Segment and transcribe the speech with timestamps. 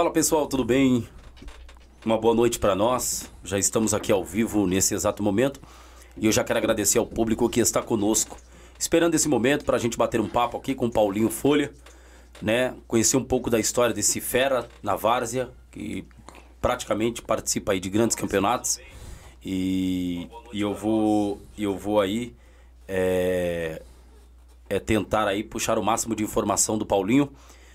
[0.00, 1.06] Fala pessoal, tudo bem?
[2.06, 3.30] Uma boa noite para nós.
[3.44, 5.60] Já estamos aqui ao vivo nesse exato momento
[6.16, 8.38] e eu já quero agradecer ao público que está conosco,
[8.78, 11.70] esperando esse momento para a gente bater um papo aqui com o Paulinho Folha,
[12.40, 12.74] né?
[12.88, 16.06] Conhecer um pouco da história desse fera na várzea que
[16.62, 18.80] praticamente participa aí de grandes campeonatos
[19.44, 22.34] e, e eu vou eu vou aí
[22.88, 23.82] é,
[24.70, 27.30] é tentar aí puxar o máximo de informação do Paulinho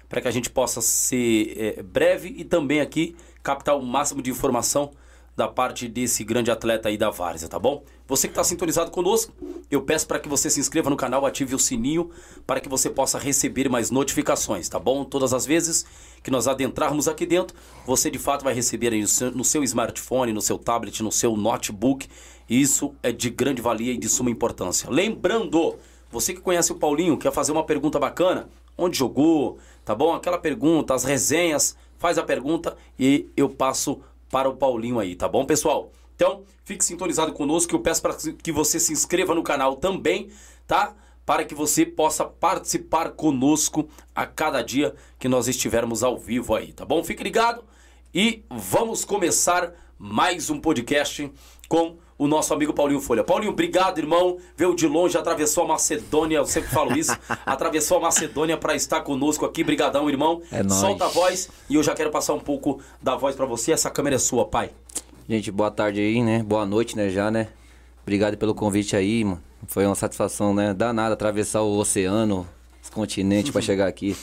[0.07, 4.31] para que a gente possa ser é, breve e também aqui captar o máximo de
[4.31, 4.91] informação
[5.35, 7.83] da parte desse grande atleta aí da Várzea, tá bom?
[8.07, 9.33] Você que está sintonizado conosco,
[9.69, 12.09] eu peço para que você se inscreva no canal, ative o sininho
[12.47, 15.03] para que você possa receber mais notificações, tá bom?
[15.03, 15.85] Todas as vezes
[16.23, 17.55] que nós adentrarmos aqui dentro,
[17.85, 21.11] você de fato vai receber aí no seu, no seu smartphone, no seu tablet, no
[21.11, 22.07] seu notebook.
[22.49, 24.89] Isso é de grande valia e de suma importância.
[24.89, 25.75] Lembrando,
[26.09, 30.13] você que conhece o Paulinho, quer fazer uma pergunta bacana, onde jogou, tá bom?
[30.13, 35.27] Aquela pergunta, as resenhas, faz a pergunta e eu passo para o Paulinho aí, tá
[35.27, 35.91] bom, pessoal?
[36.15, 40.29] Então, fique sintonizado conosco, que eu peço para que você se inscreva no canal também,
[40.65, 40.95] tá?
[41.25, 46.71] Para que você possa participar conosco a cada dia que nós estivermos ao vivo aí,
[46.71, 47.03] tá bom?
[47.03, 47.63] Fique ligado
[48.13, 51.31] e vamos começar mais um podcast
[51.67, 53.23] com o nosso amigo Paulinho Folha.
[53.23, 54.37] Paulinho, obrigado, irmão.
[54.55, 57.15] Veio de longe, atravessou a Macedônia, eu sempre falo isso.
[57.45, 59.63] atravessou a Macedônia para estar conosco aqui.
[59.63, 60.41] Brigadão, irmão.
[60.51, 60.79] É nóis.
[60.79, 63.71] Solta a voz e eu já quero passar um pouco da voz para você.
[63.71, 64.71] Essa câmera é sua, pai.
[65.27, 66.43] Gente, boa tarde aí, né?
[66.43, 67.47] Boa noite, né, já, né?
[68.03, 69.41] Obrigado pelo convite aí, mano.
[69.67, 70.73] Foi uma satisfação, né?
[70.73, 72.47] Danada atravessar o oceano,
[72.83, 74.15] os continentes para chegar aqui.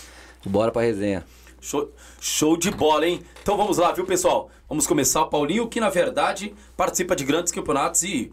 [0.47, 1.25] Bora pra resenha.
[1.63, 3.23] Show, show de bola, hein?
[3.41, 4.51] Então vamos lá, viu, pessoal?
[4.69, 5.25] Vamos começar.
[5.27, 8.33] Paulinho, que na verdade participa de grandes campeonatos e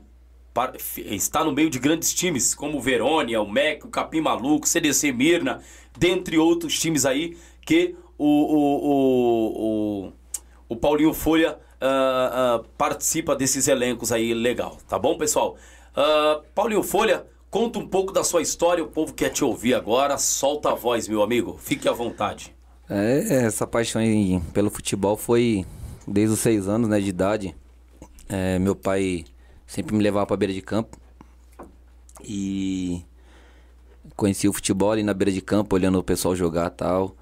[0.95, 5.11] está no meio de grandes times, como o Verônia, o MEC, o Capim Maluco, CDC
[5.11, 5.61] Mirna,
[5.95, 10.13] dentre outros times aí, que o, o, o, o,
[10.69, 15.55] o Paulinho Folha ah, ah, participa desses elencos aí legal, tá bom, pessoal?
[15.95, 20.17] Ah, Paulinho Folha, conta um pouco da sua história, o povo quer te ouvir agora,
[20.17, 22.58] solta a voz, meu amigo, fique à vontade.
[22.89, 25.63] É, essa paixão aí pelo futebol foi
[26.07, 27.55] desde os seis anos, né, de idade.
[28.27, 29.25] É, meu pai
[29.67, 30.97] sempre me levava pra beira de campo.
[32.23, 33.05] E
[34.15, 37.15] conheci o futebol ali na beira de campo, olhando o pessoal jogar tal.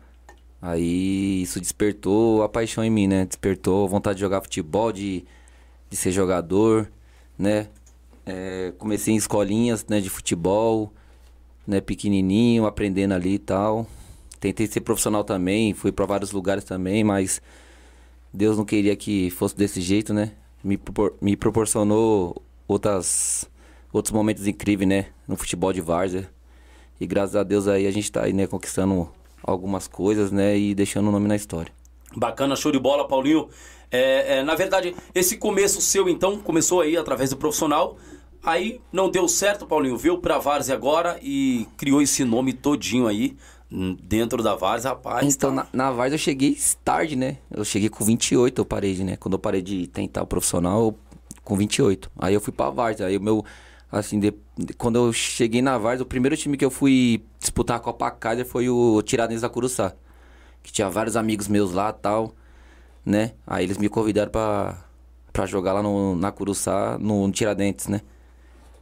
[0.61, 3.25] Aí isso despertou a paixão em mim, né?
[3.25, 5.25] Despertou a vontade de jogar futebol, de,
[5.89, 6.89] de ser jogador,
[7.37, 7.67] né?
[8.25, 10.91] É, comecei em escolinhas né, de futebol,
[11.65, 13.87] né, pequenininho, aprendendo ali e tal.
[14.39, 17.41] Tentei ser profissional também, fui pra vários lugares também, mas
[18.33, 20.33] Deus não queria que fosse desse jeito, né?
[20.63, 23.49] Me, propor- me proporcionou outras,
[23.91, 25.05] outros momentos incríveis, né?
[25.27, 26.29] No futebol de várzea.
[26.99, 28.45] E graças a Deus aí a gente tá aí, né?
[28.47, 29.09] Conquistando
[29.41, 30.57] algumas coisas, né?
[30.57, 31.71] E deixando o nome na história.
[32.15, 33.49] Bacana, show de bola, Paulinho.
[33.89, 37.97] É, é, na verdade, esse começo seu, então, começou aí através do profissional.
[38.43, 39.97] Aí não deu certo, Paulinho.
[39.97, 43.35] Veio pra Várzea agora e criou esse nome todinho aí
[43.69, 45.35] dentro da Várzea, rapaz.
[45.35, 47.37] Então, tá- na, na Várzea eu cheguei tarde, né?
[47.51, 49.17] Eu cheguei com 28, eu parei, de, né?
[49.17, 50.97] Quando eu parei de tentar o profissional, eu-
[51.43, 52.09] com 28.
[52.17, 53.07] Aí eu fui pra Várzea.
[53.07, 53.43] Aí o meu,
[53.91, 54.33] assim, de-
[54.77, 58.45] quando eu cheguei na Várzea, o primeiro time que eu fui disputar a Copa Kaiser
[58.45, 59.93] foi o Tiradentes da Curuçá.
[60.63, 62.33] Que tinha vários amigos meus lá e tal,
[63.05, 63.33] né?
[63.45, 64.77] Aí eles me convidaram pra,
[65.31, 68.01] pra jogar lá no, na Curuçá, no, Tiradentes, né?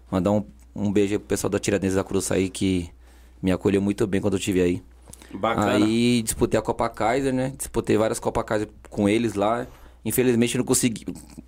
[0.10, 0.44] Mandar um,
[0.76, 2.90] um beijo pro pessoal da Tiradentes da Curuçá aí que
[3.46, 4.82] me acolheu muito bem quando eu estive aí.
[5.32, 5.74] Bacana.
[5.74, 7.54] Aí disputei a Copa Kaiser, né?
[7.56, 9.68] Disputei várias Copa Kaiser com eles lá.
[10.04, 11.06] Infelizmente não consegui.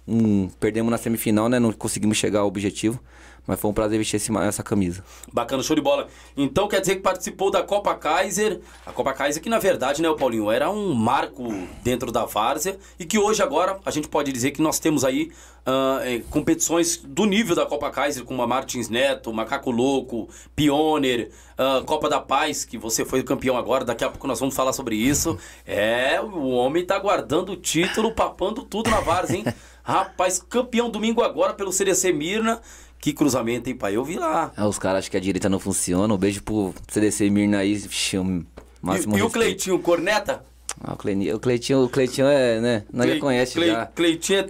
[0.07, 1.59] Um, perdemos na semifinal, né?
[1.59, 2.99] Não conseguimos chegar ao objetivo.
[3.47, 5.03] Mas foi um prazer vestir esse essa camisa.
[5.31, 6.07] Bacana, show de bola.
[6.35, 8.59] Então quer dizer que participou da Copa Kaiser.
[8.85, 11.47] A Copa Kaiser que na verdade, né, o Paulinho, era um marco
[11.81, 15.31] dentro da Várzea e que hoje agora a gente pode dizer que nós temos aí
[15.65, 21.83] eh, competições do nível da Copa Kaiser, como a Martins Neto, Macaco Louco, Pioneer, ah,
[21.85, 24.95] Copa da Paz, que você foi campeão agora, daqui a pouco nós vamos falar sobre
[24.95, 25.37] isso.
[25.65, 29.45] É, o homem tá guardando o título, papando tudo na Várzea, hein?
[29.83, 32.61] Rapaz, campeão domingo agora pelo CDC Mirna.
[32.99, 33.95] Que cruzamento, hein, pai?
[33.95, 34.51] Eu vi lá.
[34.57, 36.13] Ah, os caras acham que a direita não funciona.
[36.13, 37.75] Um beijo pro CDC Mirna aí.
[37.75, 38.43] Vixe, um
[38.81, 39.29] máximo E, e o.
[39.29, 40.43] Cleitinho, corneta?
[40.83, 42.83] Ah, o Cleitinho, o Cleitinho, é, né?
[42.93, 43.85] Nós já conhece Cle- já.
[43.87, 44.43] Cleitinho é.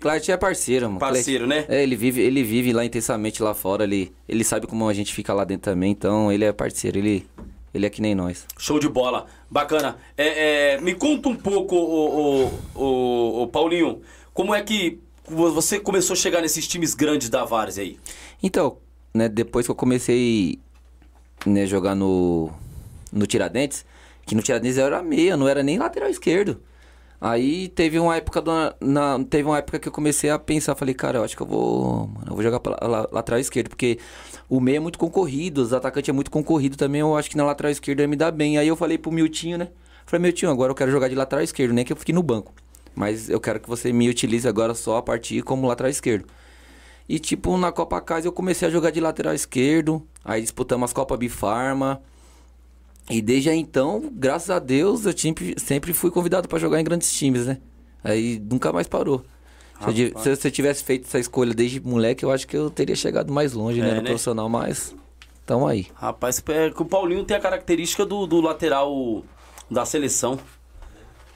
[0.00, 0.98] Cleitinho é parceiro, mano.
[0.98, 1.76] Parceiro, Cleitinho- né?
[1.78, 3.84] É, ele vive, ele vive lá intensamente lá fora.
[3.84, 5.90] Ele, ele sabe como a gente fica lá dentro também.
[5.90, 6.96] Então, ele é parceiro.
[6.98, 7.26] Ele,
[7.74, 8.46] ele é que nem nós.
[8.58, 9.26] Show de bola.
[9.50, 9.96] Bacana.
[10.16, 14.00] É, é, me conta um pouco, o, o, o, o Paulinho,
[14.32, 14.98] como é que
[15.28, 17.98] você começou a chegar nesses times grandes da Várzea aí?
[18.42, 18.78] Então,
[19.14, 20.58] né, depois que eu comecei
[21.44, 22.50] né, jogar no,
[23.12, 23.84] no Tiradentes,
[24.24, 26.60] que no Tiradentes eu era meia, não era nem lateral esquerdo.
[27.20, 30.94] Aí teve uma época do, na, teve uma época que eu comecei a pensar, falei,
[30.94, 32.76] cara, eu acho que eu vou, mano, eu vou jogar pra
[33.10, 33.98] lateral esquerdo, porque
[34.48, 37.44] o meio é muito concorrido, os atacantes é muito concorrido também, eu acho que na
[37.44, 38.58] lateral esquerda me dar bem.
[38.58, 39.68] Aí eu falei pro Miltinho, né?
[40.04, 42.52] Falei, Miltinho, agora eu quero jogar de lateral esquerdo, nem que eu fique no banco.
[42.96, 46.26] Mas eu quero que você me utilize agora só a partir como lateral esquerdo.
[47.06, 50.92] E tipo, na Copa Casa eu comecei a jogar de lateral esquerdo, aí disputamos as
[50.94, 52.00] Copa Bifarma.
[53.08, 55.14] E desde então, graças a Deus, eu
[55.58, 57.58] sempre, fui convidado para jogar em grandes times, né?
[58.02, 59.24] Aí nunca mais parou.
[59.84, 62.96] Se eu, se você tivesse feito essa escolha desde moleque, eu acho que eu teria
[62.96, 63.90] chegado mais longe, né?
[63.90, 64.08] É, No né?
[64.08, 64.94] profissional, mas.
[65.44, 65.86] Tamo aí.
[65.94, 69.22] Rapaz, é que o Paulinho tem a característica do, do lateral
[69.70, 70.40] da seleção.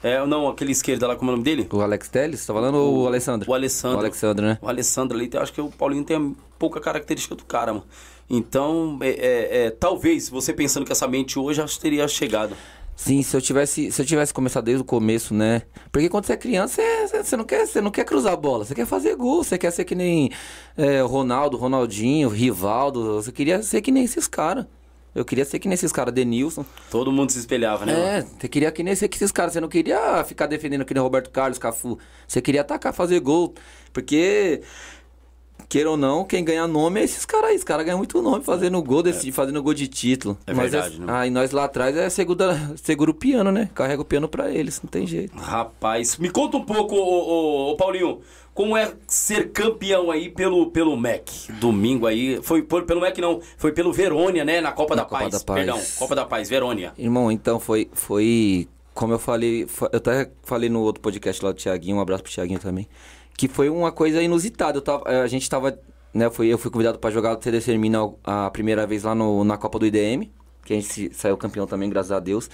[0.03, 1.67] É, não, aquele esquerdo lá, como é o nome dele?
[1.71, 3.49] O Alex Telles, você tá falando ou o Alessandro?
[3.49, 3.97] O Alessandro.
[3.97, 4.57] O Alexandre, né?
[4.61, 7.85] O Alessandro ali, eu acho que o Paulinho tem pouca característica do cara, mano.
[8.29, 12.55] Então, é, é, é, talvez, você pensando com essa mente hoje, acho que teria chegado.
[12.95, 15.63] Sim, se eu tivesse, se eu tivesse começado desde o começo, né?
[15.91, 18.63] Porque quando você é criança, você, você- não quer, você não quer cruzar a bola,
[18.65, 20.29] você quer fazer gol, você quer ser que nem
[20.77, 24.65] é, o Ronaldo, Ronaldinho, Rivaldo, você queria ser que nem esses caras.
[25.13, 26.65] Eu queria ser que nem esses caras, Denilson.
[26.89, 28.19] Todo mundo se espelhava, né?
[28.19, 30.93] É, você queria que nem ser que esses caras, você não queria ficar defendendo que
[30.93, 31.99] nem Roberto Carlos, Cafu.
[32.25, 33.53] Você queria atacar, fazer gol.
[33.91, 34.61] Porque,
[35.67, 37.57] queira ou não, quem ganha nome é esses caras aí.
[37.57, 40.37] Os caras ganham muito nome fazendo gol, desse, fazendo gol de título.
[40.47, 41.07] É Mas verdade, né?
[41.09, 43.69] Aí nós lá atrás é segura, segura o piano, né?
[43.75, 45.35] Carrega o piano pra eles, não tem jeito.
[45.37, 48.21] Rapaz, me conta um pouco, ô, ô, ô, Paulinho,
[48.61, 51.51] como é ser campeão aí pelo, pelo MEC?
[51.53, 55.09] Domingo aí, foi por- pelo MEC não, foi pelo Verônia, né, na Copa, Na da,
[55.09, 55.31] Copa Paz.
[55.31, 55.57] da Paz.
[55.65, 56.93] Perdão, Copa da Paz, Verônia.
[56.95, 61.57] Irmão, então foi, foi como eu falei, eu até falei no outro podcast lá do
[61.57, 62.87] Thiaguinho, um abraço pro Thiaguinho também,
[63.35, 64.77] que foi uma coisa inusitada.
[64.77, 65.79] Eu tava, eh, a gente tava,
[66.13, 69.43] né, foi, eu fui convidado pra jogar o CDC Termina a primeira vez lá no,
[69.43, 70.29] na Copa do IDM,
[70.63, 72.47] que a gente saiu campeão também, graças a Deus.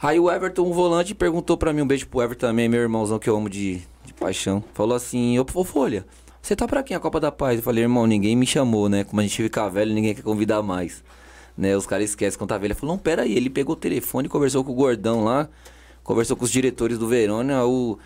[0.00, 3.18] Aí o Everton, um volante, perguntou pra mim, um beijo pro Everton também, meu irmãozão
[3.18, 4.62] que eu amo de, de paixão.
[4.72, 6.06] Falou assim, ô Folha,
[6.40, 7.56] você tá pra quem a Copa da Paz?
[7.56, 9.02] Eu falei, irmão, ninguém me chamou, né?
[9.02, 11.02] Como a gente fica velho, ninguém quer convidar mais.
[11.56, 11.76] Né?
[11.76, 12.68] Os caras esquecem quando tá velho.
[12.72, 13.36] Ele falou, não, pera aí.
[13.36, 15.48] Ele pegou o telefone, conversou com o Gordão lá,
[16.04, 17.66] conversou com os diretores do Verônia.
[17.66, 17.98] O...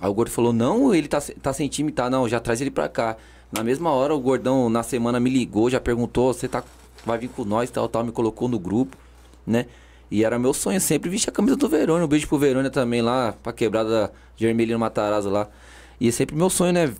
[0.00, 2.10] Aí o Gordo falou, não, ele tá, tá sem time, tá?
[2.10, 3.16] Não, já traz ele pra cá.
[3.52, 6.64] Na mesma hora, o Gordão, na semana, me ligou, já perguntou, você tá...
[7.04, 8.96] vai vir com nós, tal, tal, me colocou no grupo,
[9.46, 9.66] né?
[10.10, 12.04] E era meu sonho sempre vestir a camisa do Verônia.
[12.04, 15.48] Um beijo pro Verônia também lá, pra quebrada de Hermelino Matarazzo lá.
[16.00, 16.92] E é sempre meu sonho, né?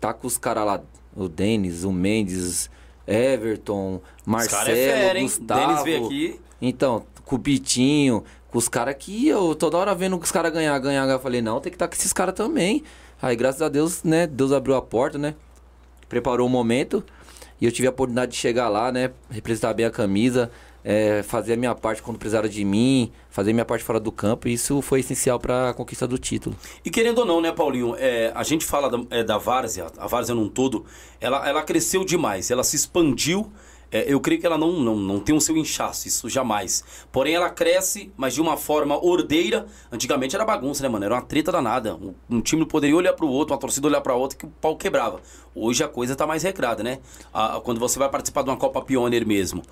[0.00, 0.80] Tá com os caras lá,
[1.16, 2.70] o Denis, o Mendes,
[3.06, 5.24] Everton, Os Marcelo, caras é fera, hein?
[5.24, 5.66] Gustavo.
[5.66, 6.40] Denis veio aqui.
[6.60, 10.78] Então, com o Bitinho, com os caras que eu toda hora vendo os caras ganhar,
[10.78, 11.14] ganhar, ganhar.
[11.14, 12.84] Eu falei, não, tem que estar com esses caras também.
[13.20, 14.26] Aí, graças a Deus, né?
[14.26, 15.34] Deus abriu a porta, né?
[16.08, 17.04] Preparou o momento.
[17.60, 19.12] E eu tive a oportunidade de chegar lá, né?
[19.30, 20.50] Representar bem a camisa,
[20.84, 24.10] é, fazer a minha parte quando precisaram de mim, fazer a minha parte fora do
[24.12, 24.48] campo.
[24.48, 26.56] E isso foi essencial para a conquista do título.
[26.84, 27.94] E querendo ou não, né, Paulinho?
[27.98, 30.84] É, a gente fala da, é, da Várzea, a Várzea num todo,
[31.20, 33.50] ela, ela cresceu demais, ela se expandiu.
[33.94, 36.82] É, eu creio que ela não, não, não tem o seu inchaço, isso jamais.
[37.12, 39.66] Porém, ela cresce, mas de uma forma ordeira.
[39.92, 41.04] Antigamente era bagunça, né, mano?
[41.04, 41.94] Era uma treta danada.
[41.96, 44.76] Um, um time poderia olhar pro outro, uma torcida olhar pra outra, que o pau
[44.78, 45.20] quebrava.
[45.54, 47.00] Hoje a coisa tá mais regrada, né?
[47.34, 49.62] A- quando você vai participar de uma Copa Pioneer mesmo,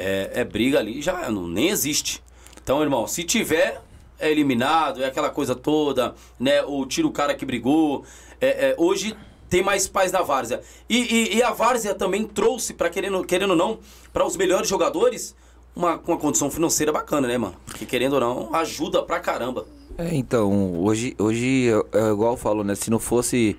[0.00, 2.22] é, é briga ali, já não, nem existe.
[2.62, 3.80] Então, irmão, se tiver,
[4.18, 6.62] é eliminado, é aquela coisa toda, né?
[6.62, 8.04] Ou tira o cara que brigou.
[8.40, 9.14] É, é, hoje
[9.48, 10.60] tem mais paz da Várzea.
[10.88, 13.78] E, e- e a Várzea também trouxe, para querendo, querendo ou não,
[14.12, 15.34] para os melhores jogadores,
[15.74, 17.54] uma, uma condição financeira bacana, né, mano?
[17.74, 19.66] Que querendo ou não, ajuda pra caramba.
[19.98, 22.74] É, então, hoje, hoje é, é igual eu falo, né?
[22.74, 23.56] Se não fosse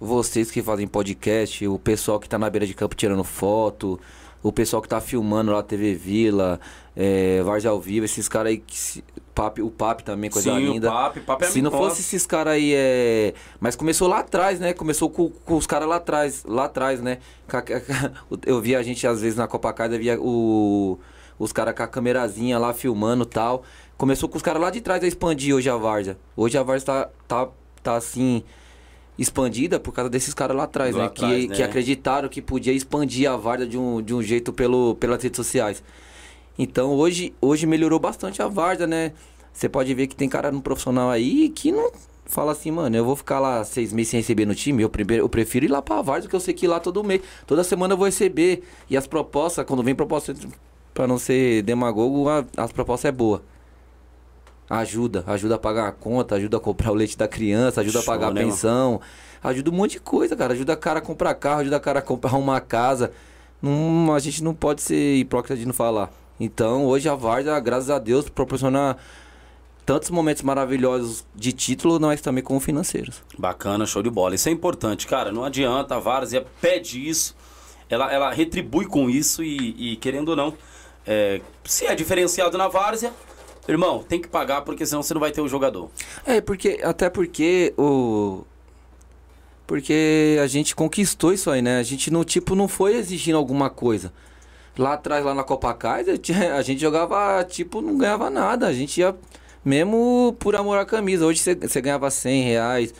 [0.00, 3.98] vocês que fazem podcast, o pessoal que tá na beira de campo tirando foto,
[4.48, 6.60] o pessoal que tá filmando lá TV Vila,
[6.94, 10.72] é, Várzea ao vivo, esses caras aí que se- Papi, o Papi também, coisa Sim,
[10.72, 10.88] linda.
[10.88, 13.34] o Papi, Papi é Se não fosse esses caras aí, é.
[13.60, 14.72] Mas começou lá atrás, né?
[14.72, 17.18] Começou com, com os caras lá atrás, lá atrás, né?
[18.46, 20.98] Eu via a gente, às vezes, na Copa Casa, via o,
[21.38, 23.62] os caras com a câmerazinha lá filmando e tal.
[23.98, 26.16] Começou com os caras lá de trás a expandir hoje a Várzea.
[26.36, 27.48] Hoje a Várzea tá, tá,
[27.82, 28.42] tá assim.
[29.18, 31.06] Expandida por causa desses caras lá atrás, Lá né?
[31.06, 31.54] atrás, que, né?
[31.56, 35.36] que acreditaram que podia expandir a Várzea de um, de um jeito pelo, pelas redes
[35.36, 35.82] sociais.
[36.58, 39.12] Então hoje, hoje melhorou bastante a Várzea, né?
[39.52, 41.90] Você pode ver que tem cara no profissional aí que não
[42.26, 45.22] fala assim, mano, eu vou ficar lá seis meses sem receber no time, eu, primeiro,
[45.24, 47.94] eu prefiro ir lá pra Várzea, que eu sei que lá todo mês, toda semana
[47.94, 48.64] eu vou receber.
[48.90, 50.34] E as propostas, quando vem proposta,
[50.92, 53.42] pra não ser demagogo, a- as propostas é boa.
[54.68, 58.12] Ajuda, ajuda a pagar a conta, ajuda a comprar o leite da criança, ajuda Show,
[58.12, 58.52] a pagar a né, mano?
[58.52, 59.00] pensão,
[59.42, 60.54] ajuda um monte de coisa, cara.
[60.54, 63.12] Ajuda o cara a comprar carro, ajuda o cara a comprar uma casa.
[63.62, 66.10] Não, a gente não pode ser hipócrita de não falar.
[66.38, 68.96] Então, hoje a Várzea, graças a Deus, proporciona
[69.86, 73.22] tantos momentos maravilhosos de título, mas também como financeiros.
[73.38, 74.34] Bacana, show de bola.
[74.34, 75.30] Isso é importante, cara.
[75.30, 77.36] Não adianta, a Várzea pede isso,
[77.88, 80.54] ela, ela retribui com isso e, e querendo ou não,
[81.06, 83.12] é, se é diferenciado na Várzea,
[83.74, 85.90] irmão, tem que pagar porque senão você não vai ter o jogador.
[86.24, 88.44] É, porque até porque o
[89.66, 91.78] porque a gente conquistou isso aí, né?
[91.78, 94.12] A gente não tipo não foi exigindo alguma coisa.
[94.78, 96.20] Lá atrás, lá na Copa Kaiser,
[96.54, 98.66] a gente jogava, tipo, não ganhava nada.
[98.66, 99.16] A gente ia
[99.64, 101.26] mesmo por amor à camisa.
[101.26, 102.94] Hoje você ganhava 100 reais,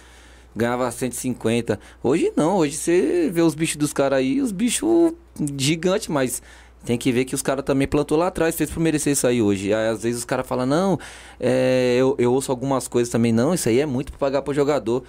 [0.55, 1.79] ganhava 150.
[2.03, 5.13] Hoje não, hoje você vê os bichos dos caras aí, os bichos
[5.57, 6.43] gigantes, mas
[6.87, 9.43] tem que ver que os caras também plantou lá atrás, fez por merecer isso aí
[9.43, 9.75] hoje.
[9.75, 10.99] Aí, às vezes os caras falam, não,
[11.39, 14.55] é, eu, eu ouço algumas coisas também, não, isso aí é muito pra pagar pro
[14.55, 15.03] jogador.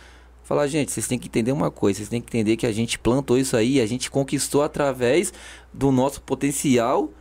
[0.44, 2.98] Falar, gente, vocês têm que entender uma coisa, vocês têm que entender que a gente
[2.98, 5.32] plantou isso aí, a gente conquistou através
[5.74, 7.12] do nosso potencial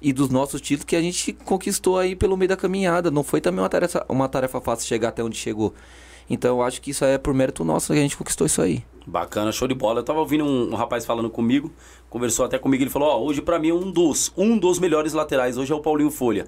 [0.00, 3.10] e dos nossos títulos que a gente conquistou aí pelo meio da caminhada.
[3.10, 5.74] Não foi também uma tarefa, uma tarefa fácil chegar até onde chegou.
[6.30, 8.84] Então eu acho que isso é por mérito nosso que a gente conquistou isso aí.
[9.06, 10.00] Bacana, show de bola.
[10.00, 11.72] Eu tava ouvindo um, um rapaz falando comigo,
[12.10, 15.12] conversou até comigo, ele falou, ó, oh, hoje para mim um dos, um dos melhores
[15.12, 16.46] laterais hoje é o Paulinho Folha.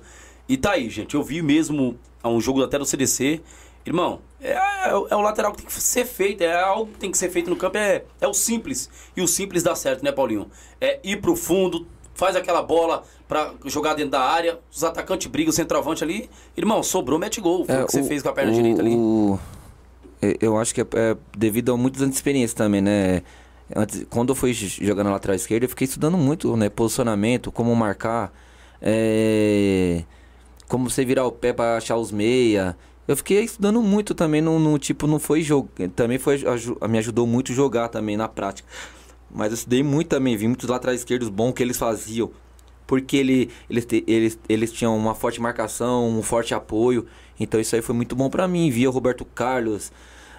[0.48, 3.40] E tá aí, gente, eu vi mesmo um jogo até do CDC,
[3.84, 7.10] Irmão, é, é, é, o lateral que tem que ser feito, é algo que tem
[7.10, 8.90] que ser feito no campo, é, é o simples.
[9.16, 10.50] E o simples dá certo, né, Paulinho?
[10.80, 15.50] É ir pro fundo, faz aquela bola para jogar dentro da área, os atacantes brigam,
[15.50, 16.28] o centroavante ali.
[16.56, 17.64] Irmão, sobrou, mete gol.
[17.64, 18.94] Foi é, o que você fez com a perna o, direita ali.
[18.94, 19.38] O,
[20.40, 23.22] eu acho que é, é, devido a muitos anos de experiência também, né?
[23.74, 26.68] Antes, quando eu fui jogando na lateral esquerda, eu fiquei estudando muito, né?
[26.68, 28.32] Posicionamento, como marcar,
[28.82, 30.04] é,
[30.68, 32.76] como você virar o pé para achar os meia.
[33.06, 35.68] Eu fiquei estudando muito também, no, no tipo, não foi jogo.
[35.94, 36.42] Também foi,
[36.88, 38.68] me ajudou muito jogar também na prática.
[39.30, 42.30] Mas eu estudei muito também, vi muitos laterais esquerdos bons que eles faziam.
[42.86, 47.06] Porque ele, eles, eles, eles tinham uma forte marcação, um forte apoio.
[47.38, 48.68] Então isso aí foi muito bom para mim.
[48.70, 49.92] Via Roberto Carlos,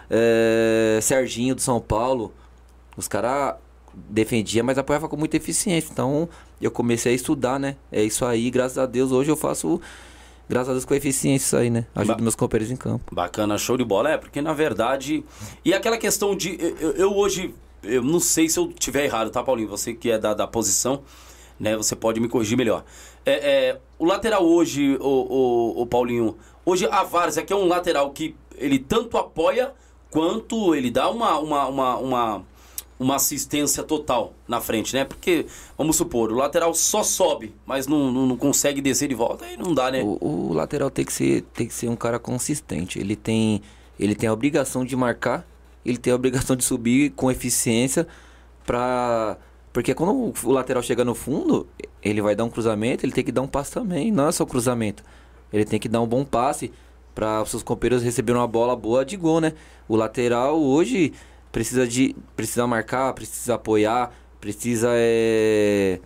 [0.09, 2.33] é, Serginho do São Paulo.
[2.95, 3.55] Os caras
[3.93, 5.89] defendiam, mas apoiavam com muita eficiência.
[5.91, 6.27] Então
[6.61, 7.75] eu comecei a estudar, né?
[7.91, 9.79] É isso aí, graças a Deus, hoje eu faço
[10.47, 11.85] graças a Deus com eficiência isso aí, né?
[11.95, 13.15] Ajuda ba meus companheiros em campo.
[13.15, 14.11] Bacana, show de bola.
[14.11, 15.23] É, porque na verdade.
[15.63, 16.57] E aquela questão de.
[16.79, 17.53] Eu, eu hoje.
[17.83, 19.67] Eu não sei se eu tiver errado, tá, Paulinho?
[19.69, 21.01] Você que é da, da posição,
[21.59, 21.75] né?
[21.75, 22.83] Você pode me corrigir melhor.
[23.25, 26.37] É, é o lateral hoje, o, o, o Paulinho.
[26.63, 29.73] Hoje a Várzea, que é um lateral que ele tanto apoia
[30.11, 32.45] quanto ele dá uma, uma, uma, uma
[33.01, 35.03] uma assistência total na frente, né?
[35.03, 39.45] Porque, vamos supor, o lateral só sobe, mas não, não, não consegue descer de volta,
[39.45, 40.03] aí não dá, né?
[40.03, 42.99] O, o, lateral tem que, ser, tem que ser um cara consistente.
[42.99, 43.63] Ele tem,
[43.99, 45.43] ele tem a obrigação de marcar,
[45.83, 48.07] ele tem a obrigação de subir com eficiência
[48.63, 49.35] pra.
[49.73, 51.65] Porque quando o lateral chega no fundo,
[52.03, 54.45] ele vai dar um cruzamento, ele tem que dar um passe também, não é só
[54.45, 55.03] cruzamento.
[55.51, 56.71] Ele tem que dar um bom passe
[57.15, 59.53] para os seus companheiros receberem uma bola boa de gol, né?
[59.87, 61.13] O lateral hoje
[61.51, 65.99] precisa de precisa marcar, precisa apoiar, precisa é,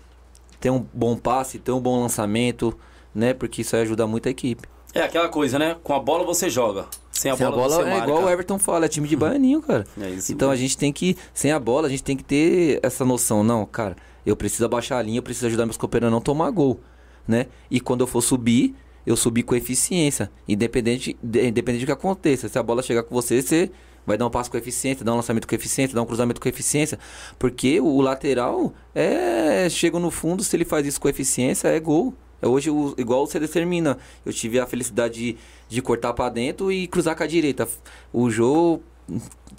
[0.59, 2.77] ter um bom passe, ter um bom lançamento,
[3.13, 3.33] né?
[3.33, 4.67] Porque isso ajuda muito a equipe.
[4.93, 5.75] É aquela coisa, né?
[5.83, 6.85] Com a bola você joga.
[7.11, 9.15] Sem a sem bola, a bola você é igual o Everton fala, é time de
[9.17, 9.85] baianinho, cara.
[9.99, 10.31] É isso.
[10.31, 10.59] Então mesmo.
[10.59, 13.65] a gente tem que, sem a bola, a gente tem que ter essa noção, não,
[13.65, 16.79] cara, eu preciso abaixar a linha, eu preciso ajudar meus companheiros a não tomar gol,
[17.27, 17.47] né?
[17.69, 18.75] E quando eu for subir,
[19.05, 22.49] eu subir com eficiência, independente, independente do que aconteça.
[22.49, 23.71] Se a bola chegar com você, você
[24.05, 26.47] vai dar um passo com eficiência, dar um lançamento com eficiência, dar um cruzamento com
[26.47, 26.99] eficiência,
[27.39, 32.13] porque o lateral é chega no fundo, se ele faz isso com eficiência, é gol.
[32.41, 33.97] É hoje, igual você determina.
[34.25, 35.37] Eu tive a felicidade de,
[35.69, 37.67] de cortar para dentro e cruzar com a direita.
[38.11, 38.83] O jogo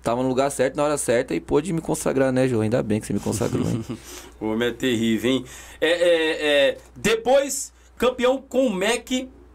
[0.03, 2.62] tava no lugar certo, na hora certa e pôde me consagrar, né, João?
[2.62, 3.67] Ainda bem que você me consagrou.
[4.41, 5.45] o homem é terrível, hein?
[5.81, 9.09] É, é, é, depois, campeão com o Mac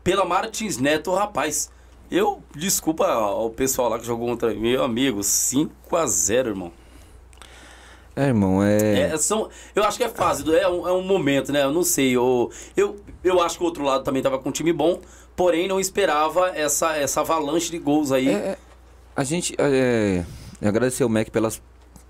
[0.04, 1.70] pela Martins Neto, rapaz.
[2.12, 6.72] Eu, desculpa ao pessoal lá que jogou contra meu amigo, 5 a 0 irmão.
[8.14, 9.14] É, irmão, é...
[9.14, 9.18] é.
[9.18, 11.64] são, eu acho que é fácil, é um, é um momento, né?
[11.64, 12.12] Eu não sei.
[12.12, 15.00] Eu, eu, eu acho que o outro lado também tava com um time bom,
[15.38, 18.28] porém não esperava essa, essa avalanche de gols aí.
[18.28, 18.58] É, é
[19.16, 19.56] a gente.
[19.58, 20.26] É,
[20.62, 21.62] agradecer o Mac pelas.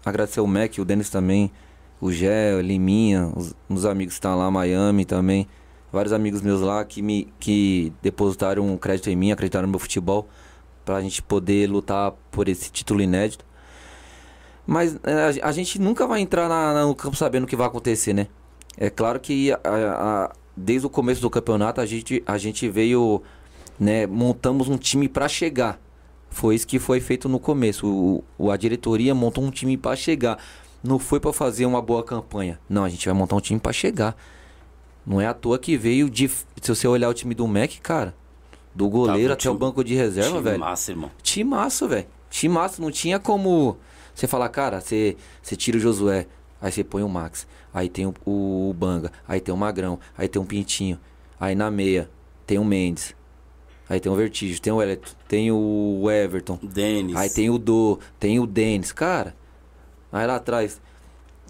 [0.03, 1.51] Agradecer o Mac, o Denis também,
[1.99, 5.47] o Gé, o Liminha, os, os amigos que estão lá, Miami também
[5.91, 9.79] vários amigos meus lá que me que depositaram um crédito em mim, acreditaram no meu
[9.79, 10.27] futebol
[10.85, 13.45] pra gente poder lutar por esse título inédito.
[14.65, 18.13] Mas é, a, gente nunca vai entrar na, no campo sabendo o que vai acontecer,
[18.13, 18.27] né?
[18.77, 23.21] É claro que a, a, desde o começo do campeonato a gente, a gente veio,
[23.79, 25.79] né, montamos um time para chegar.
[26.29, 28.23] Foi isso que foi feito no começo.
[28.37, 30.37] O a diretoria montou um time para chegar.
[30.81, 32.57] Não foi para fazer uma boa campanha.
[32.69, 34.15] Não, a gente vai montar um time para chegar.
[35.05, 36.27] Não é à toa que veio de.
[36.27, 38.13] Se você olhar o time do Mac, cara,
[38.73, 40.59] Do goleiro Tava até o time- banco de reserva, Time velho.
[40.59, 41.11] Massa, irmão.
[41.21, 42.07] Timaço, velho.
[42.29, 42.81] Timaço.
[42.81, 43.77] Não tinha como
[44.15, 46.27] você falar, cara, você, você tira o Josué,
[46.61, 50.27] aí você põe o Max, aí tem o, o Banga, aí tem o Magrão, aí
[50.27, 50.97] tem um Pintinho,
[51.39, 52.09] aí na meia
[52.45, 53.15] tem o Mendes,
[53.89, 57.15] aí tem o Vertigem, tem o Elton, tem o Everton, Denis.
[57.15, 59.35] aí tem o Do, tem o Denis, cara.
[60.11, 60.79] Aí lá atrás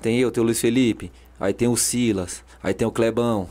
[0.01, 3.47] tem eu, tem o Luiz Felipe, aí tem o Silas, aí tem o Clebão,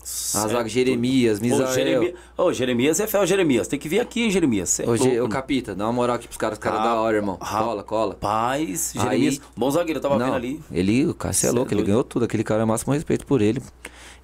[0.00, 0.50] a Certo.
[0.50, 1.72] zaga Jeremias, Ô, Misael.
[1.74, 3.66] Jeremias, ô, Jeremias é fel, Jeremias.
[3.66, 4.78] Tem que vir aqui, hein, Jeremias.
[4.78, 6.94] É Ô, Ge- ô, Capita, dá uma moral aqui pros caras, os caras Ah, da
[6.94, 7.36] hora, irmão.
[7.40, 8.18] ah, Cola, cola.
[8.22, 9.40] Aí- Jeremias.
[9.56, 10.60] Bom zagueiro, eu tava Não, vendo ali.
[10.70, 12.24] Ele, o Cê é é louco, ele ganhou tudo.
[12.24, 13.60] Aquele cara é máximo respeito por ele.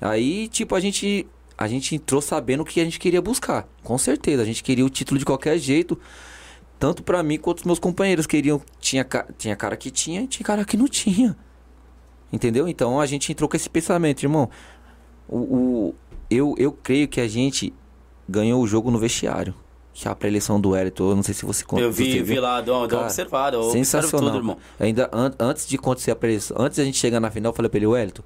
[0.01, 1.27] Aí, tipo, a gente,
[1.59, 3.67] a gente entrou sabendo o que a gente queria buscar.
[3.83, 5.99] Com certeza, a gente queria o título de qualquer jeito.
[6.79, 8.61] Tanto pra mim quanto os meus companheiros queriam.
[8.81, 9.05] Tinha,
[9.37, 11.37] tinha cara que tinha e tinha cara que não tinha.
[12.33, 12.67] Entendeu?
[12.69, 14.49] Então a gente entrou com esse pensamento, irmão.
[15.29, 15.95] O, o-
[16.31, 17.73] eu, eu creio que a gente
[18.29, 19.55] ganhou o jogo no vestiário.
[19.95, 21.83] Que a pré-eleição do Wellington, eu não sei se você conta.
[21.83, 23.31] Eu vi, vi lá, deu deu observo
[23.73, 24.31] Sensacional.
[24.31, 24.57] tudo, irmão.
[24.81, 27.69] Ainda an- antes de acontecer a preleção, antes da gente chegar na final, eu falei
[27.69, 28.23] pra ele, Wellington,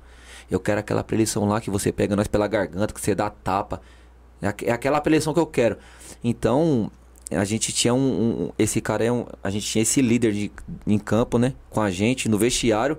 [0.49, 3.81] eu quero aquela preleção lá que você pega nós pela garganta, que você dá tapa.
[4.41, 5.77] É, é aquela preleção que eu quero.
[6.23, 6.89] Então,
[7.33, 7.99] a gente tinha um.
[8.45, 9.27] um- esse cara é um.
[9.43, 10.53] A gente tinha esse líder de,
[10.87, 11.53] em campo, né?
[11.69, 12.97] Com a gente, no vestiário.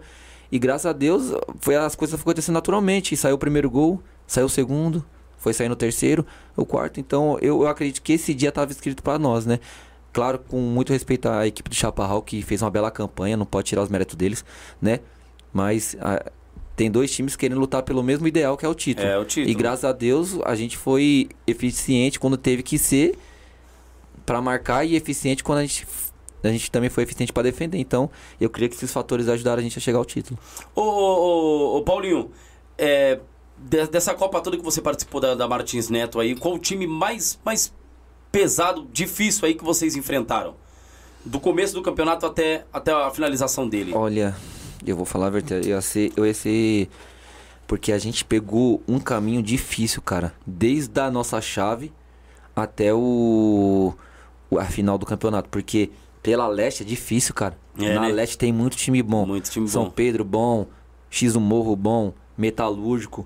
[0.52, 3.14] E graças a Deus, foi, as coisas foram acontecendo naturalmente.
[3.14, 5.04] E saiu o primeiro gol, saiu o segundo,
[5.38, 7.00] foi saindo o terceiro, o quarto.
[7.00, 9.60] Então, eu, eu acredito que esse dia estava escrito pra nós, né?
[10.14, 13.68] Claro, com muito respeito à equipe do Chaparral, que fez uma bela campanha, não pode
[13.68, 14.44] tirar os méritos deles,
[14.82, 15.00] né?
[15.54, 16.32] Mas ah,
[16.76, 19.08] tem dois times querendo lutar pelo mesmo ideal, que é o título.
[19.08, 19.50] É, o título.
[19.50, 23.18] E graças a Deus, a gente foi eficiente quando teve que ser
[24.26, 25.88] pra marcar e eficiente quando a gente,
[26.50, 27.78] a gente também foi eficiente pra defender.
[27.78, 30.40] Então, eu creio que esses fatores ajudaram a gente a chegar ao título.
[30.76, 32.32] Ô, ô, ô, ô, Paulinho,
[32.78, 33.20] é,
[33.58, 36.86] de- dessa Copa toda que você participou da, da Martins Neto aí, qual o time
[36.88, 37.74] mais, mais
[38.32, 40.56] pesado, difícil aí que vocês enfrentaram?
[41.26, 43.92] Do começo do campeonato até, até a finalização dele.
[43.94, 44.36] Olha,
[44.86, 46.88] eu vou falar a verdade, eu ia ser, eu ia ser
[47.66, 51.92] porque a gente pegou um caminho difícil, cara, desde a nossa chave
[52.56, 53.94] até o-
[54.58, 55.90] a final do campeonato, porque
[56.24, 57.58] pela leste é difícil, cara.
[57.80, 58.08] É, Na né?
[58.10, 59.26] leste tem muito time bom.
[59.26, 59.90] Muito time São bom.
[59.92, 60.66] Pedro bom,
[61.10, 63.26] X do Morro bom, Metalúrgico.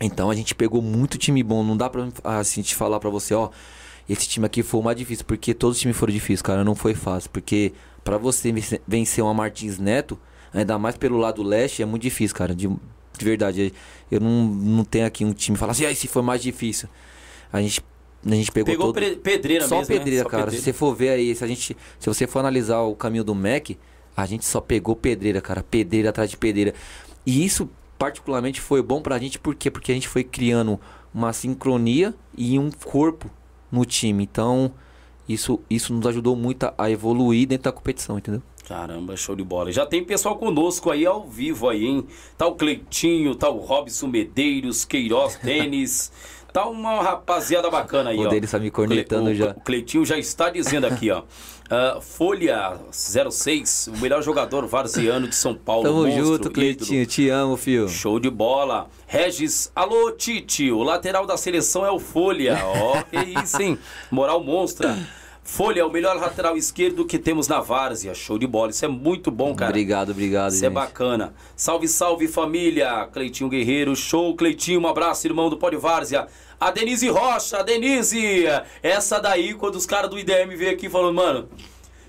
[0.00, 1.62] Então a gente pegou muito time bom.
[1.62, 3.50] Não dá pra assim, te falar pra você, ó.
[4.08, 6.64] Esse time aqui foi o mais difícil, porque todos os times foram difíceis, cara.
[6.64, 7.30] Não foi fácil.
[7.30, 10.18] Porque pra você vence- vencer uma Martins Neto,
[10.52, 12.54] ainda mais pelo lado leste, é muito difícil, cara.
[12.54, 13.72] De, de verdade.
[14.10, 16.88] Eu não, não tenho aqui um time que fala assim, ah, esse foi mais difícil.
[17.52, 17.80] A gente,
[18.24, 19.16] a gente pegou, Pegou todo...
[19.18, 19.98] pedreira Só mesmo, né?
[19.98, 20.42] pedreira, Só cara.
[20.44, 20.60] pedreira.
[20.62, 21.76] Se você for ver aí, se a gente.
[21.98, 23.70] Se você for analisar o caminho do Mac,
[24.16, 25.62] a gente só pegou pedreira, cara.
[25.62, 26.74] Pedreira atrás de pedreira.
[27.26, 29.70] E isso, particularmente, foi bom pra gente, por quê?
[29.70, 30.78] Porque a gente foi criando
[31.14, 33.30] uma sincronia e um corpo
[33.70, 34.22] no time.
[34.22, 34.72] Então,
[35.28, 38.42] isso, isso nos ajudou muito a, a evoluir dentro da competição, entendeu?
[38.68, 39.72] Caramba, show de bola.
[39.72, 42.06] Já tem pessoal conosco aí ao vivo aí, hein?
[42.38, 46.12] Tá o Cleitinho, tá o Robson Medeiros, Queiroz Denis.
[46.52, 48.40] Tá uma rapaziada bacana aí, O ó.
[48.50, 49.50] Tá me cornetando o- já.
[49.52, 51.22] O Cleitinho já está dizendo aqui, ó.
[51.70, 55.84] Ah, Folha 06, o melhor jogador varziano de São Paulo.
[55.84, 56.52] Tamo monstro, junto, ídolo.
[56.54, 57.06] Cleitinho.
[57.06, 57.88] Te amo, fio.
[57.88, 58.88] Show de bola.
[59.06, 60.70] Regis, alô, Tite.
[60.70, 62.58] O lateral da seleção é o Folha.
[62.62, 63.78] Ó, que isso, hein?
[64.10, 64.98] Moral monstra.
[65.44, 68.14] Folha é o melhor lateral esquerdo que temos na várzea.
[68.14, 68.70] Show de bola.
[68.70, 69.70] Isso é muito bom, cara.
[69.70, 70.74] Obrigado, obrigado, Isso é gente.
[70.74, 71.34] bacana.
[71.56, 73.08] Salve, salve família.
[73.12, 76.28] Cleitinho Guerreiro, show, Cleitinho, um abraço, irmão do Pode Várzea.
[76.60, 78.44] A Denise Rocha, a Denise.
[78.82, 81.48] Essa daí, quando os caras do IDM veio aqui falando, mano,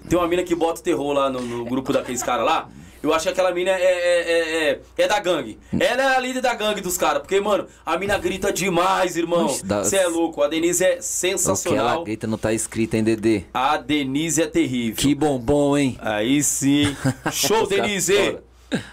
[0.07, 2.69] tem uma mina que bota terror lá no, no grupo daqueles caras lá.
[3.03, 5.59] Eu acho que aquela mina é, é, é, é, é da gangue.
[5.77, 7.21] Ela é a líder da gangue dos caras.
[7.21, 9.49] Porque, mano, a mina grita demais, irmão.
[9.49, 10.41] Você é louco.
[10.41, 12.03] A Denise é O que ela sensacional.
[12.05, 13.43] grita não tá escrito, hein, Dedê?
[13.53, 14.95] A Denise é terrível.
[14.95, 15.97] Que bombom, hein?
[15.99, 16.95] Aí sim.
[17.29, 18.37] Show, Denise.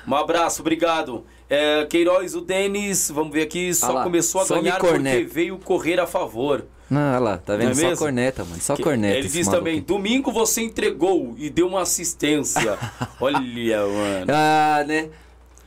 [0.05, 1.25] Um abraço, obrigado.
[1.49, 5.57] É, Queiroz, o Denis, vamos ver aqui, só Ah lá, começou a ganhar porque veio
[5.59, 6.64] correr a favor.
[6.90, 7.70] Não, olha lá, tá vendo?
[7.70, 7.96] É só mesmo?
[7.98, 8.61] corneta, mano.
[8.61, 9.16] Só Que- corneta.
[9.18, 9.87] Ele diz também, aqui.
[9.87, 12.76] domingo você entregou e deu uma assistência.
[13.20, 14.26] Olha, mano.
[14.29, 15.09] Ah, né?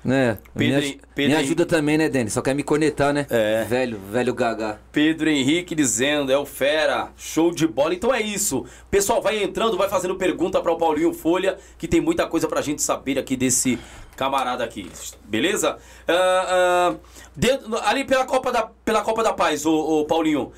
[0.04, 0.38] Né?
[0.54, 2.34] Pedro- me, aj- Pedro- me ajuda também, né, Denis?
[2.34, 3.26] Só quer me cornetar, né?
[3.30, 3.64] É.
[3.64, 4.78] Velho, velho gaga.
[4.92, 7.94] Pedro Henrique dizendo, é o fera, show de bola.
[7.94, 8.66] Então é isso.
[8.92, 12.62] Pessoal, vai entrando, vai fazendo pergunta para o Paulinho Folha, que tem muita coisa pra
[12.62, 13.80] gente saber aqui desse
[14.18, 14.92] camarada aqui.
[15.24, 15.78] Beleza?
[16.06, 16.96] Ah, ah,
[17.34, 20.52] dentro- ali pela Copa da, pela Copa da Paz, ô, ô, Paulinho.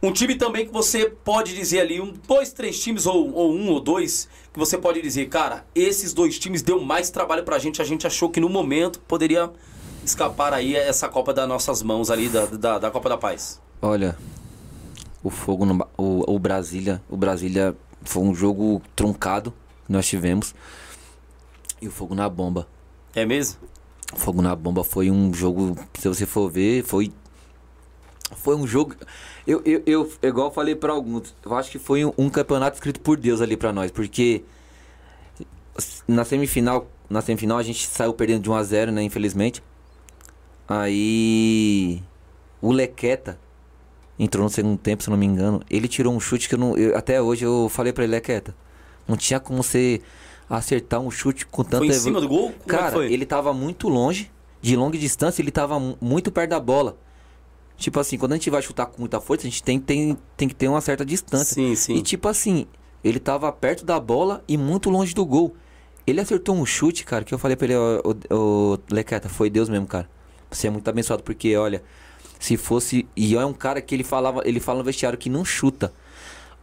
[0.00, 3.68] Um time também que você pode dizer ali, um, dois, três times, ou, ou um
[3.70, 7.82] ou dois, que você pode dizer, cara, esses dois times deu mais trabalho pra gente.
[7.82, 9.50] A gente achou que no momento poderia
[10.04, 13.60] escapar aí essa Copa das nossas mãos ali, da, da, da Copa da Paz.
[13.82, 14.16] Olha,
[15.22, 17.02] o Fogo no, o, o Brasília.
[17.08, 19.52] O Brasília foi um jogo truncado
[19.84, 20.54] que nós tivemos.
[21.82, 22.68] E o Fogo na Bomba.
[23.14, 23.58] É mesmo?
[24.12, 27.12] O Fogo na Bomba foi um jogo, se você for ver, foi.
[28.36, 28.94] Foi um jogo.
[29.48, 32.74] Eu, eu, eu igual eu falei pra alguns, eu acho que foi um, um campeonato
[32.76, 34.44] escrito por Deus ali pra nós, porque
[36.06, 39.62] na semifinal, na semifinal a gente saiu perdendo de 1 a 0 né, infelizmente.
[40.68, 42.02] Aí
[42.60, 43.38] o Lequeta
[44.18, 45.62] entrou no segundo tempo, se eu não me engano.
[45.70, 46.76] Ele tirou um chute que eu não.
[46.76, 48.54] eu- até hoje eu falei pra ele, Lequeta.
[49.06, 50.02] Não tinha como você
[50.50, 52.52] acertar um chute com tanta Foi em cima do gol?
[52.52, 53.10] Como é Cara, foi?
[53.12, 54.30] ele tava muito longe,
[54.60, 56.98] de longa distância, ele tava mu- muito perto da bola.
[57.78, 60.48] Tipo assim, quando a gente vai chutar com muita força, a gente tem, tem, tem
[60.48, 61.54] que ter uma certa distância.
[61.54, 61.94] Sim, sim.
[61.94, 62.66] E tipo assim,
[63.04, 65.54] ele tava perto da bola e muito longe do gol.
[66.04, 69.48] Ele acertou um chute, cara, que eu falei pra ele, ô, ô, ô, Lequeta, foi
[69.48, 70.10] Deus mesmo, cara.
[70.50, 71.82] Você é muito abençoado, porque, olha,
[72.40, 73.06] se fosse.
[73.14, 75.92] E é um cara que ele falava, ele fala no vestiário que não chuta.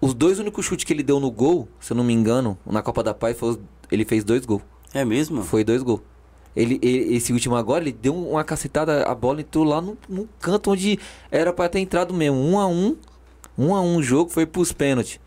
[0.02, 2.82] Os dois únicos chutes que ele deu no gol, se eu não me engano, na
[2.82, 3.58] Copa da Paz, foi
[3.90, 4.64] ele fez dois gols.
[4.94, 5.44] É mesmo?
[5.44, 6.02] Foi dois gols.
[6.56, 10.28] Ele, ele- esse último agora, ele deu uma cacetada, a bola entrou lá no, no
[10.40, 10.98] canto onde
[11.30, 12.38] era pra ter entrado mesmo.
[12.38, 12.96] Um a um.
[13.58, 15.20] Um a um o jogo, foi pros pênaltis.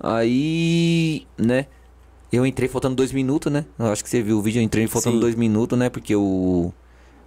[0.00, 1.66] Aí, né?
[2.32, 3.66] Eu entrei faltando dois minutos, né?
[3.78, 5.20] Eu acho que você viu o vídeo, eu entrei faltando Sim.
[5.20, 5.90] dois minutos, né?
[5.90, 6.72] Porque o.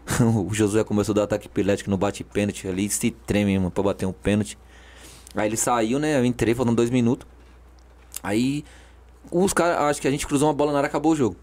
[0.47, 3.83] o Josué começou a dar ataque epilético no bate pênalti ali, se treme, mano, pra
[3.83, 4.57] bater um pênalti.
[5.35, 6.19] Aí ele saiu, né?
[6.19, 7.27] Eu entrei faltando dois minutos.
[8.21, 8.63] Aí
[9.31, 11.35] os caras, acho que a gente cruzou uma bola na área acabou o jogo.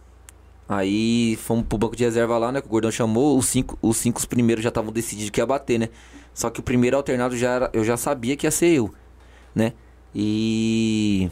[0.68, 2.61] Aí fomos pro banco de reserva lá, né?
[2.61, 3.37] Que o Gordão chamou.
[3.37, 5.88] Os cinco, os cinco os primeiros já estavam decididos que ia bater, né?
[6.35, 8.92] Só que o primeiro alternado já era, eu já sabia que ia ser eu,
[9.55, 9.75] né?
[10.14, 11.31] E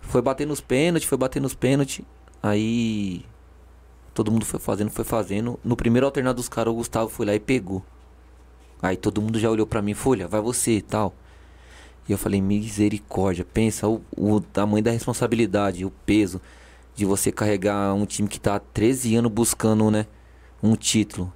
[0.00, 2.04] foi bater nos pênaltis, foi bater nos pênaltis.
[2.42, 3.24] Aí
[4.14, 5.58] todo mundo foi fazendo, foi fazendo.
[5.64, 7.84] No primeiro alternado dos caras, o Gustavo foi lá e pegou.
[8.82, 11.14] Aí todo mundo já olhou pra mim, Folha, vai você e tal.
[12.08, 16.40] E eu falei, misericórdia, pensa o, o tamanho da responsabilidade, o peso
[16.96, 20.06] de você carregar um time que tá há 13 anos buscando, né,
[20.62, 21.32] um título.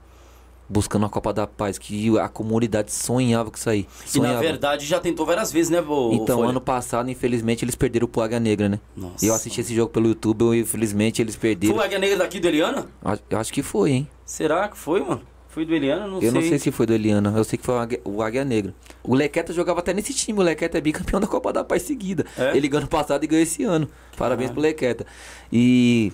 [0.73, 3.89] Buscando a Copa da Paz, que a comunidade sonhava com isso aí.
[4.07, 4.35] E Sonhava.
[4.35, 6.51] na verdade já tentou várias vezes, né, ô, Então, Folha?
[6.51, 8.81] ano passado, infelizmente, eles perderam pro Águia Negra, né?
[8.97, 9.27] Nossa.
[9.27, 11.75] Eu assisti esse jogo pelo YouTube e infelizmente eles Foi perderam.
[11.75, 12.87] o Águia Negra daqui do Eliana?
[13.29, 14.09] Eu acho que foi, hein?
[14.25, 15.23] Será que foi, mano?
[15.51, 16.07] Foi do Eliana?
[16.07, 16.31] Não eu sei.
[16.31, 18.73] não sei se foi do Eliana, eu sei que foi o Águia, Negra.
[19.03, 22.25] O Lequeta jogava até nesse time, o Lequeta é bicampeão da Copa da Paz seguida.
[22.39, 22.57] É?
[22.57, 23.89] Ele ganhou ano passado e ganhou esse ano.
[24.17, 24.53] Parabéns Ah.
[24.53, 25.05] pro Lequeta.
[25.53, 26.13] E.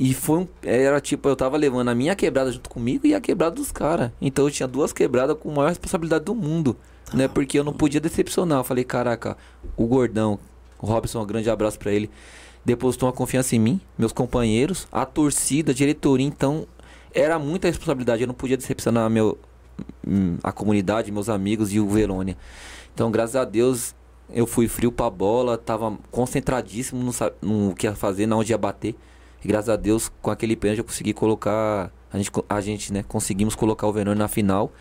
[0.00, 0.48] E foi um.
[0.62, 4.10] Era tipo, eu tava levando a minha quebrada junto comigo e a quebrada dos caras.
[4.20, 6.76] Então eu tinha duas quebradas com a maior responsabilidade do mundo.
[7.12, 7.26] Né?
[7.26, 8.60] Porque eu não podia decepcionar.
[8.60, 9.36] Eu falei, caraca,
[9.76, 10.38] o gordão,
[10.80, 12.08] o Robson, um grande abraço pra ele.
[12.64, 16.66] Depositou uma confiança em mim, meus companheiros, a torcida, a diretoria, então
[17.14, 18.22] era muita responsabilidade.
[18.22, 19.38] Eu não podia decepcionar meu,
[20.06, 22.36] hum, a comunidade, meus amigos e o Verônia.
[22.94, 23.94] Então, graças a Deus,
[24.30, 27.12] eu fui frio pra bola, tava concentradíssimo no,
[27.68, 28.94] no que ia fazer, na onde ia bater.
[29.44, 31.92] E graças a Deus, com aquele pênalti, eu consegui colocar.
[32.12, 34.72] A gente, a gente, né, conseguimos colocar o Verônia na final.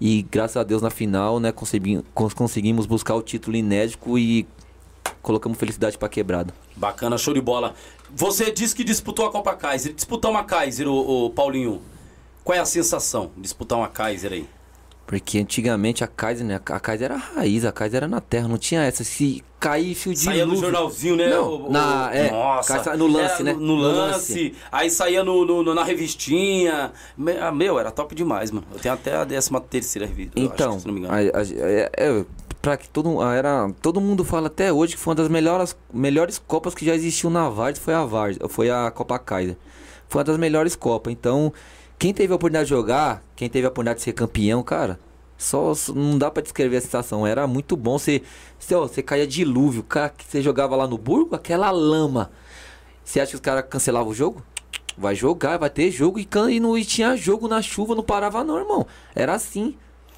[0.00, 4.46] E graças a Deus, na final, né, consegui, cons- conseguimos buscar o título inédito e
[5.20, 6.52] colocamos felicidade pra quebrada.
[6.76, 7.74] Bacana, show de bola.
[8.14, 9.92] Você disse que disputou a Copa Kaiser.
[9.92, 11.80] Disputar uma Kaiser, o, Paulinho.
[12.44, 14.46] Qual é a sensação de disputar uma Kaiser aí?
[15.06, 16.54] Porque antigamente a Kaiser, né?
[16.64, 19.04] A Kaiser era a raiz, a Kaiser era na terra, não tinha essa.
[19.04, 21.28] Se cair fio de Saía no jornalzinho, né?
[21.28, 22.96] Não, o- o- na- é, Nossa.
[22.96, 23.52] no lance, Era né?
[23.52, 24.32] No, no No lance.
[24.32, 24.54] lance.
[24.70, 26.92] Aí saía no, na revistinha.
[27.40, 28.66] Ah, Meu, era top demais, mano.
[28.72, 30.38] Eu tenho até a décima terceira revista.
[30.38, 31.14] eu acho, Então, se não me engano.
[31.14, 32.24] a, a- é, é,
[32.62, 35.76] pra que todo, a- era, todo mundo fala até hoje que foi uma das melhores,
[35.92, 39.56] melhores Copas que já existiu na Vargas, foi a Vargas, foi a Copa Kaiser.
[40.08, 41.12] Foi uma das melhores Copas.
[41.12, 41.52] Então,
[41.98, 44.98] quem teve a oportunidade de jogar, quem teve a oportunidade de ser campeão, cara,
[45.36, 47.26] só, não dá pra descrever a sensação.
[47.26, 47.98] Era muito bom.
[47.98, 48.22] Você,
[48.58, 52.30] você, ó, você caía dilúvio, cara, que você jogava lá no Burgo, aquela lama.
[53.04, 54.40] Você acha que os caras cancelavam o jogo?
[54.96, 58.44] Vai jogar, vai ter jogo e, e, não, e tinha jogo na chuva, não parava
[58.44, 58.86] não, irmão.
[59.16, 59.74] Era assim.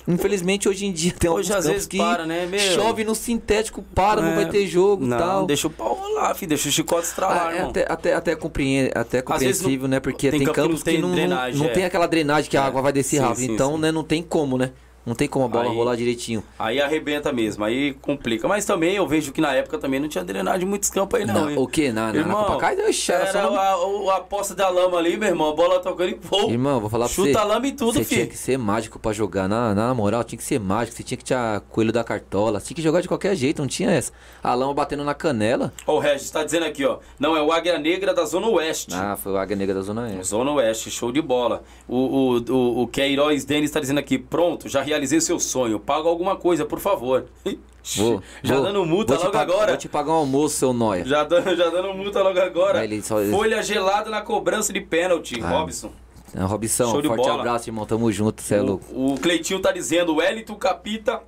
[0.06, 2.58] Infelizmente hoje em dia tem Hoje, alguns às campos vezes, que para, né, meu?
[2.60, 5.46] chove no sintético, para, não É, vai ter jogo e Não, tal.
[5.46, 6.50] deixa o pau rolar, filho.
[6.50, 10.00] Deixa o chicote estralar, Ah, é até, até, até, compreende, até vezes não- compreensível, né?
[10.00, 11.68] Porque tem tem, campo que não campos que tem não, não- drenagem, não é.
[11.70, 12.66] tem aquela drenagem que a É.
[12.66, 13.38] água vai descer Sim, rápido.
[13.46, 13.80] sim, então, sim.
[13.80, 14.72] né, não tem como, né?
[15.06, 16.42] Não tem como a bola Aí- rolar direitinho.
[16.58, 18.48] Aí arrebenta mesmo, aí complica.
[18.48, 21.26] Mas também eu vejo que na época também não tinha drenagem em muitos campos aí,
[21.26, 21.50] não.
[21.50, 21.92] Não, o quê?
[21.92, 25.28] Na, na, na Irmão, Copa Kaiser, ixi, era a, a poça da lama ali, meu
[25.28, 25.50] irmão.
[25.50, 26.48] A bola tocando e pô.
[26.50, 27.38] Irmão, vou falar pra Chuta você.
[27.38, 28.30] a lama e tudo, Você tinha filho.
[28.30, 29.48] que ser mágico pra jogar.
[29.48, 30.96] Na, na moral, tinha que ser mágico.
[30.96, 32.60] Você tinha que tirar coelho da cartola.
[32.60, 34.10] Tinha que jogar de qualquer jeito, não tinha essa.
[34.42, 35.72] A lama batendo na canela.
[35.86, 36.98] O Regis tá dizendo aqui, ó.
[37.18, 38.94] Não, é o Águia Negra da Zona Oeste.
[38.94, 40.26] Ah, foi o Águia Negra da Zona Oeste.
[40.26, 41.62] Zona Oeste, show de bola.
[41.86, 45.78] O, o, o, o Queiroz Denis tá dizendo aqui, pronto, já realizei seu sonho.
[45.78, 47.26] Paga alguma coisa, por favor.
[47.98, 49.72] Vou, já vou, dando multa logo agora.
[49.72, 51.04] Vou te pagar um almoço, seu nóia.
[51.04, 52.80] Já dando, já dando multa logo agora.
[53.02, 55.92] Só- Folha gelada na cobrança de pênalti, Ah, Robson.
[56.34, 57.84] É, Robson, Show forte abraço, irmão.
[57.84, 58.86] Tamo junto, cê é louco.
[58.90, 61.20] O, Cleitinho tá dizendo, o Elito Capita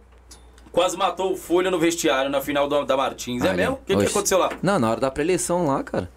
[0.73, 3.45] quase matou o Folha no vestiário na final do- da Martins.
[3.45, 3.75] É Ah, mesmo?
[3.75, 4.49] O que, que aconteceu lá?
[4.63, 6.11] Não, na hora da pré-eleição lá, cara.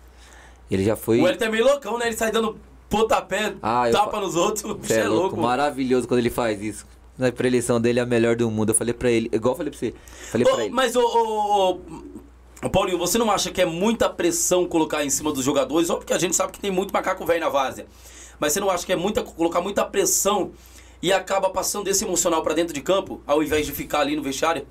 [0.71, 1.19] Ele já foi.
[1.19, 2.07] O Elito é meio loucão, né?
[2.07, 2.57] Ele sai dando
[2.89, 4.63] pontapé, Ah, eu tapa fa- nos outros.
[4.87, 5.35] Cê é louco.
[5.35, 6.87] Maravilhoso quando ele faz isso.
[7.19, 8.69] Na pré-eleição dele é a melhor do mundo.
[8.69, 9.93] Eu falei pra ele, igual eu falei pra você.
[10.31, 10.73] Falei Ô, pra ele.
[10.73, 11.79] mas, ô, ô,
[12.63, 15.89] ô, Paulinho, você não acha que é muita pressão colocar em cima dos jogadores?
[15.89, 17.85] Ou porque a gente sabe que tem muito macaco velho na várzea.
[18.39, 20.51] Mas você não acha que é muita, colocar muita pressão
[21.01, 24.23] e acaba passando esse emocional pra dentro de campo, ao invés de ficar ali no
[24.23, 24.65] vestiário?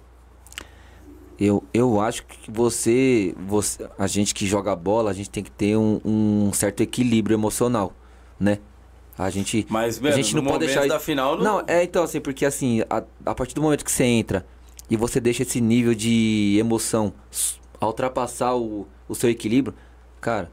[1.39, 3.87] Eu, eu acho que você, você.
[3.99, 7.93] A gente que joga bola, a gente tem que ter um, um certo equilíbrio emocional,
[8.41, 8.59] né?
[9.19, 9.67] A gente.
[9.69, 10.87] Mas, a velho, gente não pode deixar.
[10.87, 13.91] da final, não- não, é então assim, porque assim, a, a partir do momento que
[13.91, 14.47] você entra
[14.89, 17.13] e você deixa esse nível de emoção
[17.81, 19.75] a ultrapassar o, o seu equilíbrio,
[20.21, 20.51] cara,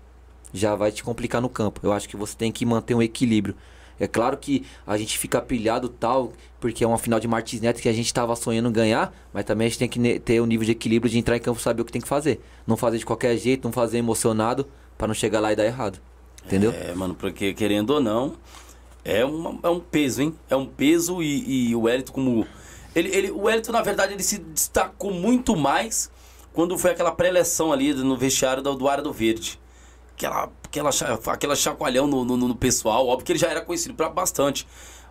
[0.54, 1.80] já vai te complicar no campo.
[1.84, 3.56] Eu acho que você tem que manter um equilíbrio.
[3.99, 7.82] É claro que a gente fica pilhado tal, porque é uma final de Martins Neto
[7.82, 10.65] que a gente tava sonhando ganhar, mas também a gente tem que ter o nível
[10.65, 12.41] de equilíbrio de entrar em campo e saber o que tem que fazer.
[12.67, 15.99] Não fazer de qualquer jeito, não fazer emocionado, pra não chegar lá e dar errado.
[16.45, 16.71] Entendeu?
[16.71, 18.34] É, mano, porque querendo ou não,
[19.03, 20.36] é, uma, é um peso, hein?
[20.49, 22.47] É um peso e, e o Wellington como...
[22.95, 26.10] Ele, ele, o Wellington, na verdade, ele se destacou muito mais
[26.53, 29.60] quando foi aquela pré-eleção ali no vestiário do, do Área do Verde.
[30.15, 30.89] Aquela, aquela,
[31.27, 33.05] aquela chacoalhão no, no, no pessoal.
[33.08, 34.65] Óbvio que ele já era conhecido pra bastante.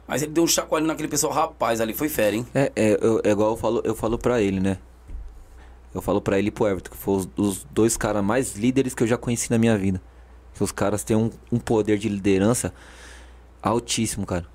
[0.08, 1.32] Mas ele deu um chacoalhão naquele pessoal.
[1.32, 2.46] Rapaz, ali foi fera, hein?
[2.54, 4.78] É, é, eu- é igual eu falo, eu falo pra ele, né?
[5.94, 8.94] Eu falo pra ele e pro Everton, que foram os, os dois caras mais líderes
[8.94, 10.00] que eu já conheci na minha vida.
[10.54, 12.72] Que os caras têm um, um poder de liderança
[13.62, 14.46] altíssimo, cara.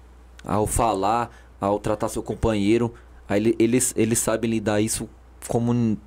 [0.45, 2.93] Ao falar, ao tratar seu companheiro,
[3.27, 5.09] aí ele- eles, eles sabem lidar isso
[5.47, 5.97] como,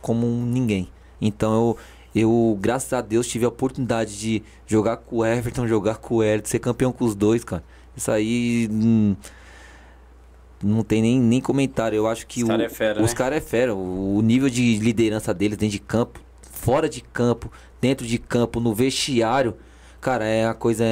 [0.00, 0.88] como ninguém.
[1.20, 1.76] Então
[2.14, 6.16] eu, eu, graças a Deus, tive a oportunidade de jogar com o Everton, jogar com
[6.16, 7.62] o Everton, ser campeão com os dois, cara.
[7.96, 8.68] Isso aí.
[8.70, 9.14] hum,
[10.62, 11.96] não tem nem, nem comentário.
[11.96, 13.16] Eu acho que Os o- cara é fera, os né?
[13.16, 13.74] caras é fera.
[13.74, 18.60] O, o nível de liderança deles dentro de campo, fora de campo, dentro de campo,
[18.60, 19.56] no vestiário,
[20.00, 20.84] cara, é uma coisa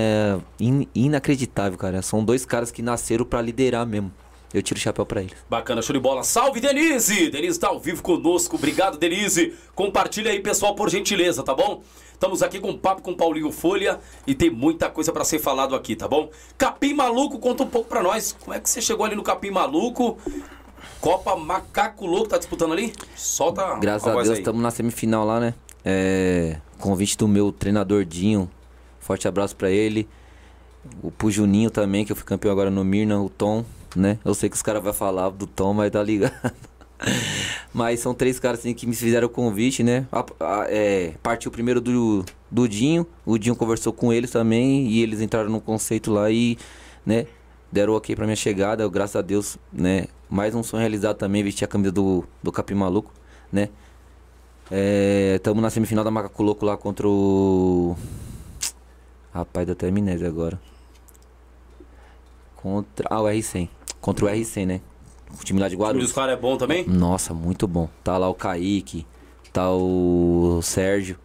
[0.61, 2.03] in- inacreditável, cara.
[2.03, 4.12] São dois caras que nasceram pra liderar mesmo.
[4.53, 5.35] Eu tiro o chapéu pra eles.
[5.51, 6.23] Bacana, show de bola.
[6.23, 7.29] Salve, Denise!
[7.29, 8.55] Denise tá ao vivo conosco.
[8.55, 9.53] Obrigado, Denise.
[9.75, 11.83] Compartilha aí, pessoal, por gentileza, tá bom?
[12.12, 15.75] Estamos aqui com um papo com Paulinho Folha e tem muita coisa pra ser falado
[15.75, 16.31] aqui, tá bom?
[16.57, 18.37] Capim Maluco, conta um pouco pra nós.
[18.44, 20.16] Como é que você chegou ali no Capim Maluco?
[21.01, 22.92] Copa Macaco Louco tá disputando ali?
[23.16, 25.55] Solta Graças a a Deus, estamos na semifinal lá, né?
[25.85, 28.49] É, convite do meu treinador Dinho.
[29.01, 30.07] Forte abraço pra ele.
[31.03, 33.64] O pro Juninho também, que eu fui campeão agora no Mirna, o Tom,
[33.97, 34.18] né?
[34.23, 36.35] Eu sei que os caras vão falar do Tom, mas tá ligado.
[37.73, 40.07] mas são três caras assim que me fizeram o convite, né?
[40.12, 45.03] A- a- é, partiu primeiro do, do Dinho, o Dinho conversou com eles também e
[45.03, 46.59] eles entraram no conceito lá e,
[47.05, 47.27] né?
[47.73, 50.07] Deram ok pra minha chegada, eu, graças a Deus, né?
[50.29, 53.11] Mais um sonho realizado também, vestir a camisa do, do Capim Maluco,
[53.51, 53.70] né?
[54.70, 57.96] Estamos na semifinal da Macaco Louco lá contra o.
[59.33, 60.61] Rapaz, até amnésia agora.
[62.57, 63.07] Contra.
[63.11, 63.68] Ah, o R100.
[64.00, 64.81] Contra o R100, né?
[65.38, 66.07] O time lá de O time Guarulhos.
[66.07, 66.87] dos caras é bom também?
[66.87, 67.88] Nossa, muito bom.
[68.03, 69.07] Tá lá o Kaique,
[69.53, 71.18] tá o Sérgio,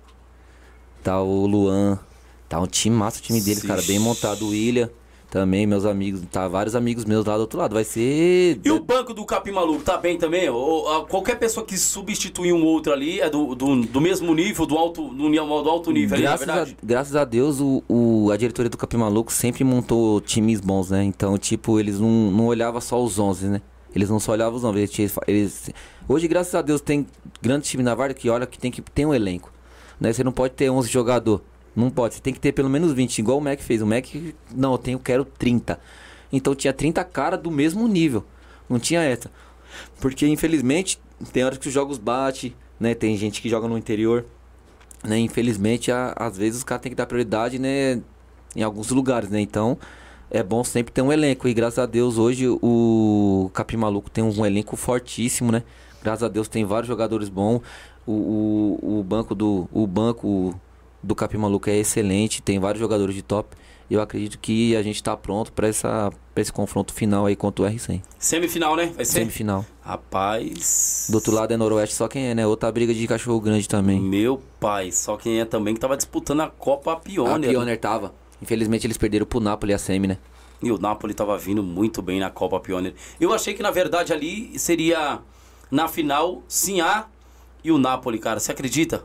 [1.03, 1.99] tá o Luan.
[2.47, 3.81] Tá um time massa o time deles, cara.
[3.83, 4.45] Bem montado.
[4.45, 4.89] O William
[5.29, 6.21] também, meus amigos.
[6.31, 7.73] Tá vários amigos meus lá do outro lado.
[7.73, 8.59] Vai ser.
[8.63, 10.49] E o banco do Capim Maluco tá bem também?
[10.49, 14.77] Ou, qualquer pessoa que substituir um outro ali é do, do, do mesmo nível, do
[14.77, 16.77] alto, do, nível- do alto nível ali, na graças, a, verdade?
[16.83, 21.03] graças a Deus, o, o- a diretoria do Capim Maluco sempre montou times bons, né?
[21.03, 23.61] Então, tipo, eles não, não olhavam só os 11, né?
[23.95, 24.77] Eles não só olhavam os 11.
[24.79, 25.69] Eles, eles-
[26.07, 27.07] hoje, graças a Deus, tem
[27.41, 29.51] grande time na Varda que olha que tem que ter um elenco.
[29.99, 30.13] Né?
[30.13, 31.41] Você não pode ter 11 jogador.
[31.79, 32.15] Não pode.
[32.15, 33.81] Você tem que ter pelo menos 20, igual o Mac fez.
[33.81, 34.05] O Mac,
[34.55, 35.79] não, eu tenho, quero 30.
[36.31, 38.23] Então, tinha 30 caras do mesmo nível.
[38.69, 39.31] Não tinha essa.
[39.99, 40.99] Porque, infelizmente,
[41.33, 42.93] tem horas que os jogos batem, né?
[42.93, 44.25] Tem gente que joga no interior
[45.03, 45.17] né?
[45.19, 48.01] Infelizmente, a- às vezes os caras têm que dar prioridade, né?
[48.55, 49.39] Em alguns lugares, né?
[49.39, 49.77] Então,
[50.29, 51.47] é bom sempre ter um elenco.
[51.47, 55.63] E graças a Deus, hoje o Capim Maluco tem um elenco fortíssimo, né?
[56.03, 57.61] Graças a Deus tem vários jogadores bons.
[58.05, 60.53] O, o, o banco do o banco
[61.01, 63.55] do Capim Maluco é excelente, tem vários jogadores de top.
[63.89, 67.67] E eu acredito que a gente tá pronto para esse confronto final aí contra o
[67.67, 68.03] R100.
[68.19, 68.91] Semifinal, né?
[68.95, 69.13] Vai ser?
[69.13, 69.65] Semifinal.
[69.81, 71.07] Rapaz.
[71.09, 72.45] Do outro lado é Noroeste, só quem é, né?
[72.45, 73.99] Outra briga de cachorro grande também.
[73.99, 77.51] Meu pai, só quem é também que tava disputando a Copa A Pioneer.
[77.51, 78.13] Pioneer tava.
[78.39, 80.19] Infelizmente eles perderam pro Napoli a semi, né?
[80.61, 82.93] E o Napoli tava vindo muito bem na Copa Pioneer.
[83.19, 85.19] Eu achei que, na verdade, ali seria
[85.71, 87.07] na final, sim A
[87.63, 88.39] e o Napoli, cara.
[88.39, 89.03] Você acredita?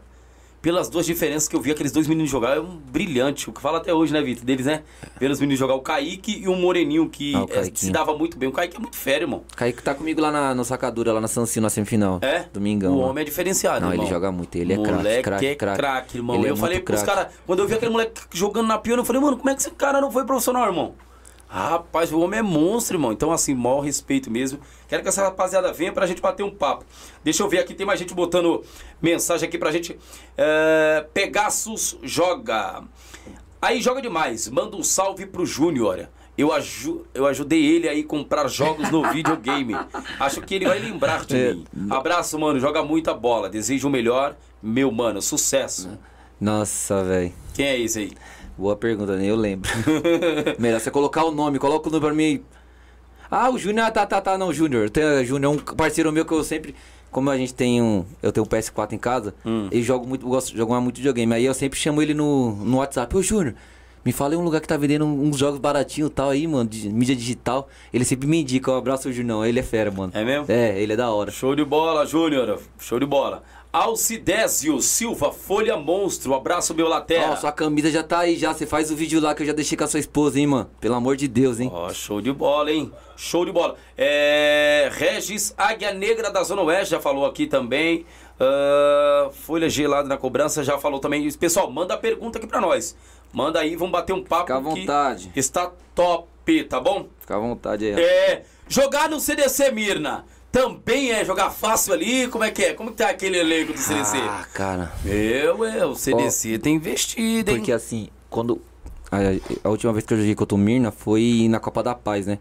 [0.64, 3.50] Pelas duas diferenças que eu vi aqueles dois meninos jogar, é um brilhante.
[3.50, 4.46] O que fala até hoje, né, Vitor?
[4.46, 4.82] Deles, né?
[5.18, 8.38] Pelos meninos jogar o Kaique e o Moreninho, que Ah, o é, se dava muito
[8.38, 8.48] bem.
[8.48, 9.44] O Kaique é muito féreo, irmão.
[9.54, 12.18] Kaique tá comigo lá na, no Sacadura, lá na Sancio, na semifinal.
[12.22, 12.46] É?
[12.50, 12.94] Domingão.
[12.94, 14.06] O homem é diferenciado, Não, irmão.
[14.06, 15.78] ele joga muito, ele é craque, Moleque craque, é craque.
[15.78, 16.36] craque, irmão.
[16.36, 19.02] Ele é eu falei muito pros caras, quando eu vi aquele moleque jogando na piona,
[19.02, 20.94] eu falei, mano, como é que esse cara não foi profissional, irmão?
[21.46, 23.12] Rapaz, o homem é monstro, irmão.
[23.12, 24.58] Então, assim, maior respeito mesmo.
[24.94, 26.84] Quero que essa rapaziada venha pra gente bater um papo.
[27.24, 28.62] Deixa eu ver aqui, tem mais gente botando
[29.02, 29.98] mensagem aqui pra gente.
[30.38, 32.84] É, Pegasus joga.
[33.60, 34.48] Aí joga demais.
[34.48, 36.06] Manda um salve pro Júnior.
[36.38, 39.74] Eu, aju eu ajudei ele aí comprar jogos no videogame.
[40.20, 41.54] Acho que ele vai lembrar de É.
[41.54, 41.66] mim.
[41.90, 42.60] Abraço, mano.
[42.60, 43.50] Joga muita bola.
[43.50, 44.36] Desejo o melhor.
[44.62, 45.98] Meu mano, sucesso.
[46.40, 47.32] Nossa, velho.
[47.52, 48.12] Quem é esse aí?
[48.56, 49.68] Boa pergunta, nem eu lembro.
[50.60, 52.44] Melhor você colocar o nome, coloca o nome pra mim.
[53.30, 54.90] Ah, o Júnior, ah, tá, tá, tá, não, Júnior.
[55.20, 56.74] O Júnior é um parceiro meu que eu sempre.
[57.10, 58.04] Como a gente tem um.
[58.22, 59.68] Eu tenho um PS4 em casa, Hum.
[59.70, 61.32] e jogo muito, eu gosto de jogar muito videogame.
[61.34, 63.16] Aí eu sempre chamo ele no, no WhatsApp.
[63.16, 63.54] Ô, Júnior,
[64.04, 66.68] me fala em um lugar que tá vendendo uns jogos baratinhos e tal aí, mano,
[66.68, 67.68] de mídia digital.
[67.92, 69.46] Ele sempre me indica, um abraço o Júnior.
[69.46, 70.10] Ele é fera, mano.
[70.14, 70.46] É mesmo?
[70.48, 71.30] É, ele é da hora.
[71.30, 72.60] Show de bola, Júnior.
[72.80, 73.44] Show de bola.
[73.74, 76.32] Alcidésio Silva, Folha Monstro.
[76.32, 77.34] Abraço, meu Ó, Latera.
[77.34, 78.54] sua camisa já tá aí já.
[78.54, 80.70] Você faz o vídeo lá que eu já deixei com a sua esposa, hein, mano.
[80.80, 81.68] Pelo amor de Deus, hein.
[81.74, 82.92] Ó, show de bola, hein?
[83.16, 83.74] Show de bola.
[83.98, 88.06] É, Regis Águia Negra da Zona Oeste já falou aqui também.
[88.38, 91.28] Ah, Folha gelada na cobrança já falou também.
[91.32, 92.96] Pessoal, manda a pergunta aqui pra nós.
[93.32, 94.42] Manda aí, vamos bater um papo.
[94.42, 95.32] Fica à vontade.
[95.34, 97.08] Está top, tá bom?
[97.18, 97.98] Fica à vontade aí, ó.
[97.98, 102.28] É, jogar no CDC Mirna também é jogar fácil ali?
[102.28, 102.74] Como é que é?
[102.74, 104.16] Como que tá aquele elenco do CDC?
[104.18, 104.92] Ah, cara.
[105.02, 107.56] Meu, é, o CDC tem investido, hein?
[107.56, 108.62] Porque assim, quando.
[109.10, 109.18] A,
[109.66, 112.38] a última vez que eu joguei contra o Mirna foi na Copa da Paz, né?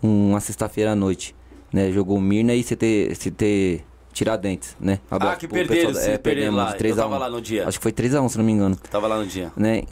[0.00, 1.34] Uma sexta-feira à noite.
[1.72, 1.90] Né?
[1.90, 5.00] Jogou o Mirna e CT, CT Tiradentes, né?
[5.10, 6.70] Ah, que perderam, pessoal- é, perderam perdemos lá.
[6.72, 7.18] de 3 Eu a tava 1.
[7.18, 7.68] lá no dia.
[7.68, 8.76] Acho que foi 3x1, se não me engano.
[8.90, 9.52] Tava lá no dia.
[9.56, 9.82] Né?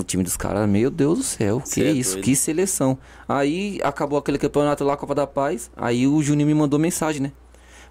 [0.00, 2.24] O time dos caras, meu Deus do céu, Cê que é isso, doido.
[2.24, 2.98] que seleção.
[3.28, 5.70] Aí acabou aquele campeonato lá, Copa da Paz.
[5.76, 7.32] Aí o Juninho me mandou mensagem, né?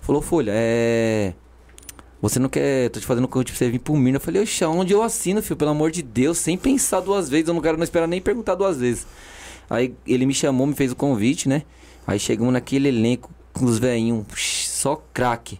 [0.01, 1.33] Falou, Folha, é.
[2.21, 2.89] Você não quer.
[2.89, 4.17] Tô te fazendo convite pra você vir pro Mirna.
[4.17, 5.55] Eu falei, oxa, onde eu assino, filho?
[5.55, 7.47] Pelo amor de Deus, sem pensar duas vezes.
[7.47, 9.05] Eu não quero não esperar nem perguntar duas vezes.
[9.69, 11.63] Aí ele me chamou, me fez o convite, né?
[12.05, 15.59] Aí chegamos naquele elenco com os velhinhos, só craque.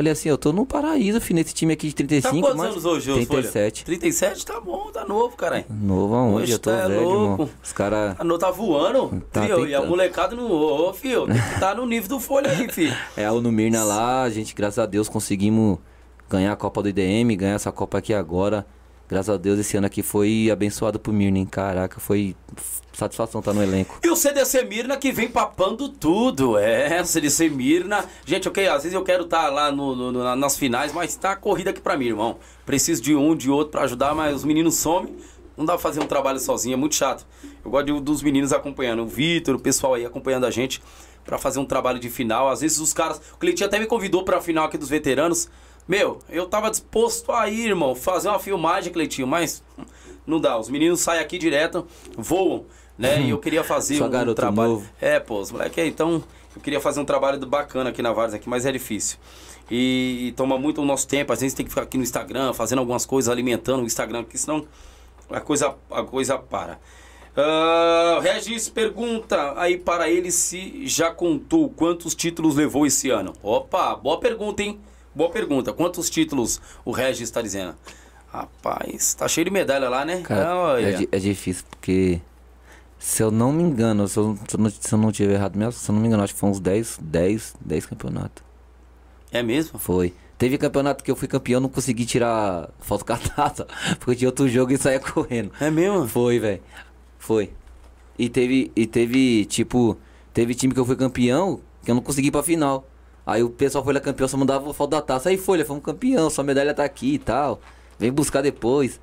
[0.00, 2.70] Falei assim, eu tô no paraíso, filho, nesse time aqui de Tá 35, quantos mas
[2.70, 3.84] anos hoje, ô, 37.
[3.84, 3.84] Folha?
[3.84, 4.46] 37?
[4.46, 5.66] Tá bom, tá novo, caralho.
[5.68, 6.44] Novo aonde?
[6.44, 7.42] Hoje eu tô tá velho, louco.
[7.42, 7.50] irmão.
[7.62, 8.16] Os caras.
[8.18, 10.50] A nota tá voando, Tá fio, e a molecada no.
[10.50, 12.96] Ô, fio, tem que tá no nível do Folha aí, filho.
[13.14, 15.76] É, o no Mirna lá, a gente, graças a Deus, conseguimos
[16.30, 18.64] ganhar a Copa do IDM, ganhar essa Copa aqui agora.
[19.06, 21.44] Graças a Deus, esse ano aqui foi abençoado pro Mirna, hein?
[21.44, 22.34] Caraca, foi
[22.92, 23.98] satisfação estar no elenco.
[24.02, 26.58] E o CDC Mirna que vem papando tudo.
[26.58, 28.04] É, CDC Mirna.
[28.26, 31.70] Gente, ok, às vezes eu quero estar lá no, no- nas finais, mas tá corrida
[31.70, 32.38] aqui pra mim, irmão.
[32.66, 35.16] Preciso de um, de outro pra ajudar, mas os meninos somem.
[35.56, 37.26] Não dá pra fazer um trabalho sozinho, é muito chato.
[37.64, 39.02] Eu gosto de- dos meninos acompanhando.
[39.02, 40.82] O Vitor, o pessoal aí acompanhando a gente
[41.24, 42.48] pra fazer um trabalho de final.
[42.48, 43.20] Às vezes os caras.
[43.34, 45.48] O Cleitinho até me convidou pra final aqui dos veteranos.
[45.88, 49.62] Meu, eu tava disposto a ir, irmão, fazer uma filmagem, Cleitinho, mas
[50.26, 50.56] não dá.
[50.58, 51.84] Os meninos saem aqui direto,
[52.16, 52.64] voam,
[53.00, 53.22] né?
[53.22, 54.72] E eu queria fazer Só um garoto trabalho.
[54.72, 54.86] novo.
[55.00, 56.22] É, pô, os moleques aí, então
[56.54, 59.18] eu queria fazer um trabalho bacana aqui na Vares aqui, mas é difícil.
[59.70, 62.52] E, e toma muito o nosso tempo, às vezes tem que ficar aqui no Instagram,
[62.52, 64.66] fazendo algumas coisas, alimentando o Instagram, porque senão
[65.30, 66.78] a coisa, a coisa para.
[67.34, 73.32] Ah, Regis pergunta aí para ele se já contou quantos títulos levou esse ano.
[73.42, 74.78] Opa, boa pergunta, hein?
[75.14, 75.72] Boa pergunta.
[75.72, 77.74] Quantos títulos o Regis está dizendo?
[78.30, 80.20] Rapaz, tá cheio de medalha lá, né?
[80.22, 81.02] Cara, Olha.
[81.02, 82.20] é, é difícil, porque
[83.00, 85.56] se eu não me engano, se eu, se eu não, se eu não tiver errado
[85.56, 88.44] mesmo, se eu não me engano, acho que foi uns 10, 10, 10 campeonatos.
[89.32, 89.78] É mesmo?
[89.78, 90.12] Foi.
[90.36, 93.66] Teve campeonato que eu fui campeão, não consegui tirar foto com a taça,
[93.98, 95.50] porque tinha outro jogo e saía correndo.
[95.58, 96.06] É mesmo?
[96.06, 96.60] Foi, velho.
[97.18, 97.50] Foi.
[98.18, 99.96] E teve, e teve, tipo,
[100.34, 102.86] teve time que eu fui campeão que eu não consegui ir pra final.
[103.24, 105.30] Aí o pessoal foi lá campeão, só mandava foto da taça.
[105.30, 107.62] Aí Folha, fomos campeão, sua medalha tá aqui e tal.
[107.98, 109.00] Vem buscar depois.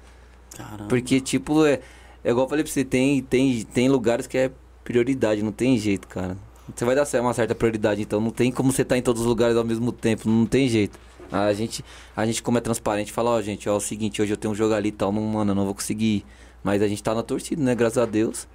[0.56, 0.86] Caramba.
[0.88, 1.80] Porque, tipo, é,
[2.28, 4.52] é igual eu falei pra você, tem, tem, tem lugares que é
[4.84, 6.38] prioridade, não tem jeito, cara.
[6.76, 9.28] Você vai dar uma certa prioridade, então não tem como você estar em todos os
[9.30, 11.00] lugares ao mesmo tempo, não tem jeito.
[11.32, 14.34] A gente, a gente como é transparente, fala, ó, gente, ó, é o seguinte, hoje
[14.34, 16.26] eu tenho um jogo ali e tal, não, mano, eu não vou conseguir ir.
[16.62, 17.74] Mas a gente tá na torcida, né?
[17.74, 18.46] Graças a Deus.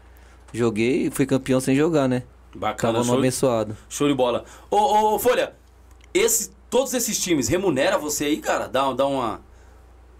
[0.52, 2.24] Joguei e fui campeão sem jogar, né?
[2.54, 3.74] Bacana, Tava show, abençoado.
[3.88, 4.44] show de bola.
[4.70, 5.54] Ô, ô, ô, Folha,
[6.12, 8.66] esse, todos esses times remunera você aí, cara?
[8.66, 9.40] Dá, dá uma,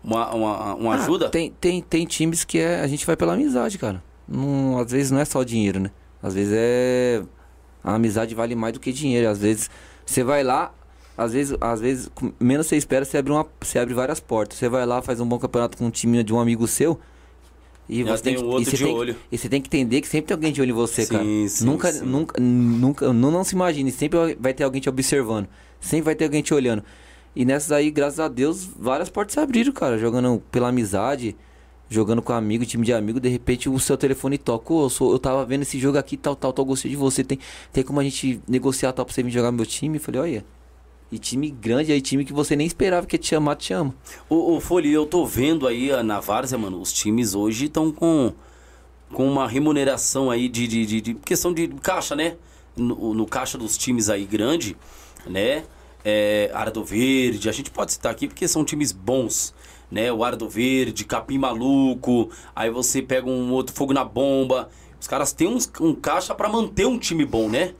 [0.02, 1.28] uma, uma, uma Ah, ajuda?
[1.28, 4.02] tem, tem, tem times que é, a gente vai pela amizade, cara.
[4.28, 5.90] Não, às vezes não é só dinheiro, né?
[6.22, 7.22] Às vezes é.
[7.84, 9.28] A amizade vale mais do que dinheiro.
[9.28, 9.68] Às vezes
[10.06, 10.72] você vai lá,
[11.18, 14.56] às vezes, às vezes, menos você espera, você abre, uma, você abre várias portas.
[14.58, 16.98] Você vai lá, faz um bom campeonato com um time de um amigo seu.
[17.88, 19.16] E Já você tem, tem que, outro e você de tem que- olho.
[19.32, 21.24] e você tem que entender que sempre tem alguém de olho em você, Sim, cara.
[21.48, 22.04] sim, nunca, sim.
[22.06, 25.48] nunca, nunca, não, não se imagine, sempre vai ter alguém te observando.
[25.80, 26.84] Sempre vai ter alguém te olhando.
[27.34, 29.98] E nessas aí, graças a Deus, várias portas se abriram, cara.
[29.98, 31.34] Jogando pela amizade,
[31.88, 34.72] jogando com amigo, time de amigo, de repente o seu telefone toca.
[34.74, 37.24] Eu, sou- eu tava vendo esse jogo aqui, tal, tal, tal, gostei de você.
[37.24, 37.38] Tem,
[37.72, 39.96] tem como a gente negociar tal pra você vir jogar meu time?
[39.96, 40.44] Eu falei, olha.
[41.10, 43.94] E time grande aí, time que você nem esperava que ia te chamar, te chama.
[44.30, 47.92] Ô, ô Folha, eu tô vendo aí a- na Várzea, mano, os times hoje estão
[47.92, 48.32] com,
[49.12, 52.36] com uma remuneração aí de, de, de- de questão de caixa, né?
[52.74, 54.74] No, no caixa dos times aí grande,
[55.26, 55.64] né?
[56.04, 59.54] É, Ardo Verde, a gente pode citar aqui porque são times bons,
[59.90, 60.12] né?
[60.12, 64.68] O Ardo Verde, Capim Maluco, aí você pega um outro fogo na bomba.
[65.00, 67.74] Os caras têm uns, um caixa pra manter um time bom, né?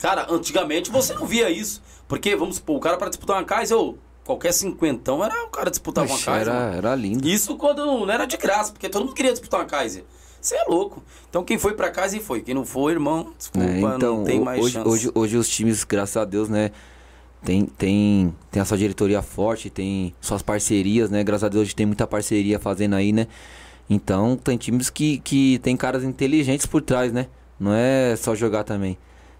[0.00, 1.82] Cara, antigamente você não via isso.
[2.06, 5.70] Porque, vamos supor, o cara pra disputar uma Kaiser, ou qualquer cinquentão era o cara
[5.70, 6.52] disputar uma Oxe, Kaiser.
[6.54, 6.66] mano.
[6.68, 7.26] era, era lindo.
[7.28, 10.04] Isso quando não era de graça, porque todo mundo queria disputar uma Kaiser.
[10.40, 11.02] Você é louco.
[11.28, 12.40] Então quem foi pra Kaiser foi.
[12.42, 14.88] Quem não foi, irmão, desculpa, É, então, não tem mais hoje, chance.
[14.88, 16.70] hoje, hoje os times, graças a Deus, né,
[17.44, 21.22] tem, tem, tem a sua diretoria forte, tem suas parcerias, né?
[21.22, 23.26] Graças a Deus hoje tem muita parceria fazendo aí, né?
[23.88, 27.26] Então tem times que, que tem caras inteligentes por trás, né?
[27.58, 28.98] Não é só jogar também.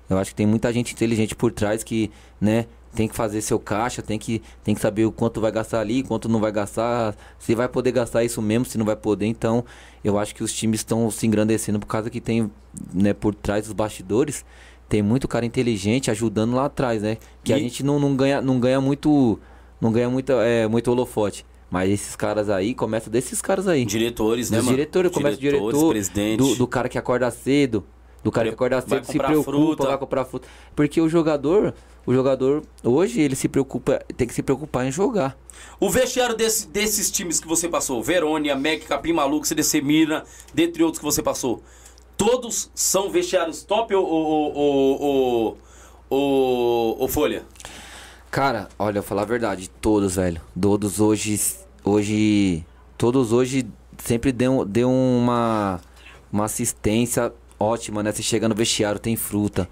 [0.09, 3.59] Eu acho que tem muita gente inteligente por trás que, né, tem que fazer seu
[3.59, 7.15] caixa, tem que, tem que saber o quanto vai gastar ali, quanto não vai gastar,
[7.39, 9.27] se vai poder gastar isso mesmo, se não vai poder.
[9.27, 9.65] Então,
[10.03, 12.51] eu acho que os times estão se engrandecendo por causa que tem,
[12.93, 14.45] né, por trás dos bastidores,
[14.89, 17.19] tem muito cara inteligente ajudando lá atrás, né?
[17.45, 19.39] Que a E- gente não, não ganha, não ganha muito,
[19.81, 21.45] não ganha muito, é, muito holofote.
[21.71, 23.85] Mas esses caras aí, começa desses caras aí.
[23.85, 24.71] Diretores, né, mano?
[24.71, 26.39] diretores, começa o Diretores, diretor, presidente.
[26.39, 27.85] do, do cara que acorda cedo,
[28.25, 29.87] do cara que acorda cedo se preocupa, fruta.
[29.87, 30.49] vai comprar fruta.
[30.75, 31.75] Porque o jogador,
[32.07, 35.37] o jogador, hoje ele se preocupa, tem que se preocupar em jogar.
[35.79, 40.25] O vestiário desse- desses times que você passou, Verônia, MEC, Capim Maluco, CDC Mira,
[40.55, 41.63] dentre outros que você passou,
[42.19, 45.57] todos são vestiários top ou, ou,
[46.11, 47.45] ou, ou, Folha?
[48.31, 50.41] Cara, olha, eu falar a verdade, todos, velho.
[50.61, 51.41] Todos hoje,
[51.85, 52.67] hoje,
[52.99, 53.67] todos hoje
[53.97, 55.81] sempre deu, deu uma,
[56.31, 58.13] uma assistência ótima, né?
[58.13, 59.69] Você chega no vestiário, tem fruta,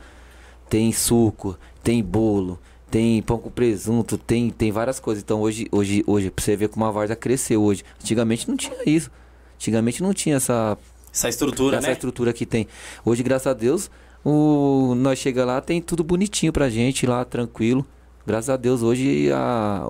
[0.71, 2.59] tem suco, tem bolo,
[2.91, 5.23] tem pão com presunto, tem, tem várias coisas.
[5.23, 7.85] Então hoje, hoje, hoje, pra você ver como a Varda cresceu hoje.
[8.01, 9.11] Antigamente não tinha isso.
[9.57, 10.79] Antigamente não tinha essa,
[11.17, 11.95] Essa estrutura, essa né?
[11.95, 12.69] estrutura que tem.
[13.03, 13.91] Hoje, graças a Deus,
[14.23, 17.87] o, nós chega lá, tem tudo bonitinho pra gente lá, tranquilo.
[18.27, 19.89] Graças a Deus, hoje a,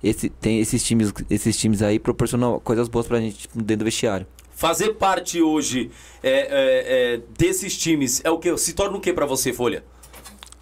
[0.00, 4.24] esse, tem esses times, esses times aí proporcionam coisas boas pra gente dentro do vestiário.
[4.52, 5.90] Fazer parte hoje
[6.22, 8.56] é, é, é, desses times é o que?
[8.56, 9.82] Se torna o que pra você, Folha?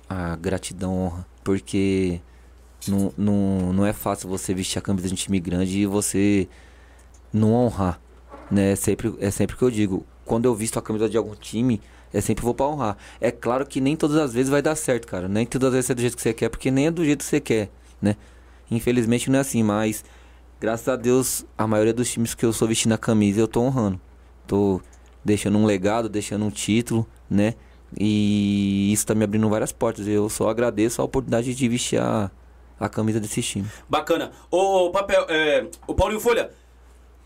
[0.08, 1.26] A gratidão, honra.
[1.44, 2.20] Porque
[2.88, 6.48] não, não, não é fácil você vestir a camisa de um time grande e você
[7.30, 8.00] não honrar.
[8.50, 8.72] Né?
[8.72, 10.06] É sempre, é sempre que eu digo.
[10.24, 11.80] Quando eu visto a camisa de algum time,
[12.12, 12.96] é sempre vou pra honrar.
[13.20, 15.28] É claro que nem todas as vezes vai dar certo, cara.
[15.28, 17.20] Nem todas as vezes é do jeito que você quer, porque nem é do jeito
[17.20, 17.70] que você quer,
[18.00, 18.16] né?
[18.70, 20.04] Infelizmente não é assim, mas
[20.60, 23.60] graças a Deus, a maioria dos times que eu sou vestindo a camisa, eu tô
[23.60, 24.00] honrando.
[24.46, 24.80] Tô
[25.24, 27.54] deixando um legado, deixando um título, né?
[27.98, 30.06] E isso tá me abrindo várias portas.
[30.06, 32.30] Eu só agradeço a oportunidade de vestir a,
[32.78, 33.66] a camisa desse time.
[33.88, 34.30] Bacana.
[34.50, 36.50] Ô, papel, é, o Paulinho Folha,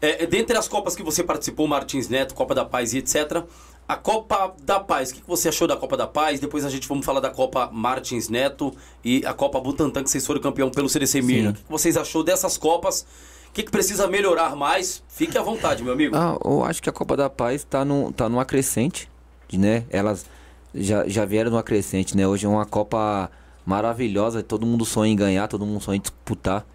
[0.04, 3.42] é, é, dentre as Copas que você participou, Martins Neto, Copa da Paz e etc.,
[3.86, 6.40] a Copa da Paz, o que você achou da Copa da Paz?
[6.40, 8.74] Depois a gente vamos falar da Copa Martins Neto
[9.04, 11.50] e a Copa Butantan, que vocês foram campeão pelo CDC Mirna.
[11.50, 13.06] O que vocês achou dessas Copas?
[13.48, 15.02] O que, que precisa melhorar mais?
[15.08, 16.16] Fique à vontade, meu amigo.
[16.16, 19.08] Ah, eu acho que a Copa da Paz tá, num, tá numa crescente,
[19.52, 19.84] né?
[19.90, 20.26] Elas
[20.74, 22.26] já, já vieram numa crescente, né?
[22.26, 23.30] Hoje é uma Copa
[23.66, 26.66] maravilhosa, todo mundo sonha em ganhar, todo mundo sonha em disputar.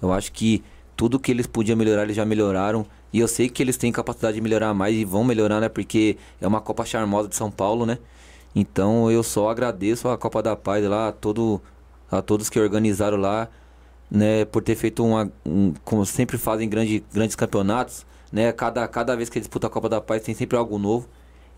[0.00, 0.62] Eu acho que
[0.98, 2.84] tudo que eles podiam melhorar, eles já melhoraram.
[3.12, 5.68] E eu sei que eles têm capacidade de melhorar mais e vão melhorar, né?
[5.68, 7.98] Porque é uma Copa charmosa de São Paulo, né?
[8.54, 11.62] Então eu só agradeço a Copa da Paz lá, a, todo,
[12.10, 13.48] a todos que organizaram lá,
[14.10, 14.44] né?
[14.46, 15.30] Por ter feito uma.
[15.46, 18.50] Um, como sempre fazem grande, grandes campeonatos, né?
[18.52, 21.08] Cada, cada vez que eles disputam a Copa da Paz tem sempre algo novo.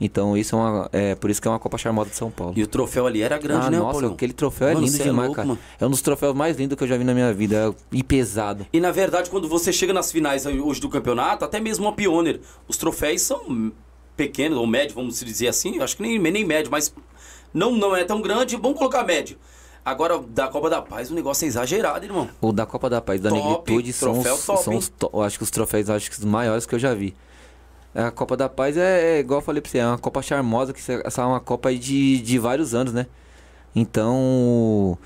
[0.00, 0.88] Então isso é uma.
[0.92, 2.54] É por isso que é uma Copa charmosa de São Paulo.
[2.56, 4.14] E o troféu ali era grande, ah, né, nossa, Paulinho?
[4.14, 5.48] aquele troféu é Mano, lindo é demais, louco, cara.
[5.48, 5.60] mano.
[5.78, 7.74] É um dos troféus mais lindos que eu já vi na minha vida.
[7.92, 8.66] E pesado.
[8.72, 12.40] E na verdade, quando você chega nas finais hoje do campeonato, até mesmo uma Pioneer,
[12.66, 13.72] os troféus são
[14.16, 15.76] pequenos ou médios, vamos dizer assim.
[15.76, 16.94] Eu acho que nem, nem médio, mas
[17.52, 19.36] não, não é tão grande, vamos colocar médio.
[19.84, 22.28] Agora, da Copa da Paz, o negócio é exagerado, irmão.
[22.40, 24.92] O da Copa da Paz, da Top, Negritude, são, os, top, são os,
[25.24, 27.14] acho que os troféus acho que os maiores que eu já vi.
[27.94, 30.72] A Copa da Paz é, é, igual eu falei pra você, é uma Copa charmosa,
[30.72, 33.06] que essa é uma Copa de, de vários anos, né?
[33.74, 34.96] Então,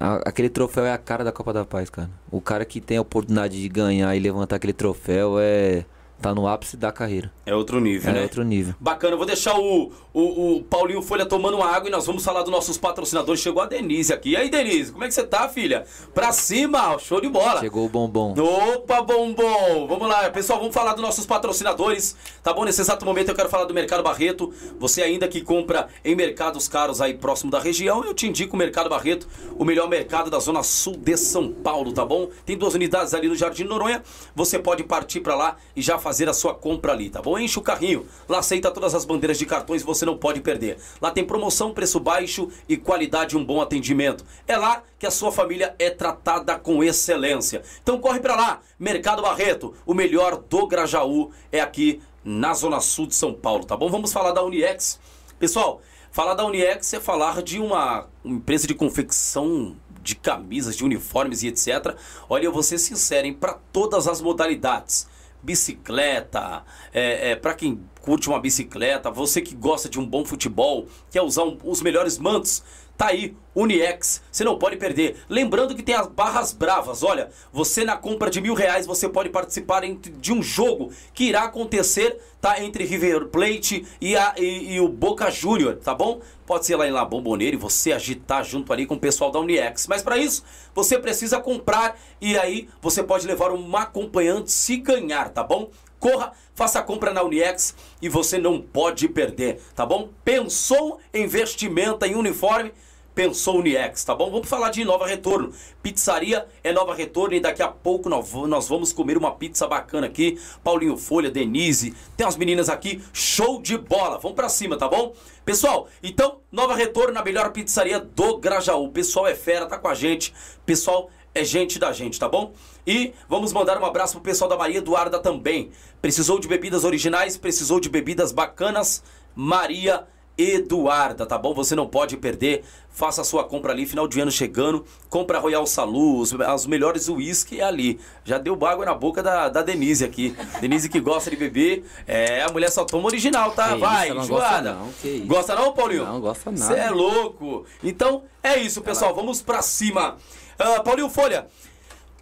[0.00, 2.10] a, aquele troféu é a cara da Copa da Paz, cara.
[2.30, 5.84] O cara que tem a oportunidade de ganhar e levantar aquele troféu é
[6.24, 7.30] tá no ápice da carreira.
[7.44, 8.22] É outro nível, É né?
[8.22, 8.74] outro nível.
[8.80, 12.40] Bacana, eu vou deixar o, o, o Paulinho Folha tomando água e nós vamos falar
[12.40, 13.42] dos nossos patrocinadores.
[13.42, 14.30] Chegou a Denise aqui.
[14.30, 15.84] E aí, Denise, como é que você tá, filha?
[16.14, 17.60] Pra cima, show de bola.
[17.60, 18.34] Chegou o bombom.
[18.40, 19.86] Opa, bombom!
[19.86, 22.64] Vamos lá, pessoal, vamos falar dos nossos patrocinadores, tá bom?
[22.64, 24.50] Nesse exato momento eu quero falar do Mercado Barreto.
[24.78, 28.58] Você ainda que compra em mercados caros aí próximo da região, eu te indico o
[28.58, 32.30] Mercado Barreto, o melhor mercado da zona sul de São Paulo, tá bom?
[32.46, 34.02] Tem duas unidades ali no Jardim Noronha,
[34.34, 37.38] você pode partir pra lá e já fazer a sua compra ali, tá bom?
[37.38, 40.78] Enche o carrinho, lá aceita todas as bandeiras de cartões você não pode perder.
[41.00, 44.24] Lá tem promoção, preço baixo e qualidade um bom atendimento.
[44.46, 47.62] É lá que a sua família é tratada com excelência.
[47.82, 53.06] Então corre pra lá, Mercado Barreto, o melhor do Grajaú é aqui na zona sul
[53.06, 53.90] de São Paulo, tá bom?
[53.90, 54.98] Vamos falar da Uniex.
[55.38, 61.42] Pessoal, falar da Uniex é falar de uma, empresa de confecção de camisas, de uniformes
[61.42, 61.96] e etc.
[62.28, 63.34] Olha, eu vou ser sincero?
[63.34, 65.06] Para todas as modalidades.
[65.44, 70.88] Bicicleta, é, é, para quem curte uma bicicleta, você que gosta de um bom futebol,
[71.10, 72.62] quer usar um- os melhores mantos,
[72.96, 75.16] tá aí, Uniex, você não pode perder.
[75.28, 79.28] Lembrando que tem as barras bravas, olha, você na compra de mil reais você pode
[79.30, 84.80] participar de um jogo que irá acontecer, tá, entre River Plate e, a- e- e
[84.80, 86.20] o Boca Júnior, tá bom?
[86.46, 89.38] Pode ser lá em La Bombonera e você agitar junto ali com o pessoal da
[89.40, 89.86] Uniex.
[89.86, 95.30] Mas para isso, você precisa comprar e aí você pode levar um acompanhante se ganhar,
[95.30, 95.70] tá bom?
[95.98, 100.10] Corra, faça a compra na Uniex e você não pode perder, tá bom?
[100.24, 102.72] Pensou em investimento em uniforme?
[103.14, 104.28] Pensou Uniex, tá bom?
[104.28, 105.52] Vamos falar de Nova Retorno.
[105.80, 110.36] Pizzaria é Nova Retorno e daqui a pouco nós vamos comer uma pizza bacana aqui.
[110.64, 114.18] Paulinho Folha, Denise, tem umas meninas aqui, show de bola.
[114.18, 115.14] Vamos pra cima, tá bom?
[115.44, 118.88] Pessoal, então, Nova Retorno na melhor pizzaria do Grajaú.
[118.88, 120.34] Pessoal é fera, tá com a gente.
[120.66, 122.52] Pessoal é gente da gente, tá bom?
[122.86, 125.70] E vamos mandar um abraço pro pessoal da Maria Eduarda também.
[126.02, 129.02] Precisou de bebidas originais, precisou de bebidas bacanas,
[129.34, 130.06] Maria
[130.36, 131.54] Eduarda, tá bom?
[131.54, 132.64] Você não pode perder.
[132.90, 134.84] Faça a sua compra ali, final de ano chegando.
[135.08, 138.00] Compra Royal Salu, os, os melhores uísque é ali.
[138.24, 140.36] Já deu água na boca da, da Denise aqui.
[140.60, 141.84] Denise que gosta de beber.
[142.06, 143.74] É, a mulher só toma original, tá?
[143.74, 144.72] Que Vai, isso, não enjoada.
[144.72, 145.26] gosta não, que isso.
[145.26, 146.04] Gosta não, Paulinho?
[146.04, 146.64] Não, gosta nada.
[146.64, 147.64] Você é louco.
[147.82, 149.14] Então, é isso, pessoal.
[149.14, 150.16] Vamos pra cima.
[150.58, 151.46] Ah, Paulinho Folha,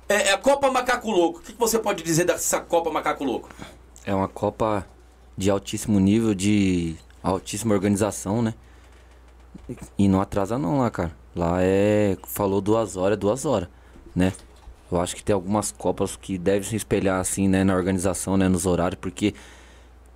[0.08, 1.38] é, é a Copa Macaco Louco.
[1.38, 3.48] O que, que você pode dizer dessa Copa Macaco Louco?
[4.04, 4.86] É uma Copa
[5.36, 8.54] de altíssimo nível, de altíssima organização, né?
[9.98, 11.12] E não atrasa não lá, cara.
[11.34, 12.16] Lá é.
[12.26, 13.68] Falou duas horas, duas horas,
[14.14, 14.32] né?
[14.90, 18.46] Eu acho que tem algumas Copas que devem se espelhar assim, né, na organização, né,
[18.46, 19.34] nos horários, porque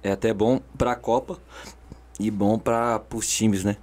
[0.03, 1.39] é até bom pra Copa
[2.21, 3.79] e bom para os times, né?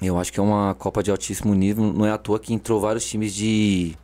[0.00, 1.92] Eu acho que é uma Copa de altíssimo nível.
[1.92, 3.96] Não é à toa que entrou vários times de,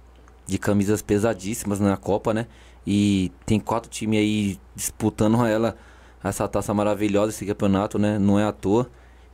[0.53, 2.47] de camisas pesadíssimas na Copa, né?
[2.87, 5.77] E tem quatro times aí disputando ela,
[6.23, 8.19] essa taça maravilhosa, esse campeonato, né?
[8.19, 8.89] Não é à toa.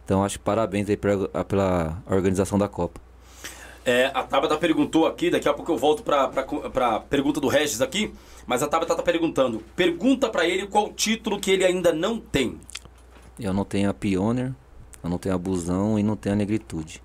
[0.05, 3.01] Então acho que parabéns aí pra- pela organização da Copa.
[3.85, 7.49] É, a Tabata perguntou aqui, daqui a pouco eu volto pra, pra, pra pergunta do
[7.49, 8.13] Regis aqui,
[8.47, 9.61] mas a Tabata tá perguntando.
[9.75, 12.59] Pergunta pra ele qual título que ele ainda não tem.
[13.41, 14.53] Eu não tenho a Pioneer,
[15.03, 17.03] eu não tenho a Busão e não tenho a Negritude.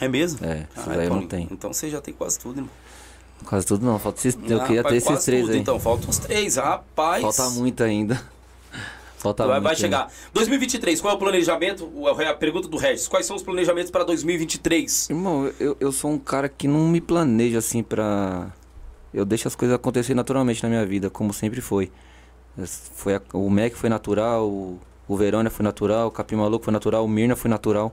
[0.00, 0.44] É mesmo?
[0.46, 1.48] É, Ah, daí eu não Paulinho, tenho.
[1.50, 2.70] Então você já tem quase tudo, irmão.
[3.44, 5.58] Quase tudo não, falta esses, eu Ah, queria ter esses três tudo, aí.
[5.58, 7.22] Então, faltam os três, rapaz.
[7.22, 8.20] Falta muito ainda.
[9.18, 9.64] Falta vai, muito.
[9.64, 9.80] vai ainda.
[9.80, 10.12] chegar.
[10.32, 11.90] 2023, qual é o planejamento?
[12.06, 13.08] A pergunta do Regis.
[13.08, 15.10] Quais são os planejamentos para 2023?
[15.10, 18.52] Irmão, eu, eu sou um cara que não me planeja assim pra.
[19.12, 21.90] Eu deixo as coisas acontecer naturalmente na minha vida, como sempre foi.
[22.94, 24.78] Foi a- o Mac foi natural, o,
[25.08, 27.92] o Verônia foi natural, o Capim Maluco foi natural, o Mirna foi natural.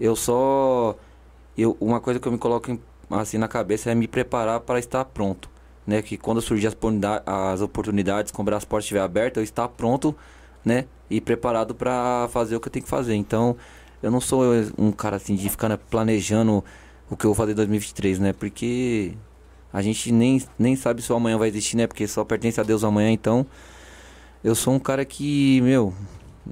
[0.00, 0.96] Eu só.
[1.56, 2.80] Eu, uma coisa que eu me coloco em-
[3.10, 5.48] assim na cabeça é me preparar para estar pronto.
[5.86, 6.02] Né?
[6.02, 6.76] Que quando surgir as,
[7.26, 10.14] as oportunidades, quando as portas estiver abertas, eu estar pronto,
[10.64, 10.84] né?
[11.08, 13.14] E preparado para fazer o que eu tenho que fazer.
[13.14, 13.56] Então,
[14.02, 14.44] eu não sou
[14.76, 16.62] um cara assim de ficar planejando
[17.10, 18.32] o que eu vou fazer em 2023, né?
[18.32, 19.14] Porque
[19.72, 21.86] a gente nem, nem sabe se o amanhã vai existir, né?
[21.86, 23.10] Porque só pertence a Deus amanhã.
[23.10, 23.46] Então,
[24.44, 25.94] eu sou um cara que, meu,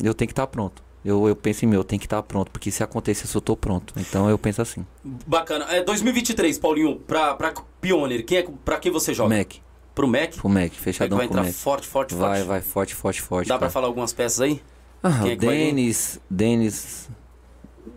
[0.03, 0.83] eu tenho que estar pronto.
[1.07, 2.51] Eu, eu penso em meu, eu tenho que estar pronto.
[2.51, 3.95] Porque se acontecer, eu tô pronto.
[3.97, 4.85] Então, eu penso assim.
[5.27, 5.65] Bacana.
[5.71, 9.37] É 2023, Paulinho, pra, pra Pioneer, quem é, pra quem você joga?
[9.39, 9.53] Mac,
[9.95, 10.35] Pro Mac?
[10.35, 11.55] pro Mac, É fechadão vai pro entrar Mac.
[11.55, 12.49] forte, forte, Vai, forte.
[12.49, 13.49] vai, forte, forte, forte.
[13.49, 13.71] Dá pra cara.
[13.73, 14.61] falar algumas peças aí?
[15.03, 15.65] Ah, Quem é o vai vir?
[15.67, 17.09] Denis, Denis,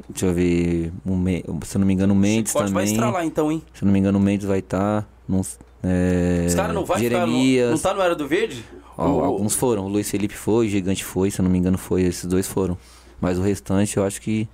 [0.07, 2.93] deixa eu ver, Me- se eu não me engano o Mendes Chicote vai também.
[2.95, 3.64] estralar então, hein?
[3.74, 5.07] Se eu não me engano o Mendes vai estar.
[5.28, 5.41] Não,
[5.84, 7.72] é, Os caras não vai Jeremias.
[7.72, 8.64] não tá no Era do Verde?
[8.97, 9.86] Ó, Alguns foram.
[9.86, 12.01] O Luiz Felipe foi, o Gigante foi, se eu não me engano foi.
[12.03, 12.78] Esses dois foram.
[13.22, 14.47] Mas o restante eu acho que.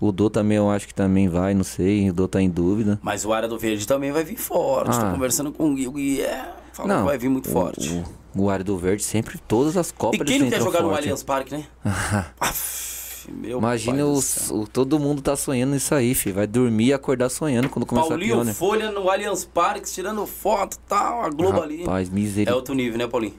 [0.00, 2.08] O Dô também eu acho que também vai, não sei.
[2.08, 2.98] O Dô tá em dúvida.
[3.02, 4.98] Mas o Área do Verde também vai vir forte.
[4.98, 5.10] Tô Ah.
[5.12, 6.22] conversando com o Gui.
[6.22, 6.50] É.
[6.72, 8.02] Falou que vai vir muito o- forte.
[8.34, 10.80] O, o Área do Verde sempre, todas as E Copas quem eles não quer jogar
[10.82, 11.00] no forte.
[11.02, 11.66] Allianz Parque, né?
[12.40, 16.36] Aff, meu Imagina os, o, todo mundo tá sonhando nisso aí, filho.
[16.36, 18.54] Vai dormir e acordar sonhando quando começar a Paulinho Pioneer.
[18.56, 21.80] Folha no Allianz Parque, tirando foto e tal, a Globo ali.
[21.80, 22.56] Rapaz, É misericórdia.
[22.56, 23.34] outro nível, né, Paulinho?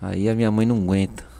[0.00, 1.30] Aí a minha mãe não aguenta.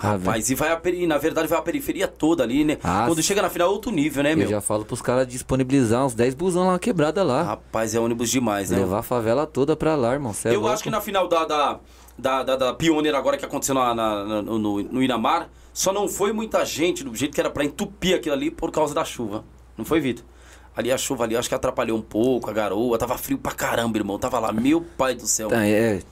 [0.00, 0.12] Ah.
[0.12, 1.06] Rapaz, e vai a peri...
[1.06, 2.78] na verdade vai a periferia toda ali, né?
[2.82, 4.48] Ah, Quando chega na final é outro nível, né, Eu meu?
[4.48, 7.42] já falo pros caras disponibilizar uns 10 busão lá quebrada lá.
[7.42, 8.78] Rapaz, é ônibus demais, né?
[8.78, 10.32] Levar a favela toda pra lá, irmão.
[10.34, 10.74] Cê é Eu louco.
[10.74, 11.80] acho que na final da, da,
[12.18, 16.08] da, da, da Pioneer agora que aconteceu na, na- na- no, no Inamar, só não
[16.08, 19.44] foi muita gente do jeito que era pra entupir aquilo ali por causa da chuva.
[19.78, 20.24] Não foi, Vitor?
[20.76, 23.96] Ali a chuva ali, acho que atrapalhou um pouco, a garoa, tava frio pra caramba,
[23.96, 24.18] irmão.
[24.18, 25.48] Tava lá, meu pai do céu.
[25.48, 26.02] Tá, é,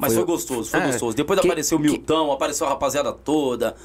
[0.00, 1.16] Mas foi, gostoso, foi É, gostoso.
[1.16, 3.76] Depois que- apareceu o Milton, apareceu a rapaziada toda.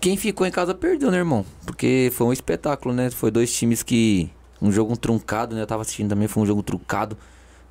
[0.00, 1.44] Quem ficou em casa perdeu, né, irmão?
[1.64, 3.10] Porque foi um espetáculo, né?
[3.10, 4.30] Foi dois times que.
[4.62, 5.62] Um jogo truncado, né?
[5.62, 7.16] Eu tava assistindo também, foi um jogo truncado,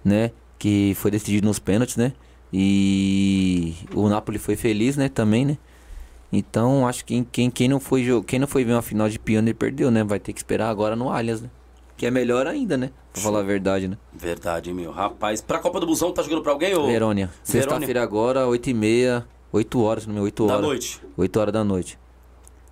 [0.03, 0.31] né?
[0.59, 2.13] Que foi decidido nos pênaltis, né?
[2.53, 5.09] E o Napoli foi feliz, né?
[5.09, 5.57] Também, né?
[6.31, 9.55] Então, acho que quem, quem, não foi, quem não foi ver uma final de Pioneer
[9.55, 10.03] perdeu, né?
[10.03, 11.49] Vai ter que esperar agora no Allianz, né?
[11.97, 12.91] Que é melhor ainda, né?
[13.13, 13.97] Pra falar a verdade, né?
[14.13, 14.91] Verdade, meu.
[14.91, 16.85] Rapaz, pra Copa do Busão, tá jogando pra alguém, ô?
[16.87, 17.29] Verônia.
[17.43, 20.65] Sexta-feira agora, 8h30, 8 horas, não é 8 Da horas.
[20.65, 21.01] noite.
[21.15, 21.97] 8 horas da noite.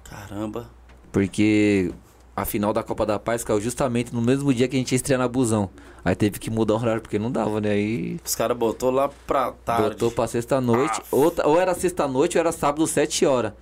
[0.03, 0.69] Caramba.
[1.11, 1.91] Porque
[2.35, 4.95] a final da Copa da Paz caiu justamente no mesmo dia que a gente ia
[4.97, 5.69] estrear na Busão.
[6.03, 7.69] Aí teve que mudar o horário, porque não dava, né?
[7.71, 9.89] Aí Os caras botou lá pra tarde.
[9.89, 11.01] botou pra sexta-noite.
[11.11, 13.53] Ou, ta- ou era sexta-noite ou era sábado, 7 horas.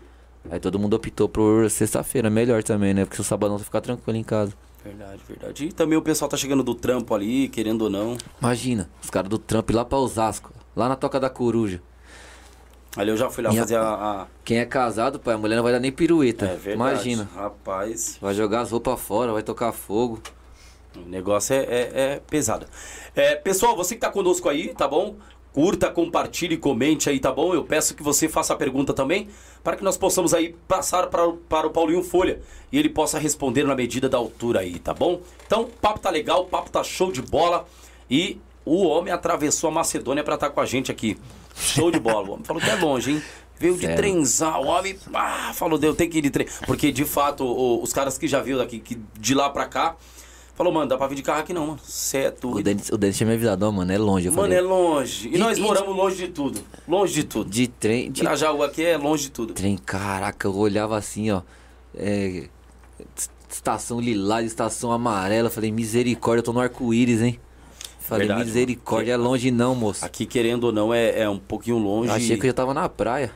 [0.49, 3.05] Aí todo mundo optou por sexta-feira, melhor também, né?
[3.05, 4.53] Porque o sabadão você ficar tranquilo em casa.
[4.83, 5.65] Verdade, verdade.
[5.65, 8.17] E também o pessoal tá chegando do trampo ali, querendo ou não.
[8.41, 11.81] Imagina, os caras do Trump lá pra Osasco, lá na Toca da Coruja.
[12.97, 13.83] Ali eu já fui lá E a- fazer a.
[13.93, 16.45] a- Quem é casado, pai, a mulher não vai dar nem pirueta.
[16.45, 16.73] É verdade.
[16.73, 17.29] Imagina.
[17.35, 20.19] Rapaz, Vai jogar as roupas fora, vai tocar fogo.
[20.95, 22.65] o negócio é, é- é pesado.
[23.15, 25.15] É, pessoal, você que tá conosco aí, tá bom?
[25.53, 27.53] Curta, compartilhe, comente aí, tá bom?
[27.53, 29.29] Eu peço que você faça a pergunta também,
[29.63, 32.41] para que nós possamos aí passar para, o- para o Paulinho Folha
[32.71, 35.21] e ele possa responder na medida da altura aí, tá bom?
[35.45, 37.65] Então, papo tá legal, o papo tá show de bola
[38.09, 41.17] e o homem atravessou a Macedônia para estar com a gente aqui.
[41.55, 42.29] Show de bola.
[42.29, 43.21] O homem falou que é longe, hein?
[43.59, 46.47] Veio de trenzar, o homem ah, falou, deu, tem que ir de trem.
[46.65, 49.95] Porque, de fato, o- os caras que já viram daqui, que de lá pra cá,
[50.55, 51.79] falou, mano, dá pra vir de carro aqui não, mano.
[51.83, 52.61] Cê é O.
[52.61, 54.27] Denis, o Denis tinha me avisado, ó, mano, é longe.
[54.27, 55.27] Eu Mano, falei, é longe.
[55.29, 56.61] E, E- nós e- moramos longe de tudo.
[56.87, 57.49] Longe de tudo.
[57.49, 59.53] De trem, de Grajaú aqui é longe de tudo.
[59.53, 61.41] trem, caraca, eu olhava assim, ó.
[61.95, 62.47] é,
[63.49, 65.49] estação lilás, estação amarela.
[65.49, 67.39] Falei, misericórdia, eu tô no arco-íris, hein?
[67.99, 69.29] Falei, Verdade, misericórdia, é mano.
[69.29, 70.03] longe não, moço.
[70.05, 72.09] Aqui, querendo ou não, é, é um pouquinho longe.
[72.09, 73.31] Eu achei que eu já tava na praia.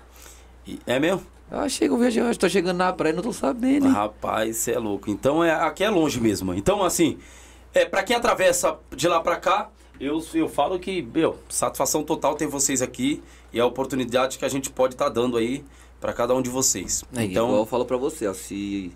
[0.68, 1.22] E- É mesmo?
[1.52, 3.92] Eu achei que eu vejo, eu tô chegando na praia não tô sabendo, hein?
[3.94, 5.10] Rapaz, você é louco.
[5.10, 6.54] Então, é, aqui é longe mesmo.
[6.54, 7.20] Então, assim,
[7.74, 9.70] é, pra quem atravessa de lá pra cá,
[10.00, 13.22] eu, eu falo que, meu, satisfação total ter vocês aqui
[13.54, 15.64] e a oportunidade que a gente pode estar dando aí
[16.00, 17.04] pra cada um de vocês.
[17.16, 18.92] É, então, igual eu falo pra você, ó, se,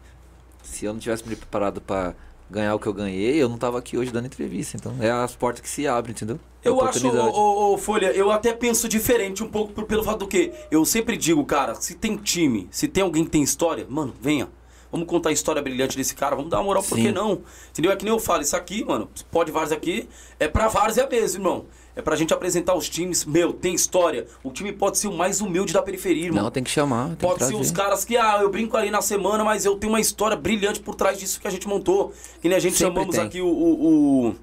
[0.64, 2.16] se eu não tivesse me preparado pra
[2.50, 4.76] ganhar o que eu ganhei, eu não tava aqui hoje dando entrevista.
[4.78, 6.40] Então, é as portas que se abrem, entendeu?
[6.64, 7.00] É Eu acho,
[7.40, 10.84] ô, ô, Folha, eu até penso diferente um pouco por- pelo fato do que eu
[10.84, 14.50] sempre digo, cara, se tem time, se tem alguém que tem história, mano, venha.
[14.92, 17.42] Vamos contar a história brilhante desse cara, vamos dar uma moral, por que não?
[17.70, 17.92] Entendeu?
[17.92, 21.40] É que nem eu falo, isso aqui, mano, pode vários aqui, é pra várzea mesmo,
[21.44, 21.66] irmão.
[22.00, 24.26] É pra gente apresentar os times, meu, tem história.
[24.42, 26.44] O time pode ser o mais humilde da periferia, irmão.
[26.44, 28.90] Não, tem que chamar, tem Pode que ser os caras que, ah, eu brinco ali
[28.90, 32.14] na semana, mas eu tenho uma história brilhante por trás disso que a gente montou.
[32.42, 33.26] Que nem a gente Sempre chamamos tem.
[33.26, 34.36] aqui o, o, o,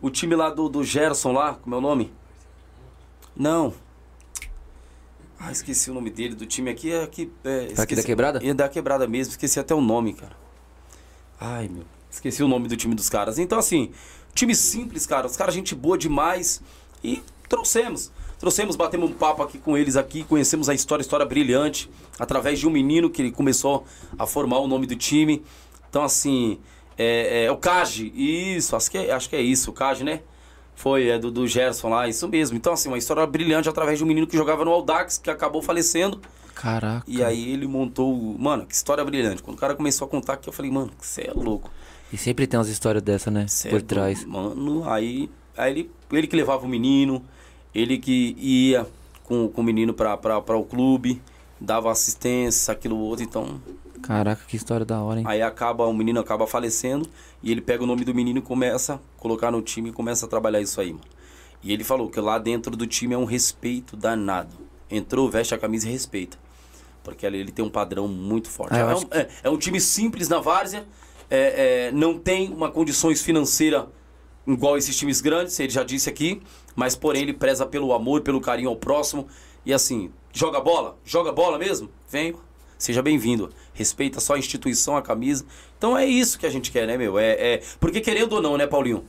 [0.00, 2.10] o time lá do, do Gerson lá, como é o nome?
[3.36, 3.74] Não.
[5.38, 6.90] Ah, esqueci o nome dele, do time aqui.
[6.90, 8.40] É aqui, é, Aqui da quebrada?
[8.42, 10.36] É da quebrada mesmo, esqueci até o nome, cara.
[11.38, 11.84] Ai, meu.
[12.10, 13.38] Esqueci o nome do time dos caras.
[13.38, 13.90] Então, assim,
[14.34, 15.26] time simples, cara.
[15.26, 16.62] Os caras, gente boa demais.
[17.02, 18.10] E trouxemos.
[18.38, 22.66] Trouxemos, batemos um papo aqui com eles aqui, conhecemos a história, história brilhante, através de
[22.66, 23.84] um menino que ele começou
[24.18, 25.44] a formar o nome do time.
[25.88, 26.58] Então, assim,
[26.98, 30.22] é, é o Kaji, isso, acho que é, acho que é isso, o Kaji, né?
[30.74, 32.56] Foi, é do, do Gerson lá, isso mesmo.
[32.56, 35.62] Então, assim, uma história brilhante através de um menino que jogava no Audax, que acabou
[35.62, 36.20] falecendo.
[36.52, 37.04] Caraca.
[37.06, 38.36] E aí ele montou.
[38.38, 39.40] Mano, que história brilhante.
[39.40, 41.70] Quando o cara começou a contar aqui, eu falei, mano, você é louco.
[42.12, 43.46] E sempre tem umas histórias dessa, né?
[43.64, 44.24] É Por trás.
[44.24, 47.24] Mano, aí, aí ele, ele que levava o menino,
[47.74, 48.86] ele que ia
[49.24, 51.22] com, com o menino pra, pra, pra o clube,
[51.60, 53.60] dava assistência, aquilo outro, então.
[54.02, 55.26] Caraca, que história da hora, hein?
[55.28, 57.08] Aí acaba, o menino acaba falecendo
[57.42, 60.26] e ele pega o nome do menino e começa a colocar no time e começa
[60.26, 61.04] a trabalhar isso aí, mano.
[61.62, 64.56] E ele falou que lá dentro do time é um respeito danado.
[64.90, 66.36] entrou, veste a camisa e respeita.
[67.02, 68.74] Porque ali ele tem um padrão muito forte.
[68.74, 70.84] Ah, é, um, é- é um time simples na várzea,
[71.36, 73.84] é- é, não tem uma condições financeiras
[74.46, 76.40] igual esses times grandes, ele já disse aqui,
[76.76, 79.26] mas porém ele preza pelo amor, pelo carinho ao próximo.
[79.64, 80.96] E assim, joga bola?
[81.04, 81.88] Joga bola mesmo?
[82.10, 82.34] Vem,
[82.76, 83.50] seja bem-vindo.
[83.72, 85.44] Respeita só a instituição, a camisa.
[85.78, 87.18] Então é isso que a gente quer, né, meu?
[87.18, 87.62] É, é...
[87.80, 89.04] Porque querendo ou não, né, Paulinho?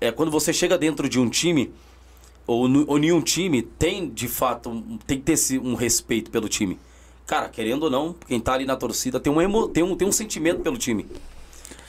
[0.00, 1.72] É quando você chega dentro de um time,
[2.46, 6.30] ou, no- ou nenhum time, tem de fato, um- tem que ter esse- um respeito
[6.30, 6.78] pelo time.
[7.26, 9.66] Cara, querendo ou não, quem tá ali na torcida tem um, emo...
[9.68, 11.06] tem um, tem um sentimento pelo time.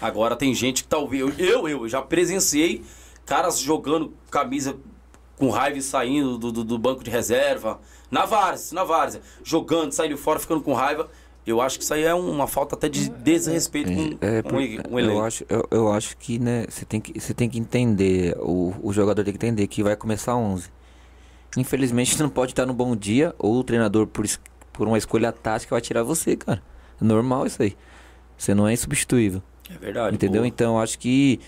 [0.01, 1.21] Agora tem gente que talvez.
[1.21, 2.83] Eu, eu, eu já presenciei
[3.25, 4.77] caras jogando camisa
[5.37, 7.79] com raiva e saindo do, do, do banco de reserva.
[8.09, 9.21] Na várzea, na várzea.
[9.43, 11.09] Jogando, saindo fora, ficando com raiva.
[11.45, 14.57] Eu acho que isso aí é um, uma falta até de desrespeito com, É, com,
[14.57, 15.17] um elenco.
[15.17, 18.75] eu, acho, eu, eu acho que, né, você tem que, você tem que entender, o,
[18.83, 20.69] o jogador tem que entender que vai começar 11.
[21.55, 24.25] Infelizmente, você não pode estar no bom dia, ou o treinador, por,
[24.73, 26.61] por uma escolha tática, vai tirar você, cara.
[27.01, 27.77] É normal isso aí.
[28.37, 29.41] Você não é insubstituível.
[29.69, 30.15] É verdade.
[30.15, 30.41] Entendeu?
[30.41, 30.47] boa.
[30.47, 31.39] Então acho que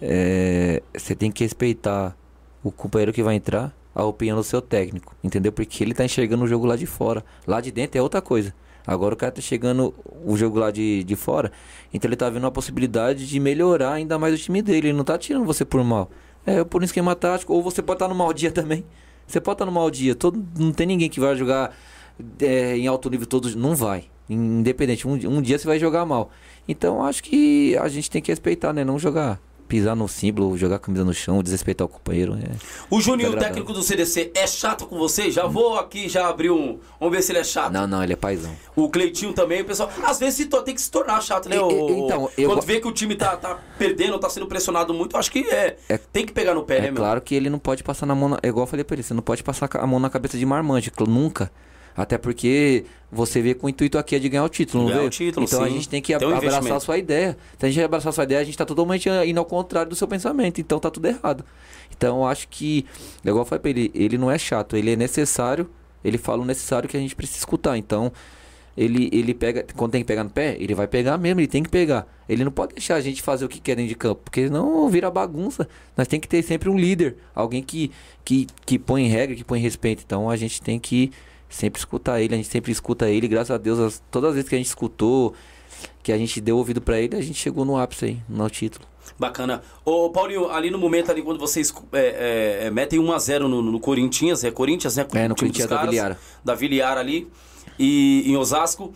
[0.00, 2.16] é, você tem que respeitar
[2.62, 5.14] o companheiro que vai entrar, a opinião do seu técnico.
[5.22, 5.52] Entendeu?
[5.52, 7.24] Porque ele tá enxergando o jogo lá de fora.
[7.46, 8.54] Lá de dentro é outra coisa.
[8.86, 9.94] Agora o cara tá chegando
[10.24, 11.52] o jogo lá de, de fora,
[11.94, 14.88] então ele tá vendo uma possibilidade de melhorar ainda mais o time dele.
[14.88, 16.10] Ele não tá tirando você por mal.
[16.44, 18.84] É por um esquema tático, ou você pode estar no mau dia também.
[19.26, 20.14] Você pode estar no mau dia.
[20.14, 21.76] Todo, não tem ninguém que vai jogar
[22.40, 23.54] é, em alto nível todos.
[23.54, 24.04] Não vai.
[24.32, 26.30] Independente, um, um dia você vai jogar mal.
[26.68, 28.84] Então acho que a gente tem que respeitar, né?
[28.84, 32.34] Não jogar, pisar no símbolo, jogar a camisa no chão, desrespeitar o companheiro.
[32.34, 32.50] É.
[32.90, 35.30] O Juninho, técnico do CDC, é chato com você?
[35.30, 36.78] Já vou aqui, já abrir um.
[37.00, 37.72] Vamos ver se ele é chato.
[37.72, 38.52] Não, não, ele é paizão.
[38.76, 39.90] O Cleitinho também, o pessoal.
[40.04, 41.56] Às vezes tem que se tornar chato, né?
[41.56, 44.92] E- o- então, eu Quando vê que o time tá, tá perdendo, tá sendo pressionado
[44.94, 47.00] muito, acho que é, É- Tem que pegar no pé, né, É meu?
[47.02, 48.28] claro que ele não pode passar na mão.
[48.28, 48.38] Na...
[48.42, 50.44] É igual eu falei pra ele, você não pode passar a mão na cabeça de
[50.46, 51.50] marmante, cl- nunca.
[51.96, 55.02] Até porque você vê que o intuito aqui é de ganhar o título, Ganhar não
[55.02, 55.06] vê?
[55.08, 55.64] o título, então sim.
[55.64, 57.36] a gente tem que Tem abraçar a sua ideia.
[57.58, 59.96] Se a gente abraçar a sua ideia, a gente tá totalmente indo ao contrário do
[59.96, 60.60] seu pensamento.
[60.60, 61.44] Então tá tudo errado.
[61.94, 62.86] Então eu acho que,
[63.24, 65.68] igual eu falei pra ele, ele não é chato, ele é necessário,
[66.02, 67.76] ele fala o necessário que a gente precisa escutar.
[67.76, 68.10] Então,
[68.76, 71.62] ele, ele pega, quando tem que pegar no pé, ele vai pegar mesmo, ele tem
[71.62, 72.06] que pegar.
[72.28, 74.88] Ele não pode deixar a gente fazer o que quer dentro de campo, porque senão
[74.88, 75.68] vira bagunça.
[75.96, 77.90] Nós tem que ter sempre um líder, alguém que,
[78.24, 80.02] que, que põe regra, que põe respeito.
[80.06, 81.12] Então a gente tem que
[81.54, 83.28] sempre escutar ele, a gente sempre escuta ele.
[83.28, 85.34] Graças a Deus, as- todas as vezes que a gente escutou,
[86.02, 88.84] que a gente deu ouvido pra ele, a gente chegou no ápice aí, no título.
[89.18, 89.62] Bacana.
[89.84, 93.78] Ô, Paulinho, ali no momento ali, quando vocês é, é, é, metem 1x0 no, no
[93.80, 95.06] Corinthians, é Corinthians, né?
[95.14, 96.18] É, no Corinthians da caras, Viliara.
[96.44, 97.28] Da Viliara ali,
[97.78, 98.92] e em Osasco.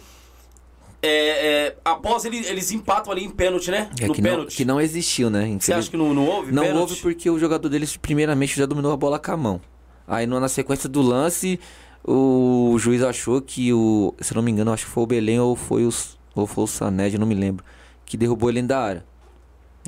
[1.03, 3.91] É, é, após ele- eles empatam ali em pênalti, né?
[4.01, 4.57] É no que, não, pênalti.
[4.57, 5.57] que não existiu, né?
[5.61, 6.81] Você acha que não, não houve Não pênalti?
[6.81, 9.61] houve porque o jogador deles, primeiramente, já dominou a bola com a mão.
[10.09, 11.61] Aí na sequência do lance,
[12.07, 14.15] o juiz achou que o.
[14.21, 16.67] Se não me engano, acho que foi o Belém ou foi, os, ou foi o
[16.67, 17.65] Saned, não me lembro.
[18.05, 19.05] Que derrubou ele da área.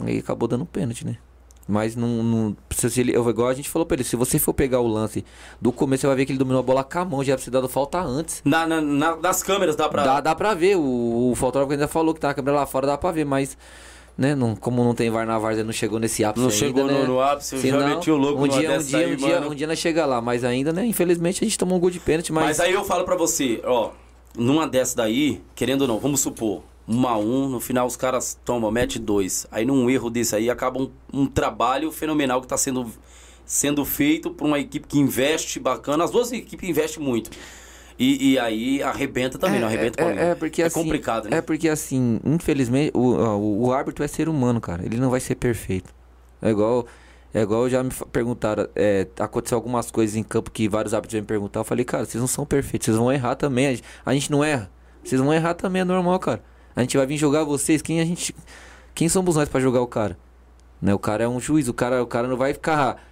[0.02, 1.16] Aí acabou dando pênalti, né?
[1.66, 2.08] Mas não.
[2.22, 4.86] não se ele, eu- igual a gente falou pra ele, se você for pegar o
[4.86, 5.24] lance
[5.60, 7.38] do começo, você vai ver que ele dominou a bola com a mão, já era
[7.38, 8.40] pra ter dado falta antes.
[8.44, 10.02] Na, na- na- nas câmeras dá pra.
[10.02, 12.86] Dá, dá pra ver, o, o fotógrafo ainda falou que tá a câmera lá fora,
[12.86, 13.56] dá pra ver, mas.
[14.18, 16.84] Né, não, como não tem VAR na Várzea, não chegou nesse ápice Não ainda, chegou
[16.86, 17.06] no- né?
[17.06, 19.40] no ápice, eu já Senão, meti o louco um dia, um dia, aí, um dia,
[19.50, 22.00] um dia nós chega lá, mas ainda, né, infelizmente a gente tomou um gol de
[22.00, 22.44] pênalti, mas...
[22.44, 23.92] Mas aí eu falo pra você, ó,
[24.36, 28.36] numa dessa daí, querendo ou não, vamos supor, um a um, no final os caras
[28.44, 29.46] tomam, mete dois.
[29.52, 32.90] Aí num erro desse aí acaba um, um trabalho fenomenal que tá sendo,
[33.46, 36.02] sendo feito por uma equipe que investe bacana.
[36.02, 37.30] As duas equipes investem muito.
[37.98, 41.38] E, e aí arrebenta também, não arrebenta é, é, é porque é assim, complicado, né?
[41.38, 44.84] É porque assim, infelizmente, o, o, árbitro é ser humano, cara.
[44.84, 45.92] Ele não vai ser perfeito.
[46.40, 46.86] É igual,
[47.34, 51.26] é igual já me perguntaram, é, aconteceu algumas coisas em campo que vários árbitros me
[51.26, 51.62] perguntaram.
[51.62, 53.66] Eu falei, cara, vocês não são perfeitos, vocês vão errar também.
[53.66, 54.70] A gente, a gente não erra.
[55.02, 56.40] Vocês vão errar também, é normal, cara.
[56.76, 58.32] A gente vai vir jogar vocês, quem a gente.
[58.94, 60.16] Quem somos nós pra jogar o cara?
[60.80, 60.94] Né?
[60.94, 63.02] O cara é um juiz, o cara, o cara não vai ficar.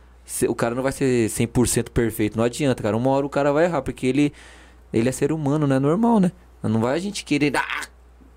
[0.48, 2.96] O cara não vai ser 100% perfeito, não adianta, cara.
[2.96, 4.32] Uma hora o cara vai errar, porque ele
[4.98, 5.78] ele é ser humano, né?
[5.78, 6.32] Normal, né?
[6.62, 7.86] Não vai a gente querer ah,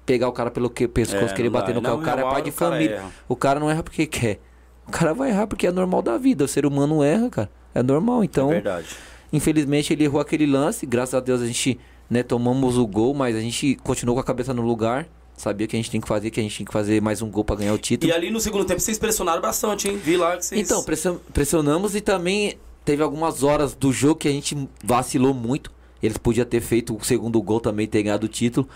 [0.06, 1.94] pegar o cara pelo que, pescoço, É, querer não bater no cara.
[1.96, 2.96] Não, O cara é pai de cara família.
[2.98, 3.12] erra.
[3.28, 4.40] O cara não erra porque quer.
[4.88, 6.44] O cara vai errar porque é normal da vida.
[6.44, 7.50] O ser humano erra, cara.
[7.74, 8.24] É normal.
[8.24, 8.88] Então, É verdade.
[9.32, 10.86] infelizmente, ele errou aquele lance.
[10.86, 11.80] Graças a Deus a gente,
[12.10, 15.08] né, tomamos o gol, mas a gente continuou com a cabeça no lugar.
[15.38, 17.30] Sabia que a gente tem que fazer, que a gente tem que fazer mais um
[17.30, 18.12] gol pra ganhar o título.
[18.12, 19.98] E ali no segundo tempo vocês pressionaram bastante, hein?
[19.98, 20.60] Vi lá que vocês...
[20.60, 25.72] Então, pression- pressionamos e também teve algumas horas do jogo que a gente vacilou muito.
[26.02, 28.68] Eles podiam ter feito o segundo gol também, ter ganhado o título.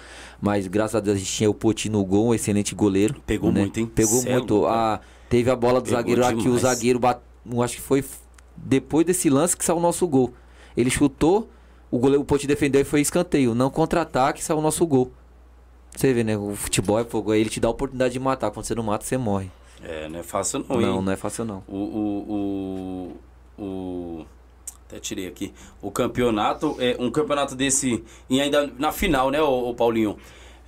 [0.41, 3.15] Mas graças a Deus a gente tinha o Poti no gol, um excelente goleiro.
[3.25, 3.61] Pegou né?
[3.61, 3.85] muito, hein?
[3.85, 4.55] Pegou é muito.
[4.55, 4.99] louco, a,
[5.29, 8.03] teve a bola do Pegou zagueiro lá que o zagueiro bat, eu acho que foi
[8.55, 10.33] depois desse lance que saiu o nosso gol.
[10.75, 11.49] Ele chutou,
[11.89, 13.55] o goleiro o Ponte defendeu e foi escanteio.
[13.55, 15.11] Não contra-ataque, saiu o nosso gol.
[15.95, 16.35] Você vê, né?
[16.37, 17.31] O futebol é fogo.
[17.31, 18.49] Aí ele te dá a oportunidade de matar.
[18.51, 19.51] Quando você não mata, você morre.
[19.83, 21.01] É, não é fácil não, Não, hein?
[21.03, 21.63] não é fácil não.
[21.67, 23.13] O, o,
[23.59, 24.25] o, o-
[24.93, 25.51] Até tirei aqui.
[25.81, 28.03] O campeonato, é um campeonato desse.
[28.29, 30.17] E ainda na final, né, ô Paulinho?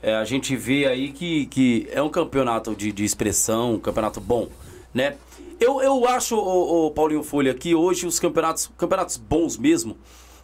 [0.02, 4.20] É, a gente vê aí que, que é um campeonato de, de expressão, um campeonato
[4.20, 4.48] bom,
[4.94, 5.16] né?
[5.60, 9.96] Eu, eu acho, ô, Paulinho Folha, que hoje os campeonatos, campeonatos bons mesmo,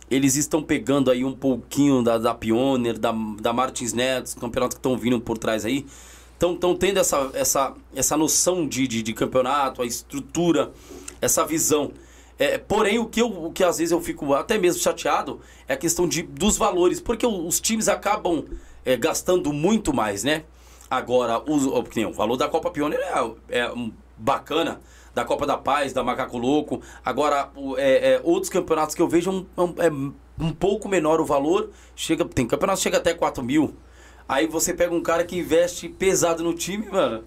[0.09, 4.75] eles estão pegando aí um pouquinho da, da Pioneer, da, da Martins Neto, os campeonatos
[4.75, 5.85] que estão vindo por trás aí.
[6.33, 10.71] Estão tendo essa, essa, essa noção de, de, de campeonato, a estrutura,
[11.19, 11.91] essa visão.
[12.41, 15.73] É, porém, o que, eu, o que às vezes eu fico até mesmo chateado é
[15.73, 18.43] a questão de, dos valores, porque os times acabam
[18.83, 20.43] é, gastando muito mais, né?
[20.89, 24.81] Agora, os- o, valor da Copa Pioneer é, é um, bacana,
[25.13, 26.81] da Copa da Paz, da Macaco Louco.
[27.05, 29.91] Agora, é, é, outros campeonatos que eu vejo um- um- é
[30.43, 31.69] um pouco menor o valor.
[31.95, 33.75] Chega, tem campeonato chega até 4 mil.
[34.27, 37.23] Aí você pega um cara que investe pesado no time, mano.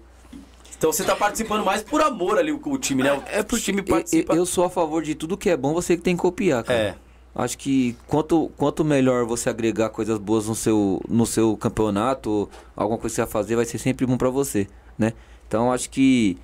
[0.77, 3.13] Então você tá participando mais por amor ali o, o time, né?
[3.13, 4.35] O, É o time participa.
[4.35, 6.79] Eu, sou a favor de tudo que é bom, você que tem que copiar, cara.
[6.79, 6.95] É.
[7.33, 12.97] Acho que quanto, quanto melhor você agregar coisas boas no seu, no seu campeonato, alguma
[12.97, 14.67] coisa que você vai fazer, vai ser sempre bom pra você,
[14.97, 15.11] né?
[15.45, 16.37] Então acho que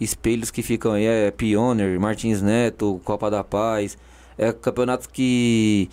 [0.00, 3.96] espelhos que ficam aí é Pioneer, Martins Neto, Copa da Paz,
[4.36, 5.88] é campeonatos que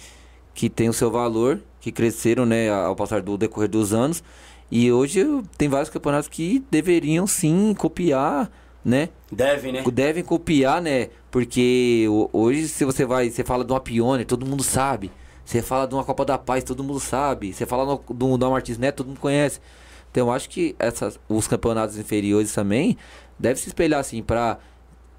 [0.54, 4.24] que tem o seu valor, que cresceram, né, ao passar do decorrer dos anos.
[4.72, 5.26] E hoje
[5.58, 8.50] tem vários campeonatos que deveriam sim copiar,
[8.84, 9.10] né?
[9.32, 9.84] Deve, né?
[9.92, 11.10] Devem copiar, né?
[11.30, 15.12] Porque ho- hoje, se você vai, você fala de uma Pione, todo mundo sabe.
[15.44, 17.54] Você fala de uma Copa da Paz, todo mundo sabe.
[17.54, 19.60] Você fala no, do, do Martins Neto, todo mundo conhece.
[20.10, 22.98] Então, eu acho que essas, os campeonatos inferiores também
[23.38, 24.58] devem se espelhar assim pra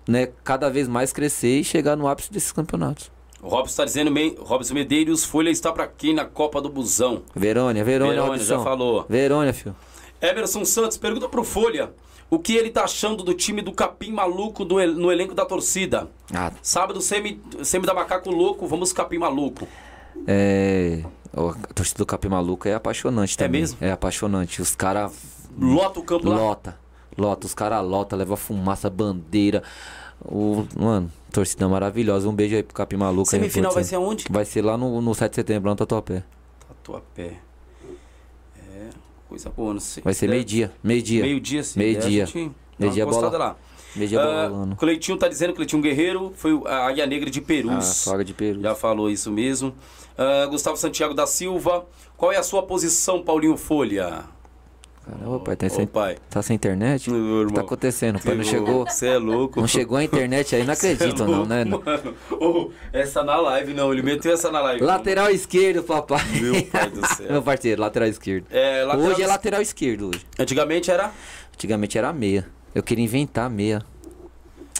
[0.08, 3.10] né, cada vez mais crescer e chegar no ápice desses campeonatos.
[3.42, 7.22] O Robson tá dizendo, Me- Robson Medeiros, Folha está pra quem na Copa do Busão?
[7.34, 9.04] Verônia, Verônia, Verônia, já falou.
[9.08, 9.74] Verônia, filho.
[10.20, 11.92] Emerson Santos, pergunta pro Folha
[12.30, 16.08] o que ele tá achando do time do Capim Maluco do no elenco da torcida.
[16.32, 19.66] Ah, Sábado, semi, semi da Macaco Louco, vamos Capim Maluco.
[20.26, 21.02] é.
[21.34, 23.62] A torcida do Capim Maluco é apaixonante também.
[23.62, 23.78] mesmo?
[23.80, 24.60] É apaixonante.
[24.60, 25.10] Os caras
[25.58, 26.36] Lota o campo lá.
[26.36, 26.78] Lota.
[27.16, 29.62] Lota, os caras lota, leva fumaça, bandeira.
[30.22, 32.28] O, mano, torcida maravilhosa.
[32.28, 33.22] Um beijo aí pro Capim Maluco.
[33.28, 33.88] aí, Semifinal vai torcida.
[33.98, 34.24] ser aonde?
[34.30, 36.22] Vai ser lá no, no 7 de setembro, lá no Tatuapé.
[36.68, 37.38] Tatuapé.
[38.58, 38.88] É,
[39.28, 40.02] coisa boa, não sei.
[40.02, 40.72] Vai ser Deve- meio-dia.
[40.82, 41.22] Meio-dia.
[41.22, 41.78] Meio-dia, sim.
[41.78, 42.24] Meio-dia.
[42.24, 43.36] É, Meio-dia, bola.
[43.38, 43.56] lá.
[43.94, 44.76] Meio-dia Ah, bolando.
[44.76, 48.04] Cleitinho tá dizendo, Cleitinho Guerreiro, foi a Águia Negra de Perus.
[48.04, 48.60] folga de Peru.
[48.62, 49.74] Já falou isso mesmo.
[50.16, 51.84] Ah, Gustavo Santiago da Silva,
[52.16, 54.24] qual é a sua posição, Paulinho Folha?
[55.04, 56.16] Caramba, pai, tá Ô, sem, pai.
[56.30, 57.10] tá sem internet?
[57.10, 58.20] Meu O que tá acontecendo?
[58.20, 58.86] Pai, não chegou.
[58.86, 59.60] Você é louco.
[59.60, 61.64] Não chegou a internet aí, não é acredito, não, louco, né?
[61.64, 61.82] Mano,
[62.30, 64.80] Ô, essa na live não, ele meteu essa na live.
[64.84, 66.24] Lateral esquerdo, papai.
[66.40, 67.26] Meu pai do céu.
[67.32, 68.46] Meu parceiro, lateral esquerdo.
[68.50, 70.24] É, lateral Hoje é lateral esquerdo, hoje.
[70.38, 71.10] Antigamente era.
[71.54, 72.46] Antigamente era meia.
[72.72, 73.82] Eu queria inventar meia.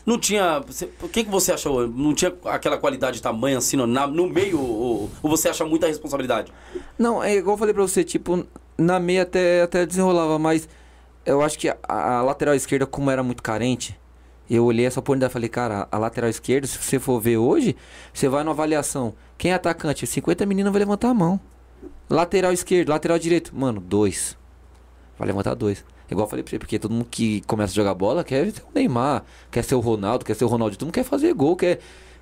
[0.06, 0.62] Não tinha.
[1.02, 1.86] O que, que você achou?
[1.88, 4.60] Não tinha aquela qualidade de tamanho assim no, na- no meio?
[4.60, 6.52] Ou, ou você acha muita responsabilidade?
[6.98, 8.44] Não, é igual eu falei pra você, tipo,
[8.82, 10.68] na meia até, até desenrolava, mas
[11.24, 13.98] eu acho que a, a lateral esquerda, como era muito carente,
[14.50, 17.76] eu olhei essa oportunidade e falei, cara, a lateral esquerda, se você for ver hoje,
[18.12, 19.14] você vai na avaliação.
[19.38, 20.06] Quem é atacante?
[20.06, 21.40] 50 meninas vai levantar a mão.
[22.10, 24.36] Lateral esquerdo, lateral direito, mano, dois.
[25.18, 25.84] Vai levantar dois.
[26.10, 28.60] Igual eu falei pra você, porque todo mundo que começa a jogar bola quer ser
[28.62, 31.56] o Neymar, quer ser o Ronaldo, quer ser o Ronaldo, todo mundo quer fazer gol,
[31.56, 31.78] quer,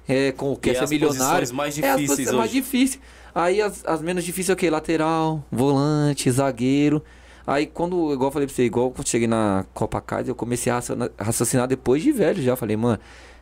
[0.09, 1.53] é, com, quer ser milionário.
[1.53, 3.01] mais É, as difíceis mais difíceis.
[3.35, 4.70] Aí as, as menos difíceis é o quê?
[4.70, 7.03] Lateral, volante, zagueiro.
[7.47, 10.72] Aí quando, igual eu falei pra você, igual quando cheguei na Copa Cais, eu comecei
[10.72, 10.81] a
[11.18, 12.55] raciocinar depois de velho já.
[12.57, 12.99] Falei, mano,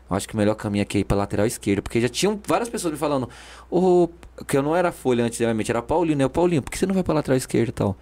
[0.08, 1.82] acho que o melhor caminho aqui é ir pra lateral esquerda.
[1.82, 3.28] Porque já tinham várias pessoas me falando,
[3.70, 4.08] ô,
[4.46, 6.28] que eu não era folha antigamente, era Paulinho, né?
[6.28, 7.96] Paulinho, por que você não vai pra lateral esquerda e tal?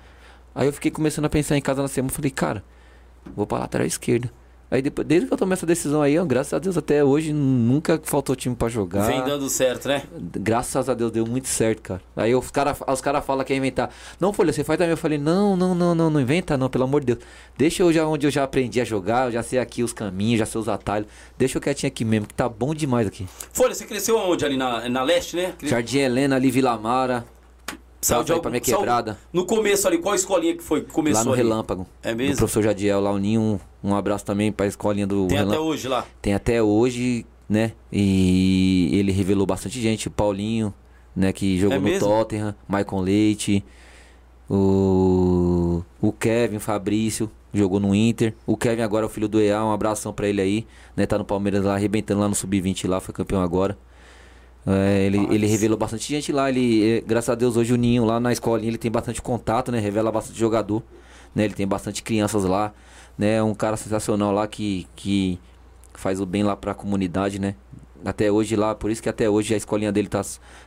[0.54, 2.64] Aí eu fiquei começando a pensar em casa na semana, falei, cara,
[3.34, 4.30] vou pra lateral esquerda.
[4.68, 7.32] Aí depois, desde que eu tomei essa decisão aí, ó, graças a Deus até hoje
[7.32, 9.06] nunca faltou time pra jogar.
[9.06, 10.02] Vem dando certo, né?
[10.20, 12.02] Graças a Deus deu muito certo, cara.
[12.16, 13.90] Aí os caras os cara falam que é inventar.
[14.18, 14.90] Não, Folha, você faz também.
[14.90, 17.18] Eu falei, não, não, não, não, não inventa não, pelo amor de Deus.
[17.56, 20.40] Deixa eu já onde eu já aprendi a jogar, eu já sei aqui os caminhos,
[20.40, 21.08] já sei os atalhos.
[21.38, 23.24] Deixa eu quietinho aqui mesmo, que tá bom demais aqui.
[23.52, 24.44] Folha, você cresceu aonde?
[24.44, 25.54] Ali na, na leste, né?
[25.56, 27.24] Cre- Jardim Helena, ali Vila Mara,
[28.00, 29.18] Saiu de aí pra minha saiu- quebrada.
[29.32, 31.42] No começo ali, qual escolinha que foi que começou lá no ali?
[31.42, 31.86] Relâmpago.
[32.02, 32.36] É Do mesmo?
[32.36, 33.40] professor Jadiel, lá o Ninho.
[33.82, 35.64] Um, um abraço também pra escolinha do Tem até Relâmpago.
[35.68, 36.06] hoje lá.
[36.22, 37.72] Tem até hoje, né?
[37.92, 40.08] E ele revelou bastante gente.
[40.08, 40.72] O Paulinho,
[41.16, 41.32] né?
[41.32, 42.06] Que jogou É no mesmo?
[42.06, 42.54] Tottenham.
[42.68, 43.64] Maicon Leite.
[44.48, 47.30] O, o Kevin Fabrício.
[47.52, 48.34] Jogou no Inter.
[48.46, 49.64] O Kevin agora é o filho do EA.
[49.64, 50.66] Um abração pra ele aí.
[50.94, 51.06] Né?
[51.06, 53.00] Tá no Palmeiras lá, arrebentando lá no Sub-20 lá.
[53.00, 53.76] Foi campeão agora.
[54.66, 56.48] É, ele, ele revelou bastante gente lá.
[56.48, 59.70] Ele, é, graças a Deus, hoje o Ninho lá na escolinha ele tem bastante contato,
[59.70, 59.78] né?
[59.78, 60.82] Revela bastante jogador.
[61.34, 61.44] Né?
[61.44, 62.72] Ele tem bastante crianças lá.
[63.16, 63.42] Né?
[63.42, 65.38] Um cara sensacional lá que, que
[65.94, 67.54] faz o bem lá pra comunidade, né?
[68.04, 70.22] Até hoje lá, por isso que até hoje a escolinha dele tá,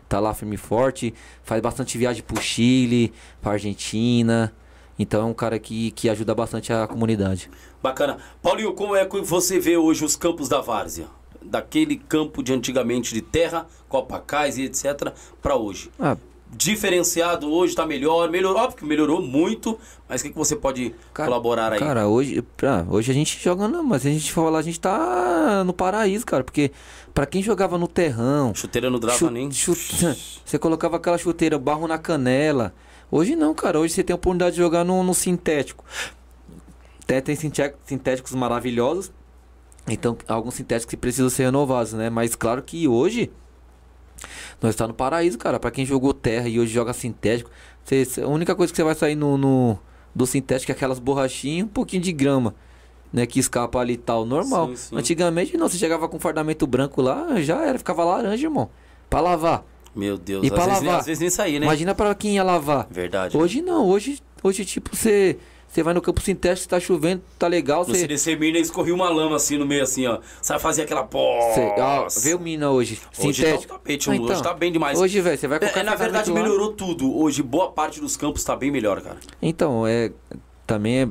[0.07, 1.13] tá lá firme e forte.
[1.43, 4.53] Faz bastante viagem pro Chile, pra Argentina.
[4.97, 7.49] Então é um cara que, que ajuda bastante a comunidade.
[7.81, 8.17] Bacana.
[8.41, 11.07] Paulinho, como é que você vê hoje os campos da Várzea?
[11.49, 15.89] Daquele campo de antigamente de terra, Copacais e etc, para hoje?
[15.99, 16.15] Ah,
[16.51, 19.77] diferenciado hoje está melhor, melhorou, óbvio que melhorou muito,
[20.07, 21.79] mas o que, que você pode cara, colaborar aí?
[21.79, 25.63] Cara, hoje, ah, hoje a gente joga, não, mas a gente fala, a gente tá
[25.63, 26.71] no paraíso, cara, porque
[27.13, 31.97] para quem jogava no terrão, chuteira no drava nem, você colocava aquela chuteira, barro na
[31.97, 32.73] canela.
[33.11, 35.83] Hoje não, cara, hoje você tem a oportunidade de jogar no, no sintético.
[37.07, 39.11] Tem, tem sintéticos maravilhosos,
[39.87, 42.09] então, alguns sintéticos que precisam ser renovados, né?
[42.09, 43.31] Mas claro que hoje
[44.61, 45.59] nós está no paraíso, cara.
[45.59, 47.49] Para quem jogou terra e hoje joga sintético,
[47.83, 49.79] você, a única coisa que você vai sair no, no
[50.13, 52.53] do sintético é aquelas borrachinhas, um pouquinho de grama,
[53.11, 54.69] né, que escapa ali e tal, normal.
[54.69, 54.97] Sim, sim.
[54.97, 58.69] Antigamente não, você chegava com fardamento branco lá, já era, ficava laranja, irmão.
[59.09, 59.65] Para lavar.
[59.95, 60.99] Meu Deus, e para lavar.
[60.99, 61.65] às vezes nem sair, né?
[61.65, 62.87] Imagina para quem ia lavar.
[62.91, 63.35] Verdade.
[63.35, 65.37] Hoje não, hoje hoje tipo você
[65.69, 67.85] você vai no campo sintético, tá chovendo, tá legal.
[67.85, 67.99] Você...
[67.99, 70.19] CDC Mina escorria uma lama assim no meio, assim, ó.
[70.41, 71.39] Sabe fazer aquela pó.
[71.77, 72.99] Ah, vê o Mina hoje.
[73.19, 73.67] Hoje sintético.
[73.67, 74.99] tá o tapete, ah, então, hoje tá bem demais.
[74.99, 75.79] Hoje, velho, você vai colocar.
[75.79, 77.15] É, na verdade, melhorou tudo.
[77.15, 79.17] Hoje, boa parte dos campos tá bem melhor, cara.
[79.39, 80.11] Então, é.
[80.65, 81.09] Também é.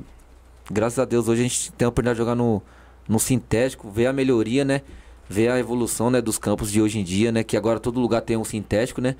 [0.70, 2.60] Graças a Deus, hoje a gente tem a oportunidade de jogar no,
[3.08, 4.82] no sintético, ver a melhoria, né?
[5.28, 7.44] Ver a evolução né, dos campos de hoje em dia, né?
[7.44, 9.14] Que agora todo lugar tem um sintético, né?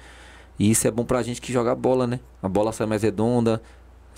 [0.59, 2.19] E isso é bom pra gente que joga bola, né?
[2.43, 3.63] A bola sai mais redonda,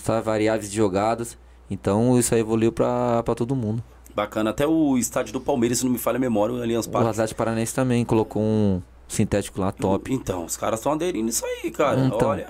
[0.01, 1.37] variáveis de jogadas.
[1.71, 3.83] Então isso aí evoluiu pra, pra todo mundo.
[4.15, 4.51] Bacana.
[4.51, 7.07] Até o estádio do Palmeiras, se não me falha a memória, o Allianz Parque.
[7.07, 10.13] O Atlético Paranaense também colocou um sintético lá top.
[10.13, 12.01] Então, os caras estão aderindo isso aí, cara.
[12.01, 12.29] Então.
[12.29, 12.49] Olha.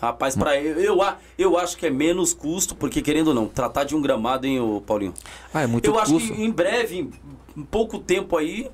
[0.00, 1.00] Rapaz, para eu, eu,
[1.36, 4.60] eu acho que é menos custo, porque querendo ou não, tratar de um gramado, hein,
[4.86, 5.12] Paulinho?
[5.52, 6.16] Ah, é muito Eu custo.
[6.16, 7.10] acho que em breve,
[7.56, 8.70] em pouco tempo aí,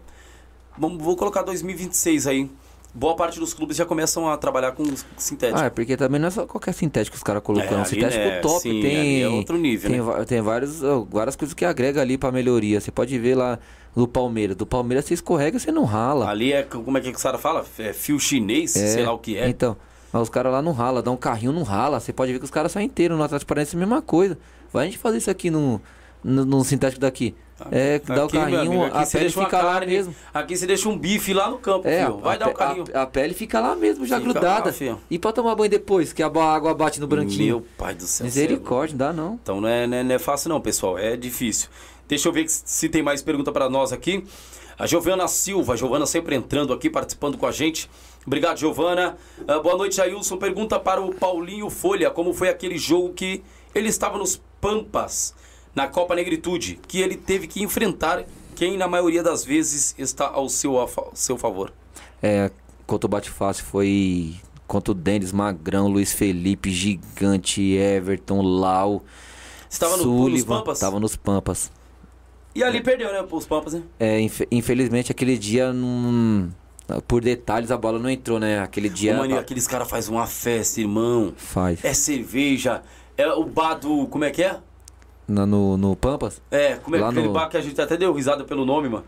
[0.76, 2.50] vamos, vou colocar 2026 aí
[2.94, 4.84] boa parte dos clubes já começam a trabalhar com
[5.16, 5.60] sintético.
[5.60, 7.78] Ah, é porque também não é só qualquer sintético que os caras colocam.
[7.78, 8.40] É, um sintético né?
[8.40, 9.22] top Sim, tem.
[9.22, 10.24] É outro nível, tem, né?
[10.24, 10.80] tem vários,
[11.10, 12.80] várias coisas que agrega ali pra melhoria.
[12.80, 13.58] Você pode ver lá
[13.94, 14.56] do Palmeiras.
[14.56, 16.28] Do Palmeiras você escorrega, você não rala.
[16.28, 17.64] Ali é, como é que o cara fala?
[17.78, 19.48] É fio chinês, é, sei lá o que é.
[19.48, 19.76] Então,
[20.12, 21.98] mas os caras lá não rala, dá um carrinho, não rala.
[21.98, 23.18] Você pode ver que os caras saem inteiros.
[23.18, 24.38] No Atlético Paranaense é a mesma coisa.
[24.72, 25.80] Vai a gente fazer isso aqui no,
[26.22, 27.34] no, no sintético daqui.
[27.70, 30.14] É, aqui, dá o carrinho, amigo, a pele fica lá mesmo.
[30.32, 32.18] Aqui você deixa um bife lá no campo, é, filho.
[32.18, 32.84] Vai dar o carrinho.
[32.92, 34.74] A, a, pele fica lá mesmo, já fica grudada.
[34.80, 37.58] Lá, e pra tomar banho depois, que a água bate no branquinho.
[37.58, 38.24] Meu pai do céu.
[38.24, 39.34] Misericórdia, não dá não.
[39.40, 40.98] Então não é, não é, não é fácil não, pessoal.
[40.98, 41.68] É difícil.
[42.08, 44.24] Deixa eu ver se tem mais pergunta para nós aqui.
[44.76, 47.88] A Giovana Silva, a Giovana sempre entrando aqui, participando com a gente.
[48.26, 49.16] Obrigado, Giovana.
[49.42, 50.36] Uh, boa noite, Jailson.
[50.38, 55.34] Pergunta para o Paulinho Folha, como foi aquele jogo que ele estava nos Pampas
[55.74, 60.48] na Copa Negritude, que ele teve que enfrentar quem na maioria das vezes está ao
[60.48, 61.72] seu, ao seu favor.
[62.22, 62.50] É,
[62.86, 64.34] contra o Bate Fácil foi
[64.66, 69.02] contra o Denis Magrão, Luiz Felipe, Gigante, Everton, Lau.
[69.68, 70.78] Estava no, nos Pampas?
[70.78, 71.72] Estava nos Pampas.
[72.54, 72.82] E ali é.
[72.82, 73.26] perdeu, né?
[73.28, 73.82] Os Pampas, né?
[73.98, 74.18] É,
[74.50, 76.50] infelizmente aquele dia não.
[77.08, 78.60] Por detalhes a bola não entrou, né?
[78.60, 79.14] Aquele dia.
[79.14, 81.32] Ô, mano, aqueles caras fazem uma festa, irmão.
[81.36, 81.84] Faz.
[81.84, 82.82] É cerveja.
[83.16, 84.06] É o bar do.
[84.06, 84.58] Como é que é?
[85.26, 86.40] Na, no, no Pampas?
[86.50, 87.32] É, como é Lá aquele no...
[87.32, 89.04] bar que a gente até deu risada pelo nome, mano.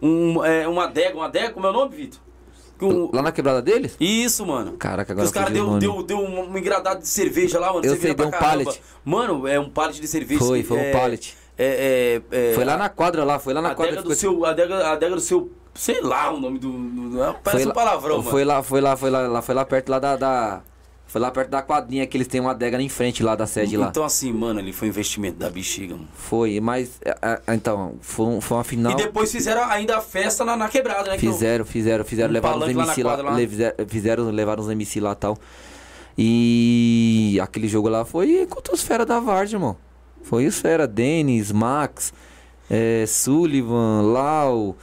[0.00, 2.20] Um, é, uma adega, uma adega, como é o nome, Vitor?
[2.80, 3.10] Um...
[3.14, 3.94] Lá na quebrada deles?
[4.00, 4.72] Isso, mano.
[4.78, 7.84] Caraca, agora Os caras deu, deu, deu um engradado de cerveja lá, mano.
[7.84, 8.48] Eu sei, deu um caramba.
[8.48, 8.82] pallet.
[9.04, 10.40] Mano, é um pallet de cerveja.
[10.40, 11.36] Foi, foi é, um pallet.
[11.58, 14.02] É, é, é, foi lá na quadra lá, foi lá na quadra.
[14.02, 15.50] Do seu, a, adega, a adega do seu.
[15.74, 16.72] Sei lá o nome do.
[16.72, 18.30] do parece foi um palavrão, lá, mano.
[18.30, 20.62] Foi lá, foi lá, foi lá, lá, foi lá perto lá da, da
[21.10, 23.74] foi lá perto da quadrinha que eles têm uma adega em frente lá da sede
[23.74, 23.88] então, lá.
[23.88, 26.06] Então assim, mano, ali foi um investimento da bexiga, mano.
[26.14, 28.92] Foi, mas é, é, então, foi, foi uma final.
[28.92, 31.18] E depois fizeram ainda a festa na, na quebrada, né?
[31.18, 33.36] Fizeram, fizeram, fizeram, um levaram os MC lá, lá, lá.
[33.88, 35.36] Fizeram, levaram os MC lá e tal.
[36.16, 39.76] E aquele jogo lá foi contra os fera da Vardy, irmão.
[40.22, 42.12] Foi os fera, Denis, Max,
[42.70, 44.76] é, Sullivan, Lau,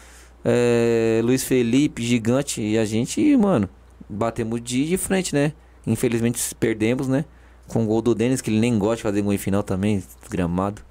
[0.43, 2.59] é, Luiz Felipe, Gigante.
[2.61, 3.69] E a gente, mano,
[4.09, 5.53] batemos de, de frente, né?
[5.87, 7.25] Infelizmente perdemos, né?
[7.67, 10.03] Com o gol do Denis, que ele nem gosta de fazer gol em final também,
[10.21, 10.81] desgramado,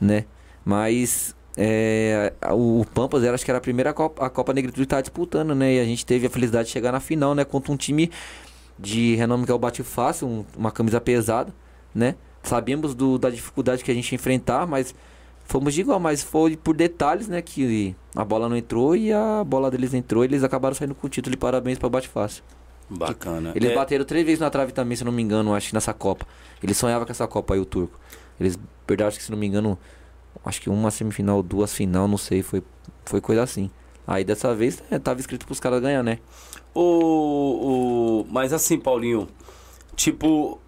[0.00, 0.26] né?
[0.64, 5.00] Mas é, o Pampas era, acho que era a primeira Copa, a Copa Negritude estar
[5.00, 5.74] disputando, né?
[5.74, 7.44] E a gente teve a felicidade de chegar na final, né?
[7.44, 8.10] Contra um time
[8.78, 11.52] de renome que é o Bate Fácil, um, uma camisa pesada,
[11.94, 12.14] né?
[12.42, 14.94] Sabíamos do, da dificuldade que a gente enfrentar, mas
[15.44, 17.42] Fomos de igual, mas foi por detalhes, né?
[17.42, 20.24] Que a bola não entrou e a bola deles entrou.
[20.24, 22.42] E eles acabaram saindo com o título de parabéns pra Bate Fácil.
[22.90, 23.52] Bacana.
[23.54, 25.92] Eles É, bateram três vezes na trave também, se não me engano, acho que nessa
[25.94, 26.26] Copa.
[26.62, 27.98] Eles sonhavam com essa Copa aí, o turco.
[28.38, 29.78] Eles perderam, acho que se não me engano,
[30.44, 32.62] acho que uma semifinal, duas final, não sei, foi,
[33.06, 33.70] foi coisa assim.
[34.06, 36.18] Aí dessa vez é, tava escrito pros caras ganhar, né?
[36.74, 39.28] O, o, mas assim, Paulinho,
[39.94, 40.60] tipo,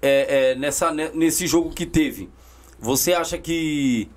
[0.00, 2.28] é, é, nessa, ne- nesse jogo que teve,
[2.80, 4.10] você acha que,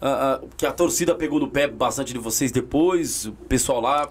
[0.00, 3.26] a- a- que a torcida pegou no pé bastante de vocês depois?
[3.26, 4.08] O pessoal lá.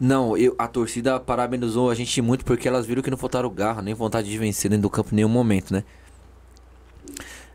[0.00, 3.82] Não, eu, a torcida parabenizou a gente muito porque elas viram que não faltaram garra,
[3.82, 5.84] nem vontade de vencer dentro do campo em nenhum momento, né?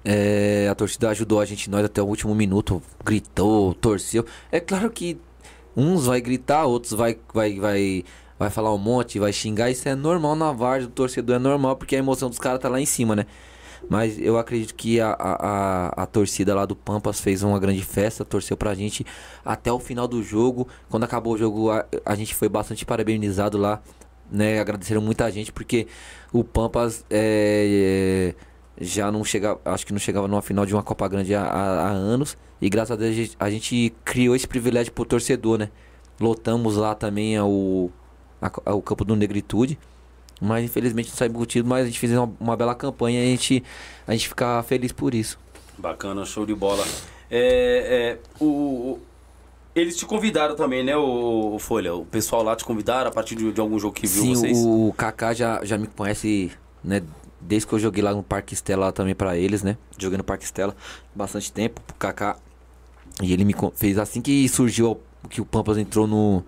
[0.03, 4.25] É, a torcida ajudou a gente, nós até o último minuto, gritou, torceu.
[4.51, 5.19] É claro que
[5.75, 8.05] uns vai gritar, outros vai, vai, vai,
[8.39, 9.69] vai falar um monte, vai xingar.
[9.69, 12.69] Isso é normal na várzea do torcedor, é normal porque a emoção dos caras tá
[12.69, 13.25] lá em cima, né?
[13.89, 18.25] Mas eu acredito que a, a, a, torcida lá do Pampas fez uma grande festa,
[18.25, 19.05] torceu pra gente
[19.45, 20.67] até o final do jogo.
[20.89, 23.81] Quando acabou o jogo, a, a gente foi bastante parabenizado lá,
[24.29, 24.59] né?
[24.59, 25.87] Agradeceram muita gente, porque
[26.33, 28.33] o Pampas é,
[28.79, 31.43] é, já não chegava, acho que não chegava numa final de uma Copa Grande há,
[31.43, 32.37] há- há anos.
[32.61, 35.69] E graças a Deus a gente, a gente criou esse privilégio pro torcedor, né?
[36.19, 37.89] Lotamos lá também o,
[38.65, 39.79] o campo do Negritude.
[40.39, 43.21] Mas infelizmente não saímos com o título, mas a gente fez uma, uma bela campanha
[43.23, 43.63] e a gente,
[44.07, 45.39] a gente fica feliz por isso.
[45.77, 46.85] Bacana, show de bola.
[47.29, 48.99] É, é, o,
[49.75, 51.93] eles te convidaram também, né, o, Folha?
[51.93, 54.57] O pessoal lá te convidaram a partir de, de algum jogo que viu Sim, vocês?
[54.57, 56.51] o Kaká já, já me conhece,
[56.83, 57.03] né?
[57.39, 59.77] Desde que eu joguei lá no Parque Estela também pra eles, né?
[59.97, 60.75] Joguei no Parque Estela
[61.13, 62.37] bastante tempo, o Kaká.
[63.21, 66.43] E ele me fez assim que surgiu que o Pampas entrou no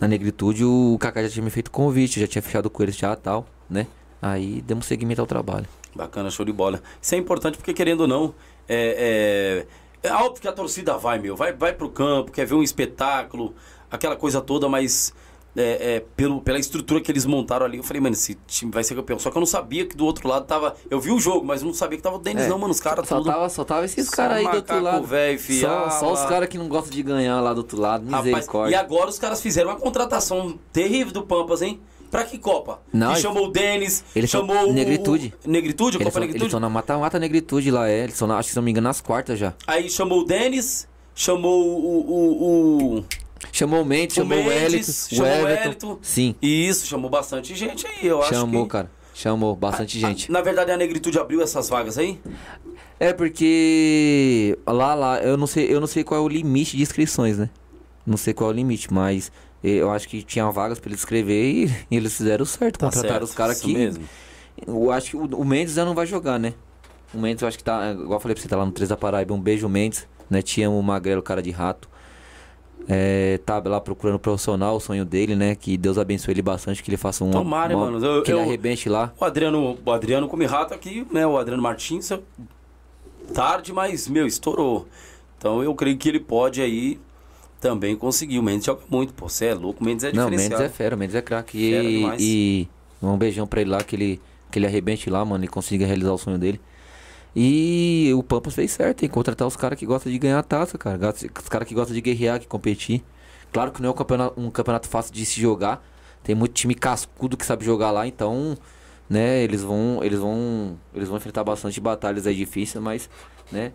[0.00, 3.14] na negritude, o Kaká já tinha me feito convite, já tinha fechado com eles já
[3.16, 3.86] tal, né?
[4.20, 5.66] Aí demos seguimento ao trabalho.
[5.94, 6.82] Bacana, show de bola.
[7.00, 8.34] Isso é importante porque, querendo ou não,
[8.68, 9.64] é,
[10.02, 11.34] é, é óbvio que a torcida vai, meu.
[11.34, 13.54] Vai, vai pro campo, quer ver um espetáculo,
[13.90, 15.14] aquela coisa toda, mas
[15.56, 18.84] é, é, pelo, pela estrutura que eles montaram ali, eu falei, mano, esse time vai
[18.84, 19.18] ser campeão.
[19.18, 20.74] Só que eu não sabia que do outro lado tava.
[20.90, 22.72] Eu vi o jogo, mas não sabia que tava o Denis, É, não, mano.
[22.72, 23.26] Os caras só tudo.
[23.30, 25.06] tava, só tava esses caras aí do outro lado.
[25.06, 28.04] velho, só, só os caras que não gostam de ganhar lá do outro lado.
[28.08, 28.74] Rapaz, Misericórdia.
[28.74, 31.80] e agora os caras fizeram uma contratação terrível do Pampas, hein?
[32.10, 32.80] Pra que Copa?
[32.92, 35.34] Não, e eles- chamou o Denis, eles são chamou o- Negritude.
[35.44, 36.60] o- Negritude, Eles Copa estão Negritude.
[36.60, 37.98] na mata-mata negritude lá, é.
[38.04, 39.52] Eles estão, acho que se não me engano, nas quartas já.
[39.66, 42.00] Aí chamou o Denis, chamou o.
[42.00, 43.04] o, o-
[43.52, 45.44] Chamou o Mendes, O chamou o Mendes, Wellington, o chamou o.
[45.44, 45.98] Wellington.
[46.02, 48.90] Sim, E isso, chamou bastante gente aí, eu acho chamou, cara.
[49.14, 50.30] Chamou bastante gente.
[50.30, 52.18] Na verdade, a Negritude abriu essas vagas aí?
[53.00, 56.82] É porque lá, lá, eu não sei, eu não sei qual é o limite de
[56.82, 57.48] inscrições, né?
[58.06, 59.30] Não sei qual é o limite, mas
[59.62, 63.14] eu acho que tinha vagas pra eles escrever e, e eles fizeram certo, Tá contrataram
[63.14, 63.74] certo, os caras aqui.
[63.74, 64.04] mesmo.
[64.66, 66.54] Eu acho que o, o Mendes já não vai jogar, né?
[67.14, 68.88] O Mendes eu acho que tá, igual eu falei pra você, tá lá no 3
[68.88, 69.34] da Paraíba.
[69.34, 70.40] Um beijo, Mendes, né?
[70.42, 71.88] Te amo, Magrelo, cara de rato.
[72.88, 75.54] É, tá lá procurando profissional, o sonho dele, né?
[75.56, 77.30] Que Deus abençoe ele bastante, que ele faça um.
[77.30, 78.04] Tomara, uma- mano.
[78.06, 79.12] Eu- que ele eu- arrebente lá.
[79.18, 81.26] O Adriano, o Adriano come rato aqui, né?
[81.26, 82.22] O Adriano Martins, eu-
[83.34, 84.86] tarde, mas, meu, estourou.
[85.38, 86.98] Então eu creio que ele pode aí
[87.60, 88.38] também conseguir.
[88.38, 89.28] O Mendes joga muito, pô.
[89.28, 90.62] Você é louco, o Mendes é Não, diferenciado.
[90.62, 91.58] Mendes é fera, Mendes é craque.
[91.58, 92.22] E, demais.
[92.22, 92.68] e
[93.02, 96.12] um beijão pra ele lá, que ele, que ele arrebente lá, mano, e consiga realizar
[96.12, 96.60] o sonho dele.
[97.38, 100.78] E o Pampas fez certo, em contratar os caras que gostam de ganhar a taça,
[100.78, 100.98] cara.
[101.10, 103.04] Os caras que gostam de guerrear, que competir.
[103.52, 105.86] Claro que não é um campeonato, um campeonato fácil de se jogar.
[106.24, 108.56] Tem muito time cascudo que sabe jogar lá, então,
[109.08, 113.08] né, eles vão, eles vão, eles vão enfrentar bastante batalhas aí difíceis, mas,
[113.52, 113.70] né,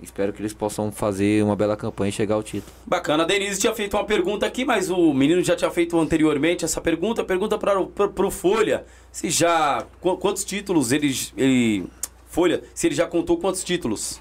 [0.00, 2.72] espero que eles possam fazer uma bela campanha e chegar ao título.
[2.86, 6.64] Bacana, a Denise tinha feito uma pergunta aqui, mas o menino já tinha feito anteriormente
[6.64, 7.22] essa pergunta.
[7.22, 7.78] Pergunta para
[8.26, 9.84] o Folha se já.
[10.00, 11.84] qu- Quantos títulos ele, ele.
[12.28, 14.20] Folha, se ele já contou quantos títulos?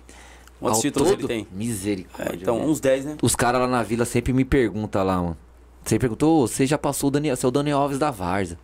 [0.59, 1.47] Quantos Ao títulos todo, ele tem?
[1.51, 2.33] Misericórdia.
[2.33, 2.69] É, então, velho.
[2.69, 3.17] uns 10, né?
[3.21, 5.37] Os caras lá na vila sempre me perguntam lá, mano.
[5.85, 8.57] Você perguntou, "Ô, você já passou o Daniel, você é o Daniel Alves da Varza.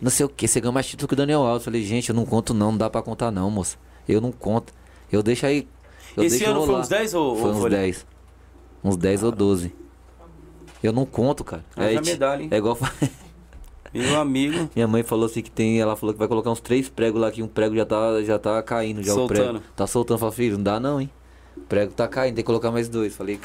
[0.00, 1.62] Não sei o que, você ganhou mais título que o Daniel Alves.
[1.62, 3.76] Eu falei, gente, eu não conto não, não dá pra contar não, moça.
[4.08, 4.72] Eu não conto.
[5.12, 5.68] Eu deixo aí.
[6.16, 6.80] Eu Esse deixo ano foi rolar.
[6.80, 7.76] uns 10 ou, Foi uns Folha?
[7.78, 8.06] 10.
[8.82, 9.74] Uns 10 ou 12.
[10.82, 11.64] Eu não conto, cara.
[11.76, 12.48] Ah, ti- medalha, hein?
[12.50, 12.78] é igual.
[13.94, 14.68] Meu amigo.
[14.74, 15.80] Minha mãe falou assim que tem.
[15.80, 18.38] Ela falou que vai colocar uns três pregos lá, que um prego já tá, já
[18.38, 19.38] tá caindo, já o Soltando.
[19.60, 19.62] prego.
[19.76, 20.18] Tá soltando.
[20.18, 21.08] Falei, filho, não dá não, hein?
[21.56, 23.14] O prego tá caindo, tem que colocar mais dois.
[23.14, 23.38] Falei,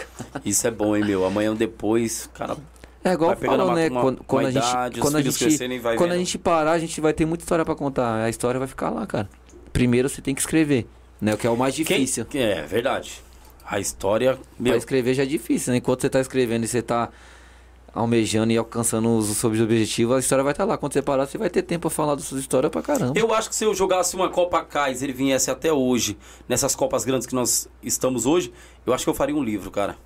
[0.43, 1.23] Isso é bom, hein, meu?
[1.26, 2.57] Amanhã depois, cara.
[3.03, 3.88] É igual uma- né?
[3.89, 6.80] uma- quando uma quando a gente, idade, quando a gente, quando a gente parar, a
[6.80, 8.23] gente vai ter muita história pra contar.
[8.23, 9.30] A história vai ficar lá, cara.
[9.71, 10.85] Primeiro você tem que escrever,
[11.21, 11.34] né?
[11.34, 12.26] O que é o mais Quem- difícil.
[12.34, 13.21] É, verdade.
[13.65, 14.38] A história.
[14.59, 15.77] Meu, Pra escrever já é difícil, né?
[15.77, 17.09] Enquanto você tá escrevendo e você tá
[17.99, 20.77] almejando e alcançando os seus objetivos, a história vai estar lá.
[20.77, 23.13] Quando você parar, você vai ter tempo pra falar da sua história pra caramba.
[23.17, 26.17] Eu acho que se eu jogasse uma Copa Kaiser e viesse até hoje,
[26.47, 28.53] nessas Copas grandes que nós estamos hoje,
[28.85, 29.97] eu acho que eu faria um livro, cara.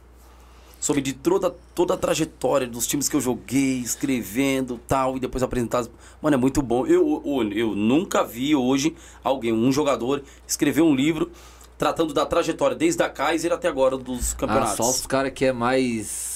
[0.79, 5.41] Sobre de toda, toda a trajetória dos times que eu joguei, escrevendo tal, e depois
[5.41, 5.89] apresentado.
[6.21, 6.85] Mano, é muito bom.
[6.85, 8.93] Eu, eu, eu nunca vi hoje
[9.23, 11.31] alguém, um jogador, escrever um livro
[11.77, 14.75] tratando da trajetória desde a Kaiser até agora dos Ah, campeonatos.
[14.75, 16.32] só os caras que é mais.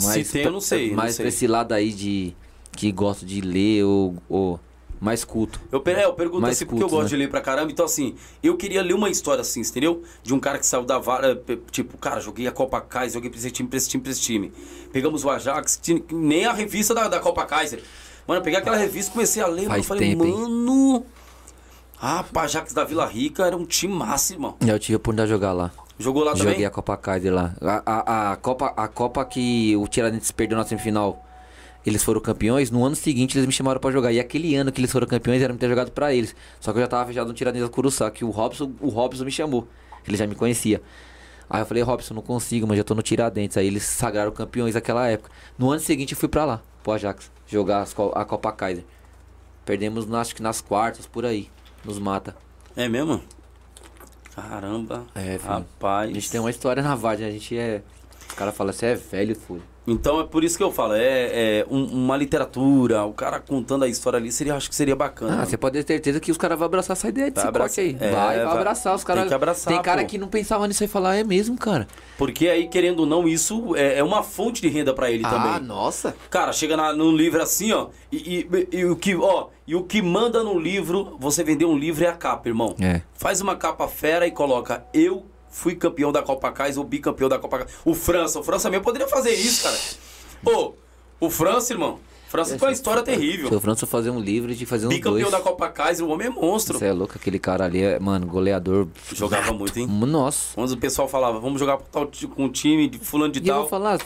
[0.00, 1.24] Se tem, eu não sei, não Mais sei.
[1.24, 2.34] pra esse lado aí de.
[2.72, 4.16] Que gosta de ler ou.
[4.28, 4.60] ou
[5.00, 5.60] mais culto.
[5.70, 7.08] Eu, é, eu pergunto Mais assim porque eu culto, gosto né?
[7.10, 7.70] de ler pra caramba.
[7.70, 10.02] Então, assim, eu queria ler uma história assim, entendeu?
[10.22, 11.40] De um cara que saiu da vara.
[11.70, 14.20] Tipo, cara, joguei a Copa Kaiser, joguei pra esse time, pra esse time, pra esse
[14.22, 14.52] time.
[14.92, 15.78] Pegamos o Ajax,
[16.10, 17.82] nem a revista da, da Copa Kaiser.
[18.26, 19.80] Mano, eu peguei aquela revista e comecei a ler, mano.
[19.80, 20.32] Eu falei, tempo, hein?
[20.32, 21.04] mano.
[22.00, 23.94] Ah, Ajax da Vila Rica era um time
[24.30, 24.56] irmão.
[24.66, 25.70] Eu tive a oportunidade de jogar lá.
[25.98, 26.66] Jogou lá Joguei também?
[26.66, 27.54] a Copa Kaiser lá.
[27.60, 31.24] A, a, a Copa, a Copa que o Tiradentes perdeu na semifinal,
[31.86, 32.70] eles foram campeões.
[32.70, 34.12] No ano seguinte eles me chamaram pra jogar.
[34.12, 36.34] E aquele ano que eles foram campeões era me ter jogado pra eles.
[36.60, 39.24] Só que eu já tava fechado no Tiradentes da Curuçá, que o Robson, o Robson
[39.24, 39.68] me chamou.
[40.06, 40.82] Ele já me conhecia.
[41.48, 43.56] Aí eu falei, Robson, não consigo, mas já tô no Tiradentes.
[43.56, 45.30] Aí eles sagraram campeões naquela época.
[45.58, 48.84] No ano seguinte eu fui pra lá, pro Ajax, jogar a Copa Kaiser.
[49.64, 51.48] Perdemos, acho que nas quartas, por aí.
[51.84, 52.34] Nos mata.
[52.76, 53.22] É mesmo?
[54.34, 55.04] Caramba.
[55.14, 55.52] É, filho.
[55.52, 56.10] Rapaz.
[56.10, 57.82] A gente tem uma história na Vargem, a gente é.
[58.34, 59.62] Os caras falam, você é velho, furo.
[59.86, 63.84] Então é por isso que eu falo, é, é um- uma literatura, o cara contando
[63.84, 65.42] a história ali, seria, acho que seria bacana.
[65.42, 67.52] Ah, você pode ter certeza que os caras vão abraçar essa ideia de Vai esse
[67.52, 67.96] corte abraçar- aí.
[68.00, 68.94] é, vai, vai vai- abraçar.
[68.96, 69.28] Os tem caras.
[69.28, 70.08] que abraçar, Tem cara pô.
[70.08, 71.86] que não pensava nisso e falar, é mesmo, cara.
[72.18, 75.30] Porque aí, querendo ou não, isso é, é uma fonte de renda pra ele Ah,
[75.30, 75.68] também.
[75.68, 76.16] nossa.
[76.28, 79.84] Cara, chega na, num livro assim, ó, e, e- e o que, ó, e o
[79.84, 82.74] que manda no livro, você vender um livro é a capa, irmão.
[82.80, 83.02] É.
[83.12, 85.24] Faz uma capa fera e coloca eu
[85.54, 87.74] fui campeão da Copa Kaiser ou bicampeão da Copa Kaiser.
[87.84, 89.78] O França, o França mesmo poderia fazer isso, cara.
[90.56, 90.72] Ô,
[91.20, 92.00] o França, irmão.
[92.28, 93.48] França tem uma história terrível.
[93.48, 95.30] Se o França fazer um livro de fazer uns Bicampeão dois.
[95.30, 96.76] da Copa Kaiser, o homem é monstro.
[96.76, 98.88] Você é louco, aquele cara ali é, mano, goleador.
[99.12, 99.86] Jogava muito, hein?
[99.86, 100.52] Nossa.
[100.56, 103.60] Quando o pessoal falava, vamos jogar com, um time de fulano de E eu tal.
[103.60, 104.00] vou falar,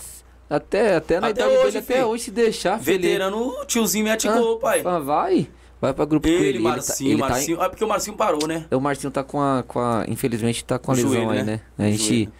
[0.50, 2.06] até, até na Até idade hoje, dele, até filho.
[2.08, 4.82] hoje, se deixar, filho, ele- Veterano, o tiozinho mete Ah, gol, pai.
[4.82, 5.48] fala, Vai,
[5.80, 6.58] vai pra grupo com Ele, ele.
[6.60, 7.60] Marcinho, ele tá, ele Marcinho.
[7.62, 8.66] Ah, porque o Marcinho parou, né?
[8.68, 10.04] Tá, o Marcinho tá com a, com a.
[10.08, 11.60] Infelizmente tá com a O lesão joelho, aí, né?
[11.76, 11.86] né?
[11.86, 12.06] A O gente.
[12.06, 12.32] joelho.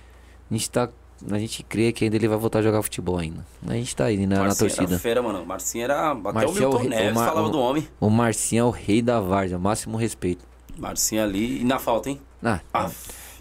[0.51, 0.89] A gente tá.
[1.33, 3.45] A gente crê que ainda ele vai voltar a jogar futebol ainda.
[3.67, 4.85] A gente tá aí na, na torcida.
[4.85, 5.45] era fera, mano.
[5.45, 6.13] Marcinho era.
[6.13, 7.89] Até Marcinho o é o Milton rei- Neves o Mar- falava o- do homem.
[8.01, 10.45] O Marcinho é o rei da várzea, máximo respeito.
[10.79, 11.61] Marcinho ali.
[11.61, 12.21] E na falta, hein?
[12.41, 12.89] Ah, Ah,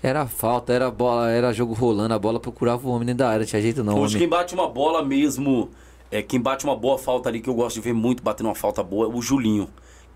[0.01, 3.39] era falta, era bola, era jogo rolando, a bola procurava o homem dentro da área,
[3.41, 3.93] não tinha jeito não.
[3.99, 4.27] hoje homem.
[4.27, 5.69] quem bate uma bola mesmo.
[6.09, 8.55] É, quem bate uma boa falta ali, que eu gosto de ver muito batendo uma
[8.55, 9.67] falta boa, é o Julinho.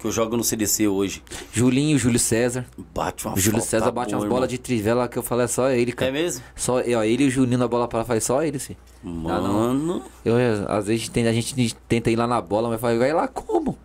[0.02, 1.22] Que eu jogo no CDC hoje.
[1.54, 2.66] Julinho, Júlio César.
[2.94, 5.48] Bate uma O Júlio César bate boa, umas bolas de trivela que eu falei, é
[5.48, 6.12] só ele, É cara.
[6.12, 6.44] mesmo?
[6.56, 8.76] Só ó, ele e o Juninho na bola para faz só ele, sim.
[9.04, 10.02] Mano.
[10.26, 13.14] Eu, eh, às vezes tem, a gente tenta ir lá na bola, mas vai vai
[13.14, 13.78] lá como?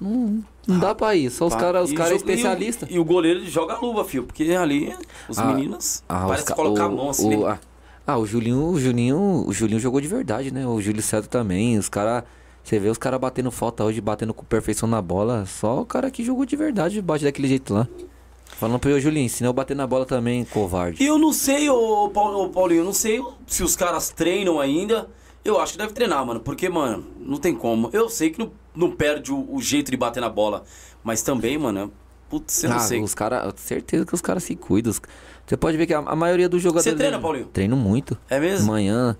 [0.00, 1.28] Não, não dá pra ir.
[1.28, 2.86] Só os caras os cara é joga- e o- especialista.
[2.88, 4.22] E, o goleiro joga a luva, filho.
[4.24, 4.94] Porque ali
[5.28, 6.04] os Ah, meninos.
[6.08, 7.34] Ah, parece os colocar a mão assim.
[7.34, 7.58] o- né?
[8.06, 10.64] ah, ah, o Julinho, o Julinho, o Julinho jogou de verdade, né?
[10.66, 11.76] O Júlio César também.
[11.78, 12.22] Os caras.
[12.68, 15.46] Você vê os caras batendo falta hoje, batendo com perfeição na bola.
[15.46, 17.88] Só o cara que jogou de verdade bate daquele jeito lá.
[18.44, 21.02] Falando eu, Julinho, ensina eu bater na bola também, covarde.
[21.02, 22.10] E eu não sei, ô, ô,
[22.50, 25.08] Paulinho, eu não sei se os caras treinam ainda.
[25.42, 26.40] Eu acho que deve treinar, mano.
[26.40, 27.88] Porque, mano, não tem como.
[27.90, 30.64] Eu sei que não, não perde o, o jeito de bater na bola.
[31.02, 31.90] Mas também, mano,
[32.28, 33.02] putz, eu não ah, sei.
[33.02, 34.92] os caras, certeza que os caras se cuidam.
[35.46, 36.92] Você pode ver que a, a maioria dos jogadores.
[36.92, 37.46] Você treina, Paulinho?
[37.46, 38.18] Treino muito.
[38.28, 38.66] É De mesmo?
[38.66, 39.16] manhã,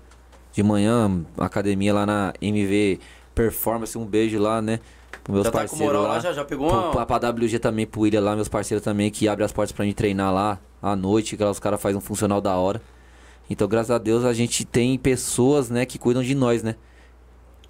[0.53, 2.99] de manhã, academia lá na MV
[3.35, 4.79] Performance, um beijo lá, né?
[5.23, 6.19] Pros meus Já tá parceiros moral lá.
[6.19, 7.05] já, já pegou Pro- uma.
[7.05, 9.95] Pra, WG também, pro William lá, meus parceiros também, que abre as portas pra gente
[9.95, 12.81] treinar lá à noite, que lá os caras fazem um funcional da hora.
[13.49, 16.75] Então, graças a Deus, a gente tem pessoas, né, que cuidam de nós, né?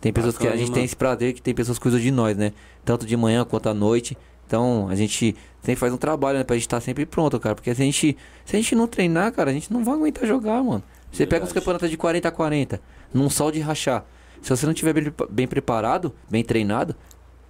[0.02, 0.76] Tem pessoas que Bacana, a gente mano.
[0.76, 2.54] tem esse prazer que tem pessoas que cuidam de nós, né?
[2.86, 4.18] Tanto de manhã quanto à noite.
[4.48, 7.54] Então, a gente sempre faz um trabalho, né, pra gente estar sempre pronto, cara.
[7.56, 10.26] Porque se a gente, se a gente não treinar, cara, a gente não vai aguentar
[10.26, 10.82] jogar, mano.
[11.12, 11.54] Você pega os Verdade.
[11.54, 12.82] campeonatos de 40 a 40,
[13.14, 14.06] num sol de rachar.
[14.42, 16.96] Se você não tiver bem, bem preparado, bem treinado,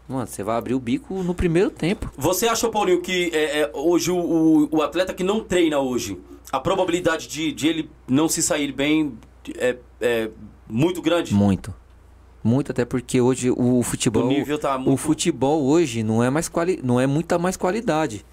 [0.08, 2.12] mano, você vai abrir o bico no primeiro tempo.
[2.18, 6.18] Você acha, Paulinho, que é, é, hoje o, o, o atleta que não treina hoje,
[6.52, 9.14] a probabilidade de, de ele não se sair bem
[9.58, 10.30] é, é
[10.68, 11.34] muito grande?
[11.34, 11.74] Muito.
[12.44, 14.24] Muito, até porque hoje o futebol.
[14.24, 16.80] O nível tá O muito- futebol hoje não é mais quali...
[16.82, 18.26] não é muita mais qualidade.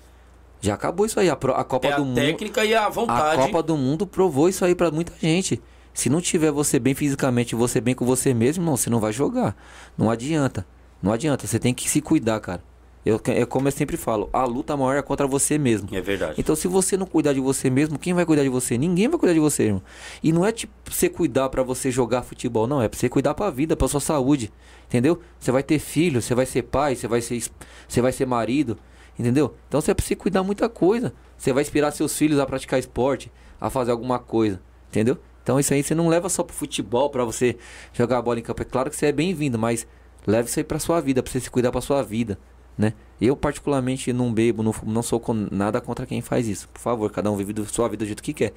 [0.60, 1.28] Já acabou isso aí.
[1.28, 2.14] A, a Copa É a do Mundo.
[2.14, 3.42] técnica e a A vontade.
[3.42, 5.60] Copa do Mundo provou isso aí pra muita gente.
[5.97, 9.14] Se não tiver você bem fisicamente, você bem com você mesmo, não, você não vai
[9.14, 9.56] jogar.
[9.97, 10.66] Não adianta.
[11.02, 11.47] Não adianta.
[11.47, 12.62] Você tem que se cuidar, cara.
[13.02, 15.89] Eu, é como eu sempre falo, a luta maior é contra você mesmo.
[15.93, 16.35] É verdade.
[16.36, 18.77] Então, se você não cuidar de você mesmo, quem vai cuidar de você?
[18.77, 19.82] Ninguém vai cuidar de você, irmão.
[20.23, 22.82] E não é tipo você cuidar para você jogar futebol, não.
[22.82, 24.52] É pra você cuidar pra vida, pra sua saúde.
[24.86, 25.18] Entendeu?
[25.40, 27.43] Você vai ter filho, você vai ser pai, você vai ser,
[27.89, 28.77] você vai ser marido.
[29.18, 29.55] Entendeu?
[29.66, 31.14] Então, você precisa cuidar muita coisa.
[31.39, 34.60] Você vai inspirar seus filhos a praticar esporte, a fazer alguma coisa.
[34.90, 35.16] Entendeu?
[35.47, 37.56] Então, isso aí você não leva só pro futebol, para você
[37.93, 38.62] jogar a bola em campo.
[38.62, 39.86] É claro que você é bem-vindo, mas
[40.27, 42.36] leve isso aí pra sua vida, pra você se cuidar pra sua vida
[42.77, 42.93] né?
[43.20, 46.68] Eu, particularmente, não bebo, não, não sou com, nada contra quem faz isso.
[46.68, 48.52] Por favor, cada um vive a sua vida do jeito que quer.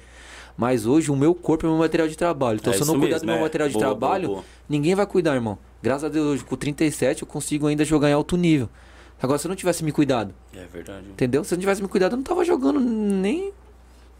[0.56, 2.58] Mas hoje o meu corpo é o meu material de trabalho.
[2.60, 3.40] Então, é se eu não cuidar do meu é.
[3.40, 4.46] material de boa, trabalho, boa, boa.
[4.68, 5.56] ninguém vai cuidar, irmão.
[5.82, 8.68] Graças a Deus, hoje, com 37, eu consigo ainda jogar em alto nível.
[9.22, 10.34] Agora, se eu não tivesse me cuidado.
[10.54, 11.06] É verdade.
[11.08, 11.42] Entendeu?
[11.44, 13.52] Se eu não tivesse me cuidado, eu não tava jogando nem.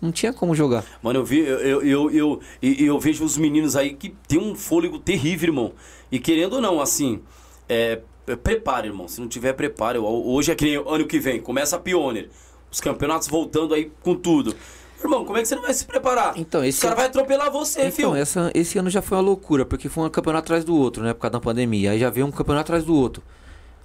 [0.00, 0.84] Não tinha como jogar.
[1.02, 4.98] Mano, eu vi, eu, eu, eu, eu, vejo os meninos aí que tem um fôlego
[4.98, 5.72] terrível, irmão.
[6.10, 7.20] E querendo ou não, assim,
[7.68, 9.06] é, é, prepare, irmão.
[9.06, 12.30] Se não tiver preparo, hoje é que nem ano que vem, começa a Pioneer.
[12.70, 14.54] Os campeonatos voltando aí com tudo.
[15.02, 16.34] Irmão, como é que você não vai se preparar?
[16.36, 18.14] Então, esse o cara vai atropelar você, então, filho.
[18.14, 21.14] Essa, esse ano já foi uma loucura, porque foi um campeonato atrás do outro, né?
[21.14, 21.92] Por causa da pandemia.
[21.92, 23.22] Aí já veio um campeonato atrás do outro.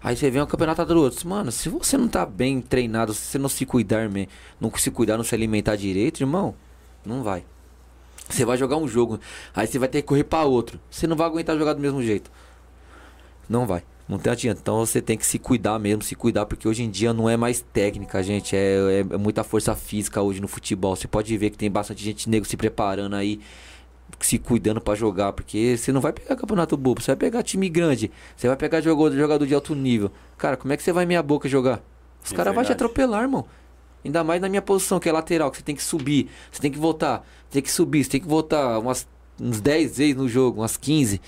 [0.06, 1.28] Aí você vê um campeonato do outro.
[1.28, 4.08] Mano, se você não tá bem treinado, se você não se cuidar,
[4.62, 6.54] não se cuidar, não se alimentar direito, irmão,
[7.04, 7.44] não vai.
[8.30, 9.20] Você vai jogar um jogo,
[9.56, 10.80] aí você vai ter que correr para outro.
[10.92, 12.30] Você não vai aguentar jogar do mesmo jeito.
[13.50, 13.82] Não vai.
[14.08, 14.60] Não tem adianta.
[14.62, 17.36] Então você tem que se cuidar mesmo, se cuidar, porque hoje em dia não é
[17.36, 18.56] mais técnica, gente.
[18.56, 20.96] É, é, é muita força física hoje no futebol.
[20.96, 23.40] Você pode ver que tem bastante gente negro se preparando aí,
[24.20, 25.34] se cuidando para jogar.
[25.34, 28.82] Porque você não vai pegar campeonato bobo, você vai pegar time grande, você vai pegar
[28.82, 30.12] jogador, jogador de alto nível.
[30.38, 31.82] Cara, como é que você vai meia boca jogar?
[32.24, 33.46] Os é caras vão te atropelar, irmão.
[34.04, 36.72] Ainda mais na minha posição, que é lateral, que você tem que subir, você tem
[36.72, 39.08] que voltar, tem que subir, você tem que voltar umas,
[39.42, 41.20] uns 10 vezes no jogo, umas 15.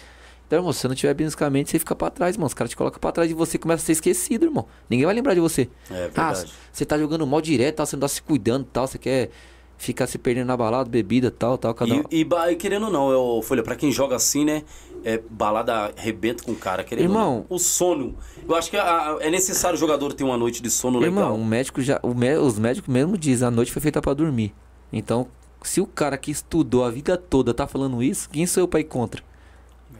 [0.45, 2.47] Então, irmão, se você não tiver fisicamente, você fica pra trás, irmão.
[2.47, 4.65] Os caras te colocam pra trás e você começa a ser esquecido, irmão.
[4.89, 5.69] Ninguém vai lembrar de você.
[5.89, 6.45] É verdade.
[6.45, 9.30] Ah, você tá jogando mal direto, tal, você não tá se cuidando tal, você quer
[9.78, 12.04] ficar se perdendo na balada, bebida, tal, tal, cada um.
[12.12, 14.64] E, e, querendo ou não, eu, Folha, pra quem joga assim, né?
[15.04, 18.16] É, balada arrebenta com o cara, querendo Irmão, o sono.
[18.48, 21.10] Eu acho que a, a, é necessário o jogador ter uma noite de sono irmão,
[21.10, 21.32] legal.
[21.34, 21.99] Irmão, o médico já.
[22.02, 22.14] O,
[22.45, 24.54] os médicos mesmo dizem, a noite foi feita para dormir.
[24.91, 25.28] Então,
[25.62, 28.80] se o cara que estudou a vida toda tá falando isso, quem sou eu pra
[28.80, 29.24] ir contra?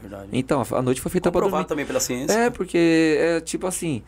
[0.00, 0.28] Verdade.
[0.32, 1.64] Então, a noite foi feita para dormir.
[1.66, 2.32] também pela ciência.
[2.32, 4.02] É, porque é tipo assim,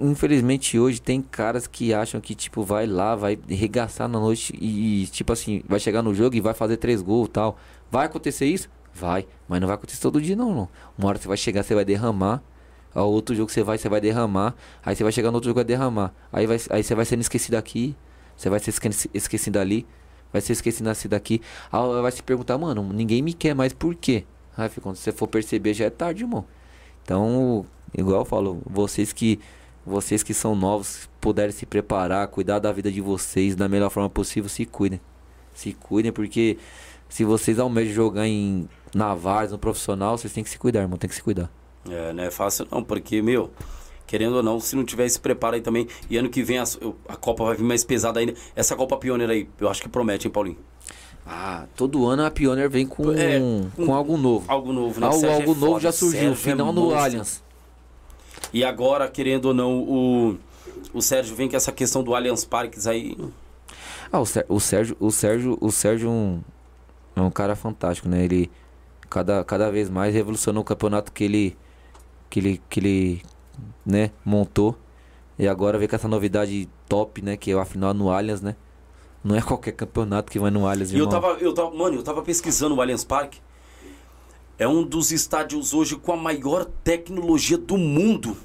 [0.00, 5.06] infelizmente hoje tem caras que acham que tipo vai lá, vai regaçar na noite e
[5.08, 7.58] tipo assim, vai chegar no jogo e vai fazer três gols, tal.
[7.90, 8.68] Vai acontecer isso?
[8.92, 10.68] Vai, mas não vai acontecer todo dia não, não.
[10.96, 12.42] Uma hora você vai chegar, você vai derramar.
[12.94, 14.54] Ao outro jogo você vai, você vai derramar.
[14.84, 16.12] Aí você vai chegar no outro jogo vai derramar.
[16.32, 17.96] Aí vai aí você vai sendo esquecido aqui,
[18.36, 18.72] você vai ser
[19.12, 19.86] esquecido ali,
[20.32, 21.40] vai ser esquecido assim daqui.
[21.72, 24.24] Aí vai se perguntar, mano, ninguém me quer mais por quê?
[24.56, 26.44] Aí, quando você for perceber, já é tarde, irmão.
[27.02, 27.66] Então,
[27.96, 29.40] igual eu falo, vocês que
[29.86, 34.08] vocês que são novos, puderem se preparar, cuidar da vida de vocês da melhor forma
[34.08, 35.00] possível, se cuidem.
[35.54, 36.58] Se cuidem, porque
[37.08, 40.98] se vocês almejam jogar em Navares, no profissional, vocês têm que se cuidar, irmão.
[40.98, 41.50] Tem que se cuidar.
[41.88, 43.50] É, não é fácil não, porque, meu,
[44.06, 46.64] querendo ou não, se não tiver esse preparo aí também, e ano que vem a,
[47.08, 48.34] a Copa vai vir mais pesada ainda.
[48.56, 50.58] Essa Copa Pioneira aí, eu acho que promete, hein, Paulinho?
[51.26, 54.44] Ah, todo ano a Pioneer vem com, é, com, com algo novo.
[54.46, 55.06] Algo novo, né?
[55.06, 57.43] Algo, algo é novo já surgiu, Sérgio final é no Allianz.
[58.54, 60.38] E agora, querendo ou não, o,
[60.92, 63.18] o Sérgio vem com essa questão do Allianz Parques aí.
[64.12, 66.40] Ah, o, Sérgio, o Sérgio, o Sérgio, o Sérgio um,
[67.16, 68.24] é um cara fantástico, né?
[68.24, 68.48] Ele
[69.10, 71.58] cada, cada vez mais revolucionou o campeonato que ele
[72.30, 73.22] que ele que ele,
[73.84, 74.78] né, montou.
[75.36, 78.54] E agora vem com essa novidade top, né, que é a final no Allianz, né?
[79.24, 80.92] Não é qualquer campeonato que vai no Allianz.
[80.92, 83.40] E eu tava, eu tava, mano, eu tava pesquisando o Allianz Parque.
[84.58, 88.36] É um dos estádios hoje com a maior tecnologia do mundo.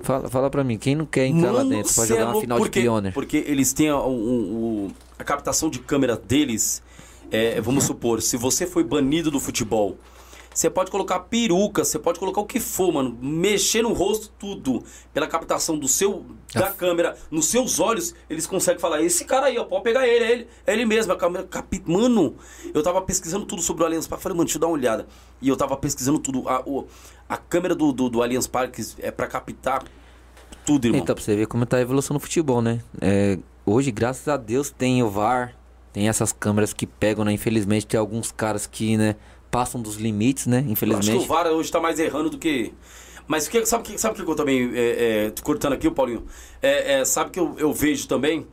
[0.00, 2.40] Fala, fala pra mim, quem não quer entrar mano, lá dentro pra jogar é uma
[2.40, 3.14] final porque, de Pioneer?
[3.14, 6.82] Porque eles têm a, um, a captação de câmera deles.
[7.30, 9.98] É, vamos supor, se você foi banido do futebol
[10.58, 13.16] você pode colocar peruca, você pode colocar o que for, mano.
[13.22, 14.82] Mexer no rosto, tudo.
[15.14, 16.72] Pela captação do seu da ah.
[16.72, 20.32] câmera, nos seus olhos, eles conseguem falar: esse cara aí, ó, pode pegar ele, é
[20.32, 21.12] ele, é ele mesmo.
[21.12, 21.80] A câmera capi...
[21.86, 22.34] Mano,
[22.74, 24.20] eu tava pesquisando tudo sobre o Allianz Parque.
[24.24, 25.06] Falei, mano, deixa eu dar uma olhada.
[25.40, 26.48] E eu tava pesquisando tudo.
[26.48, 26.88] A, o,
[27.28, 29.84] a câmera do, do, do Allianz Parque é para captar
[30.66, 31.00] tudo, irmão.
[31.00, 32.80] Então, pra você ver como tá a evolução no futebol, né?
[33.00, 35.54] É, hoje, graças a Deus, tem o VAR,
[35.92, 37.32] tem essas câmeras que pegam, né?
[37.32, 39.14] Infelizmente, tem alguns caras que, né?
[39.50, 40.64] Passam dos limites, né?
[40.68, 41.10] Infelizmente.
[41.10, 42.72] Eu acho que o VAR hoje está mais errando do que.
[43.26, 44.70] Mas que, sabe o que, sabe que eu também.
[44.74, 46.24] É, é, cortando aqui, o Paulinho.
[46.62, 48.46] É, é, sabe que eu, eu vejo também?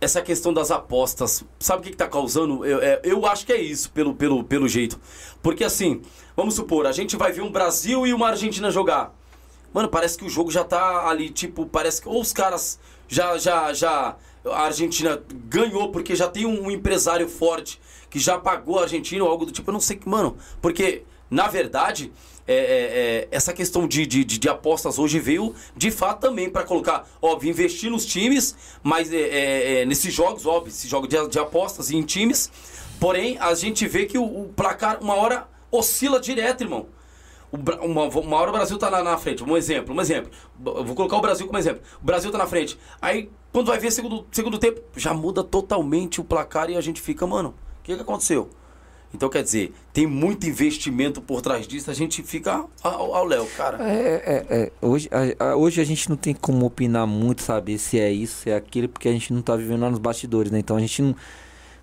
[0.00, 1.44] Essa questão das apostas.
[1.58, 2.64] Sabe o que, está causando?
[2.64, 5.00] Eu, é, eu acho que é isso, pelo, pelo, pelo jeito.
[5.42, 6.02] Porque assim,
[6.36, 9.14] vamos supor, a gente vai ver um Brasil e uma Argentina jogar.
[9.72, 12.08] Mano, parece que o jogo já tá ali, tipo, parece que.
[12.08, 12.78] Ou os caras
[13.08, 14.16] já, já, já.
[14.44, 19.24] A Argentina ganhou porque já tem um, um empresário forte que já pagou a Argentina
[19.24, 19.70] ou algo do tipo.
[19.70, 20.36] Eu não sei que, mano.
[20.60, 22.12] Porque, na verdade,
[22.46, 26.64] é, é, é, essa questão de, de, de, apostas hoje veio de fato também para
[26.64, 31.28] colocar, óbvio, investir nos times, mas é, é, é, nesses jogos, óbvio, esse jogo de,
[31.28, 32.50] de apostas em times.
[32.98, 36.86] Porém, a gente vê que o, o placar, uma hora, oscila direto, irmão.
[37.50, 39.42] Uma, uma, hora o Brasil tá na, na, frente.
[39.42, 40.30] Um exemplo, um exemplo.
[40.64, 41.82] Eu vou colocar o Brasil como exemplo.
[42.00, 42.78] O Brasil tá na frente.
[43.00, 47.00] Aí, quando vai ver segundo, segundo tempo, já muda totalmente o placar e a gente
[47.00, 47.54] fica, mano,
[47.88, 48.48] que, que aconteceu?
[49.12, 53.82] Então, quer dizer, tem muito investimento por trás disso, a gente fica ao Léo, cara.
[53.82, 54.72] É, é, é.
[54.82, 58.42] Hoje, a, a, hoje a gente não tem como opinar muito, saber se é isso,
[58.42, 60.58] se é aquilo, porque a gente não tá vivendo lá nos bastidores, né?
[60.58, 61.16] Então a gente não.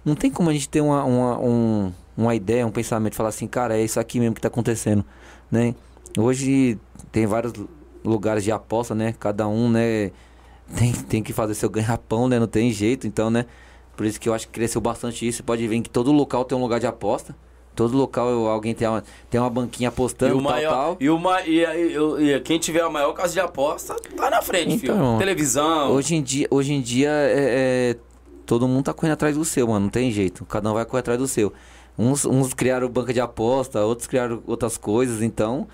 [0.04, 3.48] Não tem como a gente ter uma, uma, um, uma ideia, um pensamento, falar assim,
[3.48, 5.04] cara, é isso aqui mesmo que tá acontecendo
[5.52, 5.76] né?
[6.18, 6.78] Hoje
[7.12, 7.54] tem vários
[8.04, 9.14] lugares de aposta, né?
[9.20, 10.12] Cada um, né?
[10.76, 12.40] Tem, tem que fazer seu ganha-pão, né?
[12.40, 13.46] Não tem jeito, então, né?
[13.96, 15.38] Por isso que eu acho que cresceu bastante isso.
[15.38, 17.36] Você pode ver que todo local tem um lugar de aposta.
[17.76, 20.98] Todo local alguém tem uma, tem uma banquinha apostando, e tal, maior, tal.
[20.98, 24.76] E, uma, e, e, e, quem tiver a maior casa de aposta tá na frente,
[24.76, 25.20] então, filho.
[25.20, 25.92] Televisão.
[25.92, 27.96] Hoje em dia, hoje em dia é, é,
[28.46, 29.82] todo mundo tá correndo atrás do seu, mano.
[29.82, 30.46] Não tem jeito.
[30.46, 31.52] Cada um vai correr atrás do seu.
[31.98, 35.68] Uns, uns criaram banca de aposta, outros criaram outras coisas, então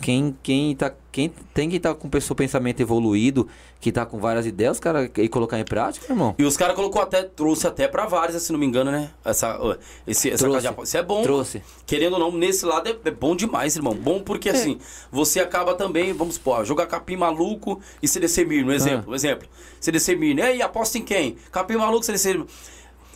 [0.00, 3.48] quem, quem, tá, quem tem que estar tá com o pensamento evoluído,
[3.80, 6.34] que tá com várias ideias, cara, e colocar em prática, irmão.
[6.38, 9.10] E os caras colocou até, trouxe até pra vários, se não me engano, né?
[9.24, 10.68] Essa, esse, essa trouxe.
[10.82, 11.22] Isso é bom.
[11.22, 11.62] Trouxe.
[11.86, 13.94] Querendo ou não, nesse lado é, é bom demais, irmão.
[13.94, 14.52] Bom porque é.
[14.52, 14.78] assim,
[15.10, 19.04] você acaba também, vamos supor, jogar capim maluco e CDC Mir, no exemplo.
[19.08, 19.10] Ah.
[19.12, 19.48] Um exemplo.
[19.80, 20.56] CDC Mir, né?
[20.56, 21.36] E aposta em quem?
[21.50, 22.46] Capim maluco, CDC Mir.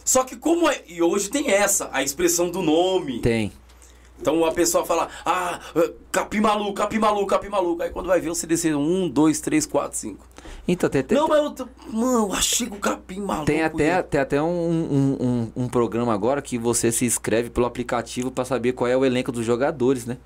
[0.05, 0.83] Só que como é.
[0.87, 3.21] E hoje tem essa, a expressão do nome.
[3.21, 3.53] Tem.
[4.23, 5.59] Então a pessoa fala, ah,
[6.13, 7.83] capim maluco, capim maluco, capim maluco.
[7.83, 10.25] Aí quando vai ver você descer um, dois, três, quatro, cinco.
[10.67, 11.69] Então, tem, tem, Não, mas eu.
[11.93, 13.47] Mano, achei o capim maluco.
[13.47, 17.67] Tem até, tem até um, um, um, um, programa agora que você se inscreve pelo
[17.67, 20.19] aplicativo para saber qual é o elenco dos jogadores, né?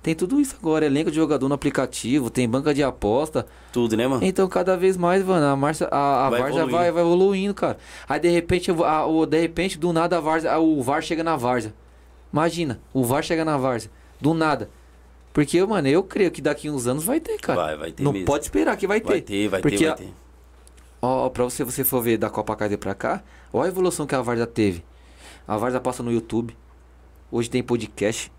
[0.00, 3.46] Tem tudo isso agora, elenco de jogador no aplicativo, tem banca de aposta.
[3.72, 4.24] Tudo, né, mano?
[4.24, 7.76] Então, cada vez mais, mano, a, Marcia, a, a vai Varsa vai, vai evoluindo, cara.
[8.08, 11.36] Aí, de repente, a, o, de repente, do nada, a Varsa, o VAR chega na
[11.36, 11.74] Varsa.
[12.32, 13.90] Imagina, o VAR chega na Varsa.
[14.20, 14.70] Do nada.
[15.32, 17.60] Porque, mano, eu creio que daqui uns anos vai ter, cara.
[17.60, 18.26] Vai, vai ter Não mesmo.
[18.26, 19.08] pode esperar que vai ter.
[19.08, 20.12] Vai ter, vai Porque ter, vai ter.
[21.00, 24.14] Ó, pra você, você for ver da Copa Caixa pra cá, olha a evolução que
[24.14, 24.84] a Varsa teve.
[25.46, 26.56] A Varsa passa no YouTube.
[27.30, 28.30] Hoje tem podcast.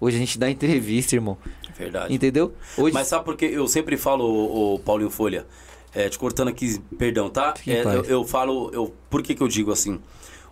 [0.00, 1.38] Hoje a gente dá entrevista, irmão.
[1.76, 2.12] Verdade.
[2.12, 2.54] Entendeu?
[2.76, 2.92] Hoje...
[2.92, 5.46] Mas sabe por que eu sempre falo, o, o Paulinho Folha,
[5.94, 7.54] é, te cortando aqui, perdão, tá?
[7.66, 10.00] É, eu, eu, falo, eu, por que, que eu digo assim?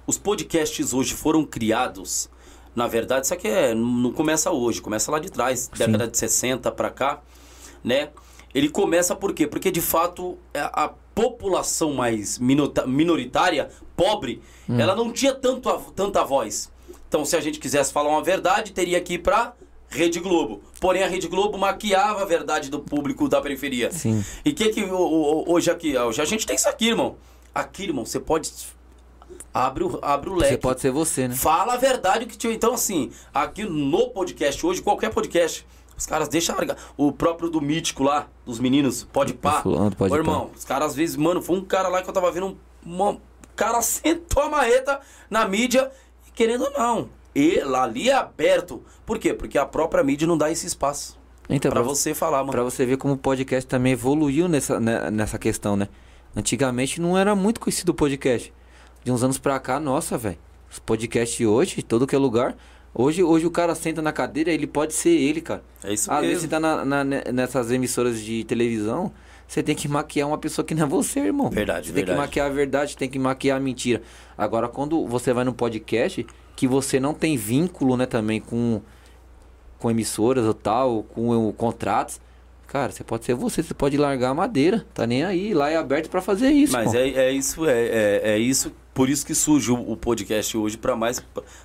[0.06, 2.30] Os podcasts hoje foram criados,
[2.74, 5.86] na verdade, isso aqui é, não começa hoje, começa lá de trás, Sim.
[5.86, 7.20] década de 60 para cá,
[7.82, 8.10] né?
[8.54, 9.46] Ele começa por quê?
[9.46, 14.78] Porque de fato é, a população mais minoritária, pobre, hum.
[14.78, 16.70] ela não tinha tanto a, tanta voz.
[17.08, 19.54] Então, se a gente quisesse falar uma verdade, teria que ir para
[19.88, 20.60] Rede Globo.
[20.80, 23.92] Porém, a Rede Globo maquiava a verdade do público da periferia.
[23.92, 24.24] Sim.
[24.44, 27.16] E o que que hoje aqui, hoje a gente tem isso aqui, irmão.
[27.54, 28.52] Aqui, irmão, você pode
[29.54, 30.52] abre o, abre o leque.
[30.52, 31.36] Você pode ser você, né?
[31.36, 32.48] Fala a verdade que te...
[32.48, 35.64] Então, assim, aqui no podcast hoje, qualquer podcast,
[35.96, 36.56] os caras deixam
[36.96, 39.62] o próprio do mítico lá, dos meninos, pode pá.
[39.62, 42.12] Fulano, pode Ô, irmão, os caras às vezes, mano, foi um cara lá que eu
[42.12, 43.20] tava vendo um, um
[43.54, 45.00] cara sentou a marreta
[45.30, 45.90] na mídia
[46.34, 47.08] querendo ou não.
[47.32, 48.82] E lá ali é aberto.
[49.06, 49.32] Por quê?
[49.32, 51.18] Porque a própria mídia não dá esse espaço.
[51.48, 52.52] Então, para você falar, mano.
[52.52, 55.88] Pra você ver como o podcast também evoluiu nessa, né, nessa questão, né?
[56.34, 58.52] Antigamente não era muito conhecido o podcast.
[59.04, 60.38] De uns anos pra cá, nossa, velho.
[60.70, 62.56] Os podcasts hoje, todo que é lugar.
[62.94, 65.62] Hoje, hoje o cara senta na cadeira, ele pode ser ele, cara.
[65.82, 66.28] É isso Às mesmo.
[66.28, 69.12] vezes você tá na, na, nessas emissoras de televisão,
[69.46, 71.50] você tem que maquiar uma pessoa que não é você, irmão.
[71.50, 72.06] Verdade, você verdade.
[72.06, 74.00] tem que maquiar a verdade, tem que maquiar a mentira.
[74.38, 76.26] Agora, quando você vai no podcast,
[76.56, 78.80] que você não tem vínculo, né, também com,
[79.78, 82.20] com emissoras ou tal, com contratos,
[82.66, 85.76] cara, você pode ser você, você pode largar a madeira, tá nem aí, lá é
[85.76, 86.72] aberto para fazer isso.
[86.72, 90.56] Mas é, é, isso, é, é, é, isso, por isso que surge o, o podcast
[90.56, 91.22] hoje para mais,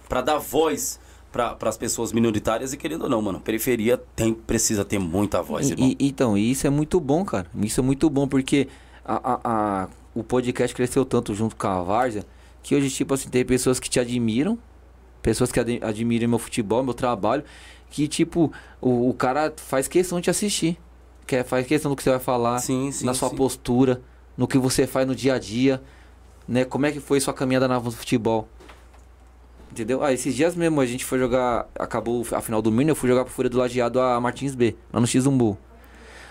[0.09, 0.99] para dar voz
[1.31, 5.69] para as pessoas minoritárias e querendo ou não, mano, periferia tem, precisa ter muita voz.
[5.69, 7.47] E, e, então, isso é muito bom, cara.
[7.61, 8.67] Isso é muito bom porque
[9.05, 12.25] a, a, a, o podcast cresceu tanto junto com a Várzea
[12.63, 14.57] que hoje, tipo assim, tem pessoas que te admiram,
[15.21, 17.43] pessoas que ad, admiram meu futebol, meu trabalho,
[17.89, 18.51] que tipo,
[18.81, 20.77] o, o, cara faz questão de te assistir.
[21.25, 23.35] Quer, faz questão do que você vai falar, sim, sim, na sua sim.
[23.35, 24.01] postura,
[24.35, 25.81] no que você faz no dia a dia,
[26.49, 26.65] né?
[26.65, 28.47] Como é que foi sua caminhada no futebol.
[29.71, 30.03] Entendeu?
[30.03, 31.67] Ah, esses dias mesmo a gente foi jogar.
[31.77, 34.75] Acabou a final do Minas, eu fui jogar pro Fúria do Lajeado a Martins B,
[34.91, 35.55] lá no X Umbu.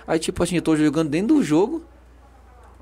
[0.07, 1.85] Aí, tipo assim, eu tô jogando dentro do jogo.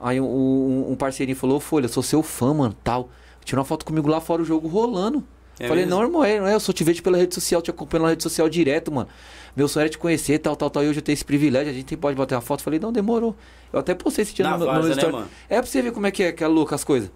[0.00, 3.10] Aí um, um, um parceirinho falou, Folha, sou seu fã, mano, tal.
[3.44, 5.22] Tirou uma foto comigo lá fora o jogo rolando.
[5.58, 5.98] É Falei, mesmo?
[5.98, 8.10] não, irmão, é, não é, eu só te vejo pela rede social, te acompanho na
[8.10, 9.08] rede social direto, mano.
[9.54, 10.84] Meu sonho era te conhecer, tal, tal, tal.
[10.84, 12.62] E hoje eu tenho esse privilégio, a gente pode bater uma foto.
[12.62, 13.34] Falei, não, demorou.
[13.72, 15.12] Eu até postei esse dia Na no, meu- no né, story.
[15.12, 15.28] mano?
[15.48, 17.10] É pra você ver como é que é, que é louco as coisas.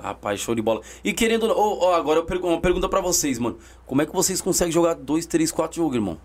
[0.00, 0.80] Rapaz, show de bola.
[1.02, 1.44] E querendo.
[1.50, 3.58] Ô, ó, agora eu pergunto uma pergunta pra vocês, mano.
[3.86, 6.18] Como é que vocês conseguem jogar dois, três, quatro jogos, irmão?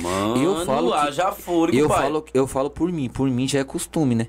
[0.00, 2.02] Mano, Eu falo que- já foram, eu pai.
[2.02, 4.28] falo, eu falo por mim, por mim já é costume, né?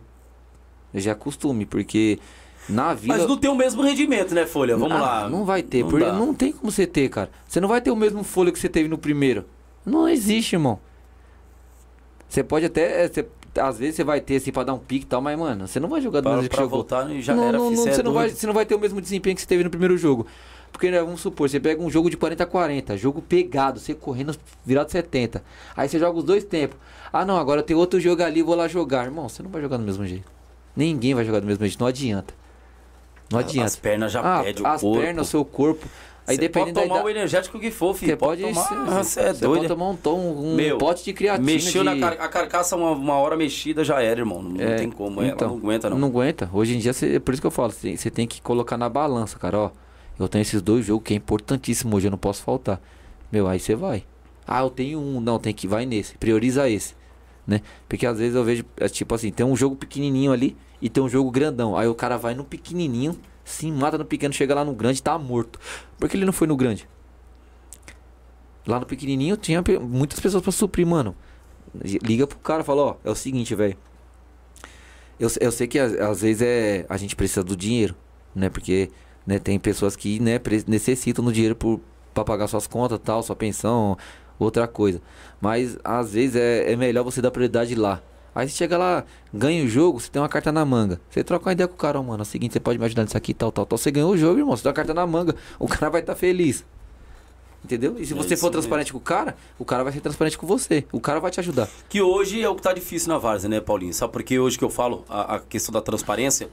[0.94, 2.20] Já é costume, porque
[2.68, 3.16] na vida.
[3.18, 4.76] Mas não tem o mesmo rendimento, né, Folha?
[4.76, 5.30] Vamos Ah, lá.
[5.30, 6.14] Não vai ter, Não porque dá.
[6.14, 7.30] não tem como você ter, cara.
[7.48, 9.46] Você não vai ter o mesmo folha que você teve no primeiro.
[9.86, 10.80] Não existe, irmão.
[12.28, 13.06] Você pode até.
[13.06, 13.28] é, você-
[13.60, 15.80] às vezes você vai ter assim pra dar um pique e tal, mas, mano, você
[15.80, 16.80] não vai jogar do mesmo jeito que jogou.
[16.80, 18.66] voltar e já não, era, não, não, cê é você, não vai, você não vai
[18.66, 20.26] ter o mesmo desempenho que você teve no primeiro jogo.
[20.72, 23.94] Porque, né, vamos supor, você pega um jogo de 40 a 40, jogo pegado, você
[23.94, 24.36] correndo
[24.66, 25.44] virado 70.
[25.78, 26.78] Aí você joga os dois tempos.
[27.12, 29.06] Ah, não, agora tem outro jogo ali, vou lá jogar.
[29.06, 30.26] Irmão, você não vai jogar do mesmo jeito.
[30.76, 32.34] Ninguém vai jogar do mesmo jeito, não adianta.
[33.32, 33.68] Não adianta.
[33.68, 35.02] As pernas já ah, pedem o as corpo.
[35.02, 35.88] pernas, o seu corpo.
[36.26, 38.12] Aí Você dependendo pode da tomar idade- o energético que for, filho.
[38.12, 38.62] você pode, tomar.
[38.64, 39.56] ser- Ah, Você é doido.
[39.56, 41.46] pode tomar um tom, um Meu, pote de creatina.
[41.46, 41.90] Mexeu de...
[41.90, 44.42] na car a carcaça uma, uma hora mexida já era, irmão.
[44.42, 45.22] Não, não É, tem como.
[45.22, 45.98] então, ela não aguenta, não.
[46.00, 46.50] Não aguenta.
[46.54, 48.78] Hoje em dia, você, é por isso que eu falo, você, você tem que colocar
[48.78, 49.72] na balança, cara, ó.
[50.18, 52.80] Eu tenho esses dois jogos que é importantíssimo hoje, eu não posso faltar.
[53.32, 54.04] Meu, aí você vai.
[54.48, 56.94] Ah, eu tenho um, não, tem que vai nesse, prioriza esse,
[57.46, 57.62] né?
[57.90, 61.04] Porque às vezes eu vejo, é, tipo assim, tem um jogo pequenininho ali e tem
[61.04, 61.76] um jogo grandão.
[61.76, 65.18] Aí o cara vai no pequenininho, se mata no pequeno, chega lá no grande tá
[65.18, 65.60] morto.
[65.98, 66.88] Por que ele não foi no grande?
[68.66, 71.16] Lá no pequenininho tinha muitas pessoas pra suprir, mano.
[71.84, 73.78] Liga pro cara, fala, ó, é o seguinte, velho.
[75.20, 77.96] Eu, eu sei que às, vezes é a gente precisa do dinheiro,
[78.34, 78.50] né?
[78.50, 78.90] Porque
[79.26, 81.82] né, tem pessoas que né, necessitam do dinheiro por,
[82.14, 83.98] pra pagar suas contas, tal, sua pensão,
[84.40, 85.02] outra coisa.
[85.42, 88.02] Mas às vezes é, é melhor você dar prioridade lá.
[88.36, 89.04] Aí você chega lá,
[89.34, 91.00] ganha o jogo, você tem uma carta na manga.
[91.10, 92.22] Você troca uma ideia com o cara, ó, mano.
[92.22, 93.78] É o seguinte, você pode me ajudar nisso aqui, tal, tal, tal.
[93.78, 94.56] Você ganhou o jogo, irmão.
[94.56, 95.36] Você tem uma carta na manga.
[95.60, 96.66] O cara vai estar feliz.
[97.64, 97.96] Entendeu?
[97.98, 98.52] E se É você for mesmo.
[98.52, 100.84] transparente com o cara, o cara vai ser transparente com você.
[100.92, 101.70] O cara vai te ajudar.
[101.88, 103.94] Que hoje é o que tá difícil na Várzea, né, Paulinho?
[103.94, 106.50] Sabe por que hoje que eu falo a, a questão da transparência?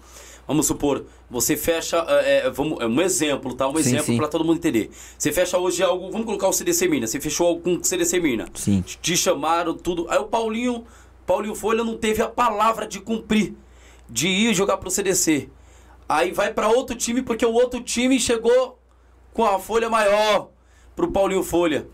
[0.47, 1.97] Vamos supor, você fecha.
[2.09, 3.69] É, é, vamos, é um exemplo, tá?
[3.69, 4.91] Um Sim, exemplo pra todo mundo entender.
[5.19, 6.11] Você fecha hoje algo.
[6.13, 7.07] Vamos colocar o CDC Mina.
[7.09, 8.47] Você fechou algo com o CDC Mina.
[8.55, 8.81] Sim.
[9.03, 10.07] Te chamaram, tudo.
[10.09, 10.85] Aí o Paulinho,
[11.31, 13.55] Paulinho Folha não teve a palavra de cumprir,
[14.09, 15.49] de ir jogar pro CDC.
[16.09, 18.81] Aí vai pra outro time porque o outro time chegou
[19.33, 20.49] com a folha maior
[20.97, 21.87] pro Paulinho Folha.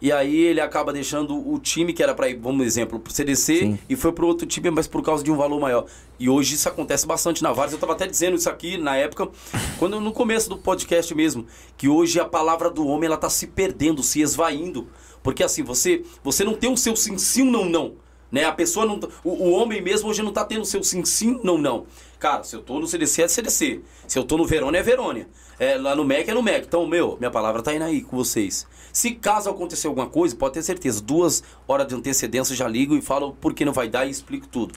[0.00, 3.58] E aí ele acaba deixando o time que era pra ir, vamos exemplo, pro CDC
[3.58, 3.78] Sim.
[3.88, 5.86] e foi pro outro time, mas por causa de um valor maior.
[6.16, 7.74] E hoje isso acontece bastante na Várzea.
[7.74, 9.28] Eu tava até dizendo isso aqui na época,
[9.76, 13.48] quando no começo do podcast mesmo, que hoje a palavra do homem ela tá se
[13.48, 14.86] perdendo, se esvaindo.
[15.20, 18.03] Porque assim, você você não tem o seu sim sim não não.
[18.34, 18.44] Né?
[18.44, 18.98] A pessoa não.
[18.98, 21.86] tá- O, o homem mesmo hoje não tá tendo seu sim, sim, não, não.
[22.18, 23.80] Cara, se eu tô no CDC é CDC.
[24.08, 25.28] Se eu tô no Verônia é Verônia.
[25.56, 26.66] É, lá no MEC é no MEC.
[26.66, 28.66] Então, meu, minha palavra tá indo aí com vocês.
[28.92, 31.00] Se caso acontecer alguma coisa, pode ter certeza.
[31.00, 34.48] Duas horas de antecedência já ligo e falo por que não vai dar e explico
[34.48, 34.74] tudo.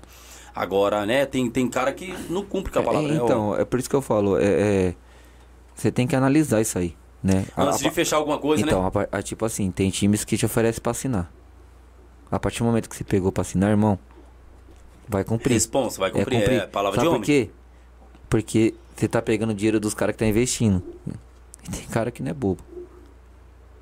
[0.54, 3.12] Agora, né, tem, tem cara que não cumpre com a palavra.
[3.12, 4.38] É, então, é por isso que eu falo.
[4.38, 4.96] É, é,
[5.74, 7.46] você tem que analisar isso aí, né?
[7.58, 9.08] Antes a- de fechar alguma coisa, então, né?
[9.12, 11.32] a- tipo assim, tem times que te oferecem pra assinar.
[12.32, 13.98] A partir do momento que você pegou pra assinar, irmão,
[15.08, 15.54] vai cumprir.
[15.54, 16.50] Responsa, vai cumprir.
[16.50, 17.26] É, palavra Sabe de por homem.
[17.26, 17.50] quê?
[18.30, 20.84] Porque você tá pegando dinheiro dos caras que tá investindo.
[21.68, 22.62] E tem cara que não é bobo.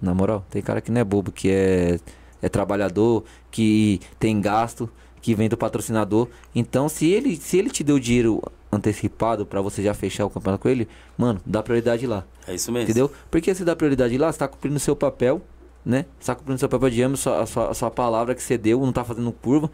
[0.02, 2.00] Na moral, tem cara que não é bobo, que é,
[2.42, 4.90] é trabalhador, que tem gasto,
[5.22, 6.28] que vem do patrocinador.
[6.54, 8.42] Então, se ele, se ele te deu dinheiro
[8.72, 12.26] antecipado pra você já fechar o campeonato com ele, mano, dá prioridade lá.
[12.48, 12.84] É isso mesmo.
[12.84, 13.12] Entendeu?
[13.32, 15.42] Porque se dá prioridade lá, você tá cumprindo o seu papel,
[15.86, 16.06] né?
[16.20, 18.58] Você tá cumprindo o seu papel de âmbito, sua, a sua, sua palavra que você
[18.58, 19.70] deu, não tá fazendo curva.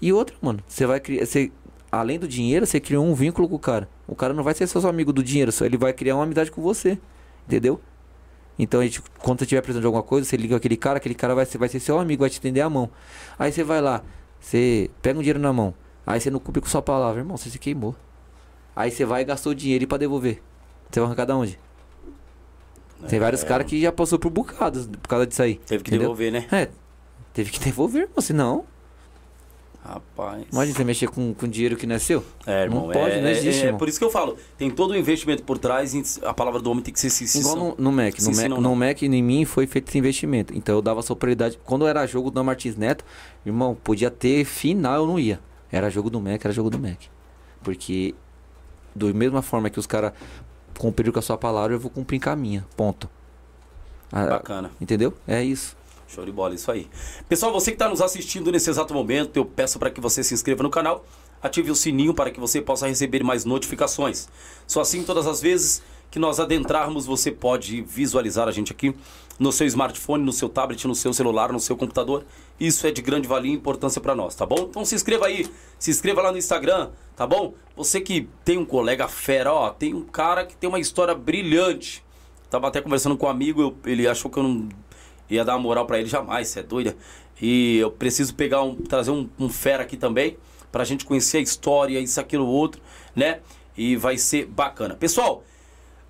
[0.00, 1.24] E outra, mano, você vai criar.
[1.24, 1.52] Você,
[1.90, 3.88] além do dinheiro, você criou um vínculo com o cara.
[4.08, 6.50] O cara não vai ser seu amigo do dinheiro, só ele vai criar uma amizade
[6.50, 6.98] com você.
[7.46, 7.80] Entendeu?
[8.58, 11.14] Então, a gente, quando você tiver precisando de alguma coisa, você liga aquele cara, aquele
[11.14, 12.90] cara vai vai ser seu amigo, vai te estender a mão.
[13.38, 14.02] Aí você vai lá,
[14.40, 15.74] você pega um dinheiro na mão,
[16.06, 17.96] aí você não cumpre com sua palavra, irmão, você se queimou.
[18.76, 20.42] Aí você vai e gastou dinheiro e pra devolver.
[20.90, 21.58] Você vai arrancar da onde?
[23.08, 25.56] Tem vários É, caras que já passou por bocados por causa disso aí.
[25.66, 26.08] Teve que entendeu?
[26.08, 26.46] devolver, né?
[26.52, 26.68] É,
[27.32, 28.64] teve que devolver, irmão, senão.
[29.84, 30.44] Rapaz.
[30.52, 32.24] Imagina você mexer com, com dinheiro que não é seu.
[32.46, 32.86] É, irmão.
[32.86, 34.36] Não pode, é, não existe, é, é por isso que eu falo.
[34.56, 37.26] Tem todo o investimento por trás e a palavra do homem tem que ser sim,
[37.26, 38.14] sim, Igual no, no Mac.
[38.14, 38.76] No, sim, Mac não, no não.
[38.76, 40.56] Mac e em mim foi feito esse investimento.
[40.56, 41.58] Então eu dava sua prioridade.
[41.64, 43.04] Quando era jogo do Martins Neto,
[43.44, 45.40] irmão, podia ter final, eu não ia.
[45.70, 47.00] Era jogo do Mac, era jogo do Mac.
[47.64, 48.14] Porque,
[48.94, 50.12] da mesma forma que os caras
[50.82, 52.66] cumpriram com a sua palavra, eu vou cumprir com a minha.
[52.76, 53.08] Ponto.
[54.10, 54.72] Ah, Bacana.
[54.80, 55.14] Entendeu?
[55.28, 55.76] É isso.
[56.08, 56.90] Show de bola, isso aí.
[57.28, 60.34] Pessoal, você que está nos assistindo nesse exato momento, eu peço para que você se
[60.34, 61.06] inscreva no canal,
[61.40, 64.28] ative o sininho para que você possa receber mais notificações.
[64.66, 68.94] Só assim, todas as vezes que nós adentrarmos, você pode visualizar a gente aqui
[69.38, 72.24] no seu smartphone, no seu tablet, no seu celular, no seu computador.
[72.60, 74.66] Isso é de grande valia e importância para nós, tá bom?
[74.70, 75.48] Então se inscreva aí,
[75.78, 77.54] se inscreva lá no Instagram, tá bom?
[77.76, 82.04] Você que tem um colega fera, ó, tem um cara que tem uma história brilhante.
[82.50, 84.68] Tava até conversando com um amigo, eu, ele achou que eu não
[85.28, 86.96] ia dar uma moral para ele jamais, você é doida.
[87.40, 90.36] E eu preciso pegar um, trazer um, um fera aqui também,
[90.70, 92.80] pra gente conhecer a história, isso, aquilo, outro,
[93.16, 93.40] né?
[93.76, 94.94] E vai ser bacana.
[94.94, 95.42] Pessoal,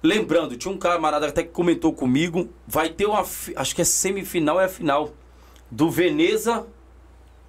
[0.02, 4.60] Lembrando, tinha um camarada até que comentou comigo, vai ter uma, acho que é semifinal
[4.60, 5.10] é a final
[5.70, 6.66] do Veneza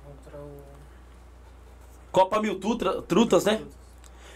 [0.06, 0.62] contra o
[2.12, 3.62] Copa Mil Truta, Trutas, né?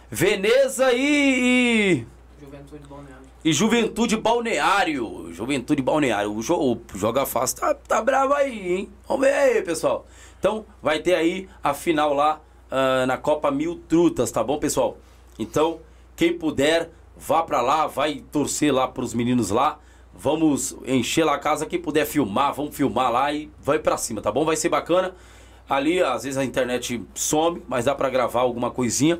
[0.09, 2.07] Veneza e, e
[2.39, 3.27] Juventude Balneário.
[3.43, 5.33] E Juventude Balneário.
[5.33, 6.33] Juventude Balneário.
[6.33, 8.89] O, jo, o Joga Fácil tá, tá bravo aí, hein?
[9.07, 10.05] Vamos ver aí, pessoal.
[10.39, 12.41] Então, vai ter aí a final lá
[12.71, 14.97] uh, na Copa Mil Trutas, tá bom, pessoal?
[15.39, 15.79] Então,
[16.15, 16.89] quem puder,
[17.19, 19.79] vá para lá, vai torcer lá para os meninos lá.
[20.13, 24.19] Vamos encher lá a casa, quem puder filmar, vamos filmar lá e vai para cima,
[24.21, 24.43] tá bom?
[24.43, 25.13] Vai ser bacana.
[25.69, 29.19] Ali, às vezes a internet some, mas dá para gravar alguma coisinha.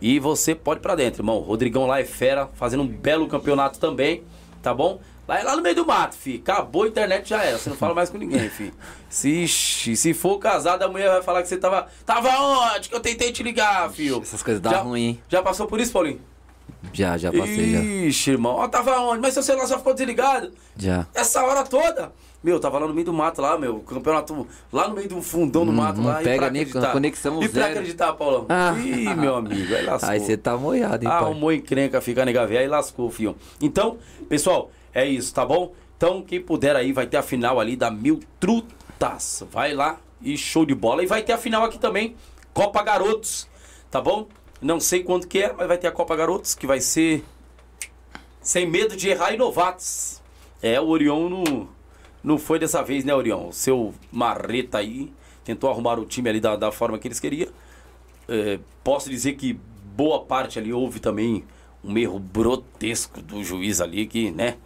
[0.00, 1.38] E você pode para dentro, irmão.
[1.38, 4.22] O Rodrigão lá é fera, fazendo um belo campeonato também,
[4.62, 5.00] tá bom?
[5.26, 6.36] Lá é lá no meio do mato, fi.
[6.36, 7.56] Acabou a internet, já era.
[7.56, 8.72] Você não fala mais com ninguém, fi.
[9.08, 11.86] Se, se for casado, a mulher vai falar que você tava.
[12.04, 12.90] Tava onde?
[12.90, 14.20] Que eu tentei te ligar, filho.
[14.20, 15.18] Essas coisas dão ruim.
[15.28, 16.20] Já passou por isso, Paulinho?
[16.92, 17.80] Já, já passei já.
[17.80, 18.56] Ixi, irmão.
[18.56, 19.20] Ó, tava onde?
[19.20, 20.52] Mas seu celular só ficou desligado?
[20.76, 21.06] Já.
[21.14, 22.12] Essa hora toda?
[22.42, 23.80] Meu, tava lá no meio do mato lá, meu.
[23.80, 26.16] Campeonato lá no meio do fundão do hum, mato não lá.
[26.16, 28.44] pega nem conexão E pra acreditar, Paulão?
[28.50, 28.74] Ah.
[28.76, 30.10] Ih, meu amigo, aí lascou.
[30.10, 31.30] Aí você tá moiado, hein, ah, pai?
[31.30, 33.34] Arrumou encrenca, fica nega velha, aí lascou, filho.
[33.62, 33.96] Então,
[34.28, 35.72] pessoal, é isso, tá bom?
[35.96, 39.42] Então, quem puder aí, vai ter a final ali da Mil Trutas.
[39.50, 41.02] Vai lá e show de bola.
[41.02, 42.14] E vai ter a final aqui também,
[42.52, 43.48] Copa Garotos,
[43.90, 44.28] tá bom?
[44.60, 47.24] Não sei quando que é, mas vai ter a Copa Garotos, que vai ser
[48.40, 50.22] sem medo de errar e novatos.
[50.62, 51.68] É, o Orion não,
[52.22, 53.48] não foi dessa vez, né, Orion?
[53.48, 55.12] O seu marreta aí
[55.44, 57.48] tentou arrumar o time ali da, da forma que eles queriam.
[58.28, 59.58] É, posso dizer que
[59.94, 61.44] boa parte ali houve também
[61.82, 64.56] um erro grotesco do juiz ali que, né?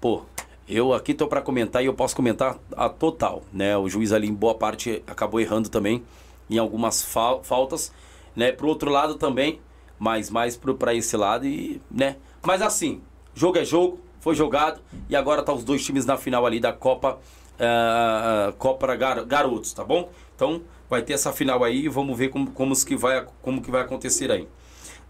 [0.00, 0.22] Pô,
[0.68, 3.76] eu aqui tô para comentar e eu posso comentar a total, né?
[3.76, 6.02] O juiz ali em boa parte acabou errando também
[6.50, 7.92] em algumas fal faltas
[8.36, 8.52] né?
[8.52, 9.60] Pro outro lado também,
[9.98, 12.16] mas mais para esse lado e, né?
[12.44, 13.00] Mas assim,
[13.34, 16.72] jogo é jogo, foi jogado e agora tá os dois times na final ali da
[16.72, 17.18] Copa
[17.56, 20.10] uh, Copa Gar Garotos, tá bom?
[20.34, 23.70] Então vai ter essa final aí e vamos ver como, como, que vai, como que
[23.70, 24.46] vai acontecer aí.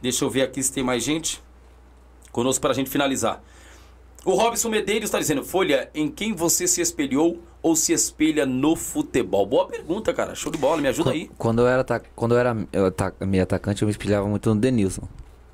[0.01, 1.43] Deixa eu ver aqui se tem mais gente
[2.33, 3.43] conosco para a gente finalizar.
[4.25, 8.77] O Robson Medeiros está dizendo, Folha, em quem você se espelhou ou se espelha no
[8.77, 9.45] futebol?
[9.45, 10.37] Boa pergunta, cara.
[10.37, 11.29] Show de bola, me ajuda aí.
[11.37, 11.85] Quando eu era,
[12.15, 15.03] quando eu era eu, meio atacante, eu me espelhava muito no Denilson.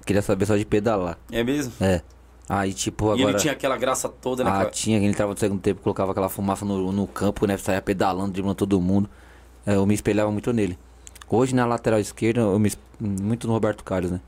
[0.04, 1.18] Queria saber só de pedalar.
[1.30, 1.72] É mesmo?
[1.80, 2.02] É.
[2.46, 3.18] Aí, tipo, agora...
[3.18, 4.50] E ele tinha aquela graça toda, né?
[4.52, 4.98] Ah, tinha.
[4.98, 7.56] Ele entrava no segundo tempo, colocava aquela fumaça no, no campo, né?
[7.56, 9.08] Saia pedalando, driblando todo mundo.
[9.64, 10.78] É, eu me espelhava muito nele.
[11.30, 12.70] Hoje, na lateral esquerda, eu me
[13.00, 14.20] muito no Roberto Carlos, né?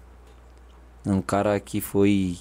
[1.05, 2.39] É um cara que foi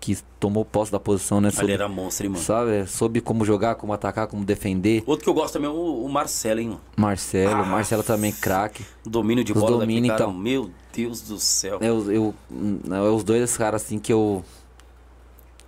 [0.00, 1.50] que tomou posse da posição, né?
[1.50, 2.42] Soube, ele era monstro, hein, mano?
[2.42, 2.86] Sabe?
[2.86, 5.04] Soube como jogar, como atacar, como defender.
[5.06, 6.80] Outro que eu gosto também é o, o Marcelo, hein, mano?
[6.96, 8.84] Marcelo, ah, Marcelo também craque.
[9.04, 10.32] Domínio de os bola domínio, então.
[10.32, 11.78] Meu Deus do céu.
[11.82, 12.34] Eu, eu,
[12.90, 14.42] é os dois caras, assim, que eu...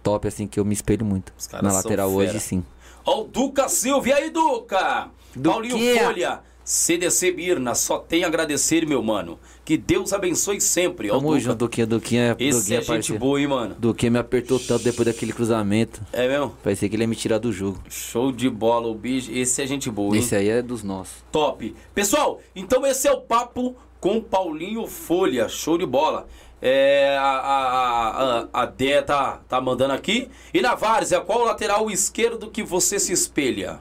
[0.02, 1.32] Top, assim, que eu me espelho muito.
[1.62, 2.64] Na lateral hoje, sim.
[3.04, 4.08] Ó o Duca Silva.
[4.08, 5.10] E aí, Duca?
[5.42, 6.40] Paulinho Folha.
[6.64, 9.38] CDC Birna, só tem a agradecer, meu mano.
[9.64, 11.08] Que Deus abençoe sempre.
[11.08, 11.40] Tamo Duca.
[11.40, 12.36] junto, Duquinha, Duquinha.
[12.38, 13.76] Esse Duquinha, é gente boa, hein, mano.
[13.78, 16.00] Duquinha me apertou tanto depois daquele cruzamento.
[16.12, 16.56] É mesmo?
[16.62, 17.80] Parecia que ele ia me tirar do jogo.
[17.88, 19.30] Show de bola, o bicho.
[19.32, 20.22] Esse é gente boa, hein?
[20.22, 21.24] Esse aí é dos nossos.
[21.32, 21.74] Top.
[21.94, 25.48] Pessoal, então esse é o papo com Paulinho Folha.
[25.48, 26.26] Show de bola.
[26.60, 30.28] É, a, a, a, a Dé tá, tá mandando aqui.
[30.54, 33.80] E na Várzea, qual o lateral esquerdo que você se espelha?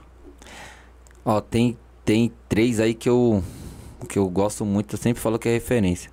[1.24, 3.44] Ó, tem tem três aí que eu
[4.10, 6.12] que eu gosto muito, eu sempre falo que é referência.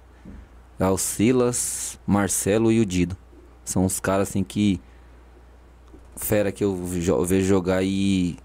[0.78, 3.16] É o Silas, Marcelo e o Dido.
[3.64, 4.80] São os caras assim que
[6.16, 8.36] fera que eu vejo jogar e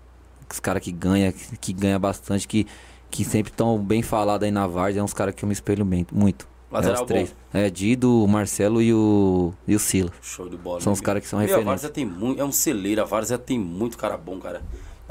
[0.52, 2.66] os caras que ganha, que ganha bastante, que
[3.14, 5.86] que sempre estão bem falados aí na Várzea, é uns caras que eu me espelho
[5.86, 6.48] bem, muito.
[6.72, 7.30] Lateral é os três.
[7.30, 7.60] Bom.
[7.60, 10.14] É Dido, o Marcelo e o e o Silas.
[10.24, 10.82] Show de bola.
[10.82, 11.62] São os caras que são referência.
[11.62, 14.64] A Várzea tem muito, é um celeiro, a Várzea tem muito cara bom, cara.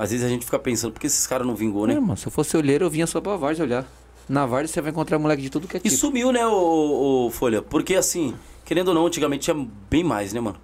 [0.02, 1.94] Às vezes a gente fica pensando, por que esses caras não vingou, né?
[1.94, 3.86] É, mano, se eu fosse olheiro, eu vinha só pra Várzea olhar.
[4.28, 5.94] Na Várzea você vai encontrar moleque de tudo que é tipo.
[5.94, 7.62] E sumiu, né, o, o, Folha?
[7.62, 8.34] Porque assim,
[8.64, 10.56] querendo ou não, antigamente tinha bem mais, né, mano?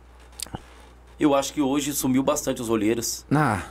[1.18, 3.24] Eu acho que hoje sumiu bastante os olheiros.
[3.30, 3.62] Ah,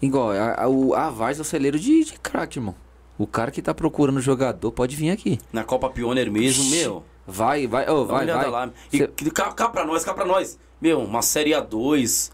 [0.00, 2.74] Igual, a, a, o- a Vars é o celeiro de, de craque, irmão.
[3.18, 5.38] O cara que tá procurando jogador pode vir aqui.
[5.52, 7.02] Na Copa Pioneer mesmo, meu.
[7.26, 8.50] Vai, vai, ô, Dá uma vai, olhada vai.
[8.50, 8.70] lá.
[8.92, 10.58] E Cê- cá, cá pra nós, cá pra nós.
[10.80, 12.30] Meu, uma Série A2,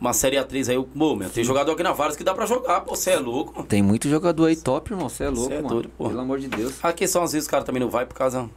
[0.00, 0.84] uma Série A3 aí.
[0.98, 2.94] Pô, meu, tem jogador aqui na Varas que dá pra jogar, pô.
[2.96, 3.66] Você é louco, mano.
[3.68, 5.08] Tem muito jogador aí top, irmão.
[5.08, 5.68] Você é louco, é mano.
[5.68, 5.90] doido.
[5.98, 6.74] Pelo amor de Deus.
[6.82, 8.48] A questão, às vezes, o cara também não vai por causa.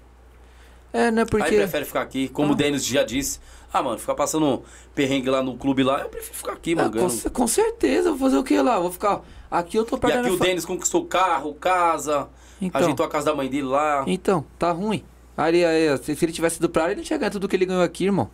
[0.91, 1.21] É, né?
[1.21, 1.55] Aí Porque.
[1.55, 3.39] prefere ficar aqui, como o Denis já disse.
[3.73, 4.61] Ah, mano, ficar passando
[4.93, 6.91] perrengue lá no clube lá, eu prefiro ficar aqui, Ah, mano.
[7.09, 8.79] com, com certeza, vou fazer o que lá?
[8.79, 9.21] Vou ficar.
[9.49, 12.27] Aqui eu tô E perto da aqui o fa- Denis conquistou carro, casa,
[12.61, 12.79] Então.
[12.79, 14.03] ajeitou a casa da mãe dele lá.
[14.05, 15.03] Então, tá ruim.
[15.35, 17.65] Aí, aí, se, ele tivesse ido pra lá, ele não tinha ganhado tudo que ele
[17.65, 18.29] ganhou aqui, irmão.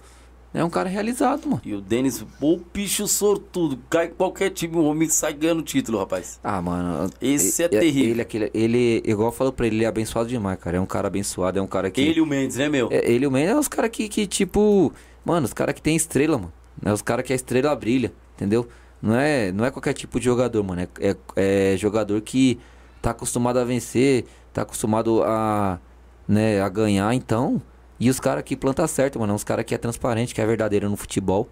[0.52, 1.62] É um cara realizado, mano.
[1.64, 6.40] E o Denis, o bicho sortudo, cai qualquer time, o homem sai ganhando título, rapaz.
[6.44, 7.08] Ah, mano.
[7.22, 8.12] Esse e- é terrível.
[8.12, 10.78] Ele, aquele, ele, igual eu falo pra ele, ele é abençoado demais, cara.
[10.78, 12.02] É um cara abençoado, é um cara que.
[12.02, 12.88] Ele e o Mendes, né, meu?
[12.92, 14.92] É, ele e o Mendes é os caras que, que, tipo.
[15.24, 16.54] Mano, os caras que tem estrela, mano.
[16.84, 18.68] É os caras que a estrela brilha, entendeu?
[19.02, 20.82] Não é, não é qualquer tipo de jogador, mano.
[20.82, 22.58] É, é, é jogador que
[23.02, 25.80] tá acostumado a vencer, tá acostumado a,
[26.28, 27.62] né, a ganhar, então.
[28.00, 29.34] E os caras que planta certo, mano.
[29.34, 31.48] É uns caras que é transparente, que é verdadeiro no futebol.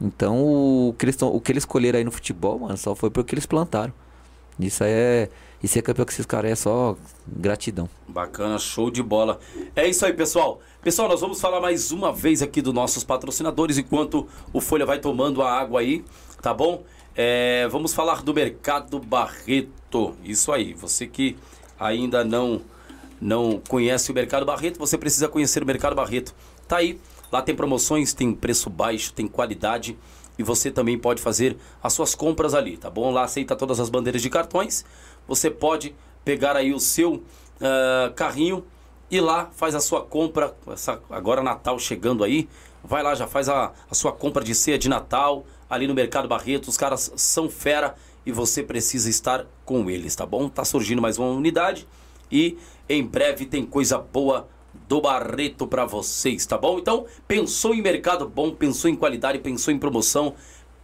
[0.00, 0.42] Então,
[0.88, 3.46] o que, eles o que eles escolheram aí no futebol, mano, só foi porque eles
[3.46, 3.92] plantaram.
[4.58, 5.28] Isso aí é.
[5.62, 6.96] E ser campeão com esses caras é só
[7.26, 7.88] gratidão.
[8.06, 9.40] Bacana, show de bola.
[9.74, 10.60] É isso aí, pessoal.
[10.82, 14.98] Pessoal, nós vamos falar mais uma vez aqui dos nossos patrocinadores enquanto o Folha vai
[14.98, 16.04] tomando a água aí,
[16.42, 16.84] tá bom?
[17.14, 20.14] É, vamos falar do Mercado Barreto.
[20.22, 21.36] Isso aí, você que
[21.80, 22.60] ainda não
[23.20, 26.34] não conhece o Mercado Barreto, você precisa conhecer o Mercado Barreto.
[26.68, 29.96] Tá aí, lá tem promoções, tem preço baixo, tem qualidade
[30.38, 33.10] e você também pode fazer as suas compras ali, tá bom?
[33.10, 34.84] Lá aceita todas as bandeiras de cartões.
[35.26, 35.94] Você pode
[36.24, 37.22] pegar aí o seu
[37.60, 38.64] ah, carrinho
[39.10, 40.54] e lá faz a sua compra.
[40.68, 42.48] Essa, agora Natal chegando aí,
[42.82, 46.28] vai lá já faz a, a sua compra de ceia de Natal ali no Mercado
[46.28, 46.68] Barreto.
[46.68, 47.94] Os caras são fera
[48.24, 50.48] e você precisa estar com eles, tá bom?
[50.48, 51.86] Tá surgindo mais uma unidade
[52.30, 54.48] e em breve tem coisa boa
[54.88, 56.78] do Barreto pra vocês, tá bom?
[56.78, 60.34] Então, pensou em mercado bom, pensou em qualidade, pensou em promoção,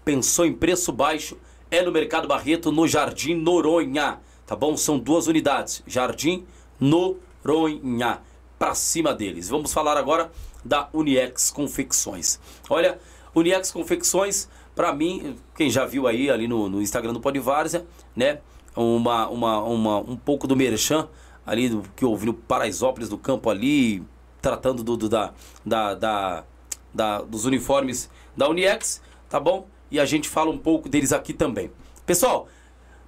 [0.04, 1.36] pensou em preço baixo,
[1.70, 4.76] é no Mercado Barreto, no Jardim Noronha, tá bom?
[4.76, 6.44] São duas unidades, Jardim
[6.80, 8.20] Noronha,
[8.58, 9.48] pra cima deles.
[9.48, 10.30] Vamos falar agora
[10.64, 12.38] da Uniex Confecções.
[12.68, 12.98] Olha,
[13.34, 18.40] Uniex Confecções, pra mim, quem já viu aí ali no, no Instagram do Podvárzea, né?
[18.74, 21.08] Uma, uma, uma, um pouco do merchan
[21.46, 24.02] ali do, que eu ouvi no Paraisópolis do campo ali,
[24.40, 25.32] tratando do, do- da,
[25.64, 26.44] da, da,
[26.92, 29.66] da- dos uniformes da Uniex, tá bom?
[29.90, 31.70] E a gente fala um pouco deles aqui também.
[32.06, 32.48] Pessoal,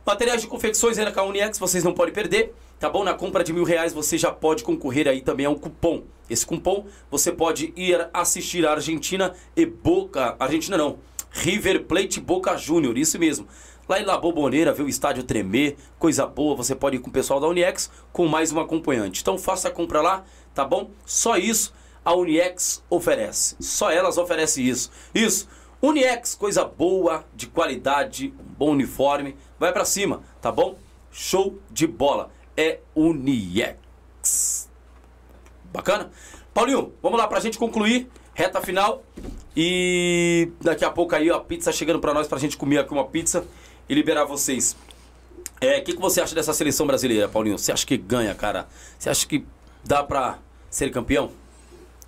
[0.06, 3.02] materiais de confecções a Uniex, vocês não podem perder, tá bom?
[3.04, 6.02] Na compra de mil reais você já pode concorrer aí também a um cupom.
[6.28, 10.36] Esse cupom você pode ir assistir a Argentina e Boca.
[10.38, 10.98] Argentina não.
[11.30, 13.46] River Plate Boca Júnior, isso mesmo.
[13.88, 17.12] Lá em La Boboneira, ver o estádio tremer, coisa boa, você pode ir com o
[17.12, 19.20] pessoal da Uniex com mais um acompanhante.
[19.20, 20.24] Então faça a compra lá,
[20.54, 20.90] tá bom?
[21.04, 21.74] Só isso
[22.04, 23.56] a Uniex oferece.
[23.60, 24.90] Só elas oferecem isso.
[25.14, 25.48] Isso.
[25.82, 29.36] Uniex, coisa boa, de qualidade, bom uniforme.
[29.58, 30.78] Vai pra cima, tá bom?
[31.10, 32.30] Show de bola.
[32.56, 34.70] É Uniex.
[35.72, 36.10] Bacana?
[36.54, 38.08] Paulinho, vamos lá pra gente concluir.
[38.32, 39.02] Reta final.
[39.56, 42.92] E daqui a pouco aí, ó, a pizza chegando pra nós pra gente comer aqui
[42.92, 43.46] uma pizza
[43.88, 44.76] e liberar vocês.
[45.60, 47.58] É, o que, que você acha dessa seleção brasileira, Paulinho?
[47.58, 48.66] Você acha que ganha, cara?
[48.98, 49.44] Você acha que
[49.84, 50.38] dá pra
[50.70, 51.30] ser campeão?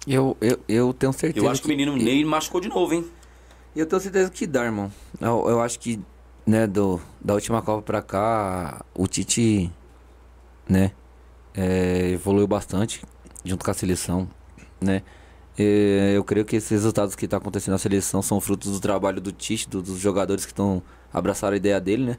[0.06, 1.44] Eu, eu, eu tenho certeza.
[1.44, 3.04] Eu acho que o menino Ney machucou de novo, hein?
[3.74, 4.90] Eu tenho certeza que dá, irmão.
[5.20, 6.00] Eu, eu acho que,
[6.46, 9.70] né, do, da última Copa pra cá, o Tite,
[10.68, 10.92] né,
[11.54, 13.02] é, evoluiu bastante
[13.44, 14.28] junto com a seleção,
[14.80, 15.02] né.
[15.58, 19.20] É, eu creio que esses resultados que tá acontecendo na seleção são frutos do trabalho
[19.20, 20.82] do Tite, do- dos jogadores que estão
[21.16, 22.18] abraçaram a ideia dele, né.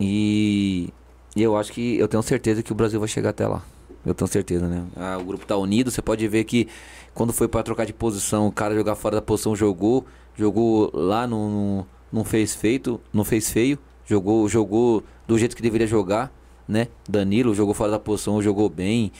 [0.00, 0.92] E,
[1.36, 3.62] e eu acho que, eu tenho certeza que o Brasil vai chegar até lá.
[4.04, 4.84] Eu tenho certeza, né?
[4.96, 6.68] Ah, o grupo tá unido, você pode ver que
[7.14, 10.04] quando foi pra trocar de posição, o cara jogar fora da posição jogou,
[10.36, 15.86] jogou lá, não, não, fez feito, não fez feio, jogou, jogou do jeito que deveria
[15.86, 16.32] jogar,
[16.66, 16.88] né?
[17.08, 19.12] Danilo jogou fora da posição, jogou bem.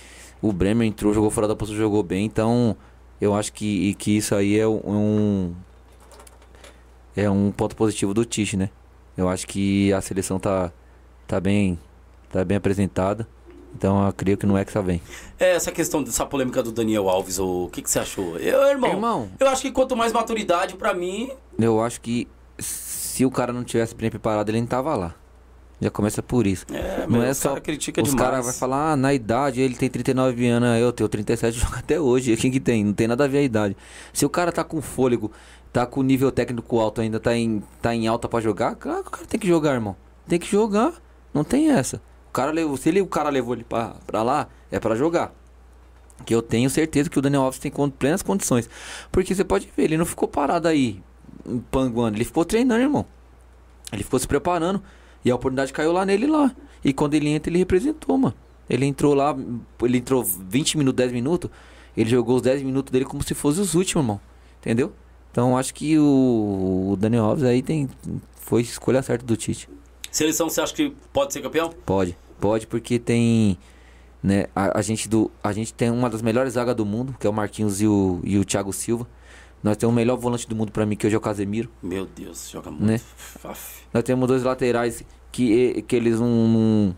[0.43, 2.25] O Bremer entrou, jogou fora da posição, jogou bem.
[2.25, 2.77] Então,
[3.21, 5.55] eu acho que, que isso aí é um
[7.23, 8.71] é um ponto positivo do Tite, né?
[9.17, 10.73] Eu acho que a seleção tá
[11.27, 11.79] tá bem
[12.31, 13.27] tá bem apresentada.
[13.77, 15.01] Então, eu creio que no Hexa vem.
[15.39, 18.39] É, essa questão dessa polêmica do Daniel Alves, o que, que você achou?
[18.39, 19.29] Eu, irmão, Irmão.
[19.39, 22.27] eu acho que quanto mais maturidade, pra mim, Eu acho que
[22.59, 25.15] se o cara não tivesse bem preparado, ele não tava lá.
[25.81, 26.65] Já começa por isso.
[26.73, 29.89] é, não é só cara critica os caras vão falar, ah, na idade ele tem
[29.89, 32.37] 39 anos, eu tenho 37, joga até hoje.
[32.37, 32.85] Quem que tem?
[32.85, 33.77] Não tem nada a ver a idade.
[34.13, 35.31] Se o cara tá com fôlego,
[35.73, 39.03] tá com o nível técnico alto ainda, tá em, tá em alta pra jogar, claro
[39.03, 39.97] que o cara tem que jogar, irmão.
[40.27, 40.93] Tem que jogar.
[41.33, 42.01] Não tem essa.
[42.29, 45.33] O cara levou, se ele, o cara levou ele pra, pra lá, é para jogar.
[46.27, 48.69] Que eu tenho certeza que o Daniel Alves tem plenas condições.
[49.11, 51.01] Porque você pode ver, ele não ficou parado aí,
[51.71, 52.17] panguando.
[52.17, 53.07] Ele ficou treinando, irmão.
[53.93, 54.83] Ele ficou se preparando.
[55.25, 56.55] E a oportunidade caiu lá nele lá.
[56.85, 58.35] E quando ele entra, ele representou, mano.
[58.69, 59.35] Ele entrou lá,
[59.83, 61.51] ele entrou 20 minutos, 10 minutos.
[61.97, 64.21] Ele jogou os 10 minutos dele como se fossem os últimos, irmão.
[64.61, 64.93] Entendeu?
[65.31, 67.89] Então acho que o, o Daniel Alves aí tem,
[68.35, 69.69] foi escolha certa do Tite.
[70.11, 71.71] Seleção, você acha que pode ser campeão?
[71.85, 73.59] Pode, pode, porque tem.
[74.21, 77.27] Né, a, a, gente do, a gente tem uma das melhores zagas do mundo, que
[77.27, 79.07] é o Marquinhos e o, e o Thiago Silva.
[79.63, 81.69] Nós temos o melhor volante do mundo para mim, que hoje é o Casemiro.
[81.83, 82.85] Meu Deus, joga muito.
[82.85, 83.01] Né?
[83.93, 86.97] Nós temos dois laterais que, que eles não.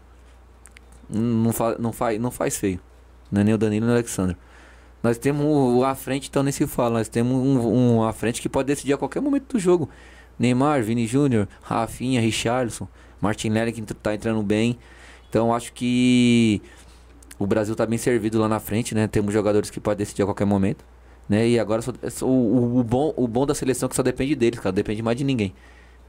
[1.09, 2.81] Não, não, fa, não, faz, não faz feio.
[3.31, 4.37] Não é nem o Danilo nem o Alexandre.
[5.03, 6.99] Nós temos o à frente, então nem se fala.
[6.99, 9.89] Nós temos um, um à frente que pode decidir a qualquer momento do jogo.
[10.39, 12.89] Neymar, Vini Júnior, Rafinha, Richarlison,
[13.21, 14.79] Martin Lely que tá entrando bem.
[15.29, 16.61] Então acho que
[17.39, 19.07] o Brasil tá bem servido lá na frente, né?
[19.07, 20.85] Temos jogadores que podem decidir a qualquer momento.
[21.29, 21.49] Né?
[21.49, 24.35] E agora só, o, o, o, bom, o bom da seleção é que só depende
[24.35, 24.73] deles, cara.
[24.73, 25.55] Depende mais de ninguém.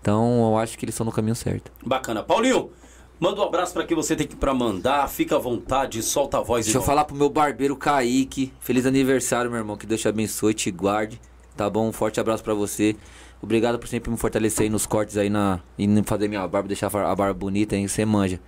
[0.01, 1.71] Então eu acho que eles estão no caminho certo.
[1.85, 2.23] Bacana.
[2.23, 2.71] Paulinho,
[3.21, 5.07] manda um abraço para quem você tem que para mandar.
[5.07, 6.65] Fica à vontade, solta a voz.
[6.65, 6.83] Deixa irmão.
[6.83, 8.51] eu falar pro meu barbeiro Kaique.
[8.59, 9.77] Feliz aniversário, meu irmão.
[9.77, 11.21] Que Deus te abençoe, te guarde.
[11.55, 11.87] Tá bom?
[11.87, 12.95] Um forte abraço para você.
[13.39, 15.59] Obrigado por sempre me fortalecer aí nos cortes aí na.
[15.77, 17.87] E fazer minha barba, deixar a barba bonita, hein?
[17.87, 18.39] Você manja.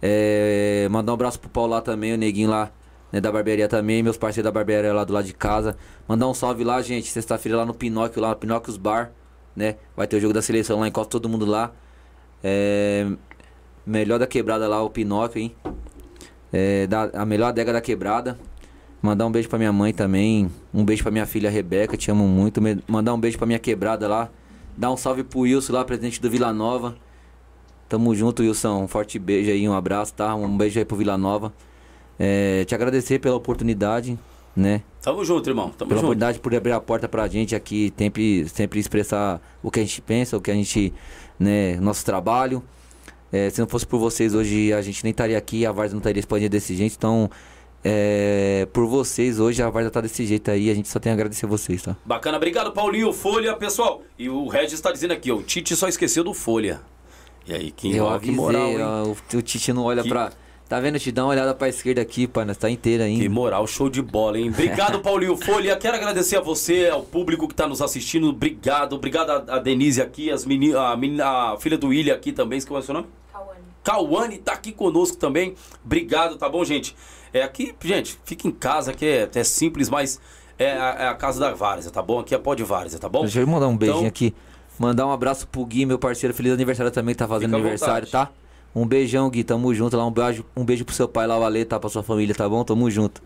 [0.00, 2.72] É, mandar um abraço pro Paulo lá também, o neguinho lá
[3.12, 5.76] né, da barbearia também, meus parceiros da barbearia lá do lado de casa.
[6.08, 9.12] Mandar um salve lá, gente, sexta-feira lá no Pinóquio, lá no Pinóquios Bar,
[9.54, 9.76] né?
[9.94, 11.72] Vai ter o jogo da seleção lá, encosta todo mundo lá.
[12.42, 13.06] É,
[13.86, 15.54] melhor da quebrada lá, o Pinóquio, hein?
[16.52, 18.38] É, da, a melhor adega da quebrada.
[19.02, 20.50] Mandar um beijo pra minha mãe também.
[20.74, 22.60] Um beijo pra minha filha Rebeca, te amo muito.
[22.86, 24.28] Mandar um beijo pra minha quebrada lá.
[24.76, 26.96] Dar um salve pro Wilson lá, presidente do Vila Nova.
[27.88, 28.82] Tamo junto, Wilson.
[28.82, 30.34] Um forte beijo aí, um abraço, tá?
[30.34, 31.52] Um beijo aí pro Vila Nova.
[32.18, 34.18] É, te agradecer pela oportunidade,
[34.54, 34.82] né?
[35.00, 35.70] Tamo junto, irmão.
[35.70, 36.10] Tamo pela junto.
[36.10, 40.02] oportunidade por abrir a porta pra gente aqui, sempre, sempre expressar o que a gente
[40.02, 40.92] pensa, o que a gente,
[41.38, 42.62] né, nosso trabalho.
[43.32, 46.00] É, se não fosse por vocês hoje, a gente nem estaria aqui, a Varsa não
[46.00, 46.94] estaria expandindo desse jeito.
[46.96, 47.30] Então,
[47.84, 51.14] é, por vocês hoje, a Varsa tá desse jeito aí, a gente só tem a
[51.14, 51.96] agradecer a vocês, tá?
[52.04, 53.12] Bacana, obrigado, Paulinho.
[53.12, 54.02] Folha, pessoal.
[54.18, 56.80] E o Regis está dizendo aqui, ó, o Tite só esqueceu do Folha.
[57.46, 58.70] E aí, que, Eu avisei, que moral?
[58.78, 60.08] Ó, o, o Tite não olha que...
[60.08, 60.32] pra
[60.70, 61.00] Tá vendo?
[61.00, 62.44] Te dá uma olhada pra esquerda aqui, pai.
[62.44, 63.20] Nós tá inteira ainda.
[63.20, 64.50] Que moral, show de bola, hein?
[64.50, 65.76] Obrigado, Paulinho Folha.
[65.76, 68.28] Quero agradecer a você, ao público que tá nos assistindo.
[68.28, 68.92] Obrigado.
[68.92, 72.60] Obrigado a, a Denise aqui, as meni, a, a, filha do William aqui também.
[72.60, 73.08] Qual é o seu nome?
[73.32, 73.60] Cauane.
[73.82, 75.56] Cauane tá aqui conosco também.
[75.84, 76.94] Obrigado, tá bom, gente?
[77.34, 80.20] É aqui, gente, fica em casa, que é, é simples, mas
[80.56, 82.20] é a, é a, casa da Várzea, tá bom?
[82.20, 83.22] Aqui é pó de Várzea, tá bom?
[83.22, 84.32] Deixa eu mandar um beijinho então, aqui.
[84.78, 86.32] Mandar um abraço pro Gui, meu parceiro.
[86.32, 88.30] Feliz aniversário também, tá fazendo aniversário, tá?
[88.74, 89.44] Um beijão, Gui.
[89.44, 90.06] Tamo junto lá.
[90.06, 91.78] Um beijo, um beijo pro seu pai lá, o tá?
[91.78, 92.62] Pra sua família, tá bom?
[92.64, 93.22] Tamo junto.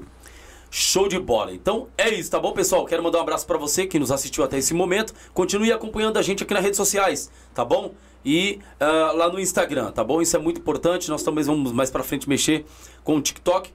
[0.70, 1.52] Show de bola.
[1.54, 2.84] Então é isso, tá bom, pessoal?
[2.84, 5.14] Quero mandar um abraço para você que nos assistiu até esse momento.
[5.32, 7.94] Continue acompanhando a gente aqui nas redes sociais, tá bom?
[8.24, 10.20] E uh, lá no Instagram, tá bom?
[10.20, 11.08] Isso é muito importante.
[11.10, 12.64] Nós também vamos mais para frente mexer
[13.04, 13.70] com o TikTok.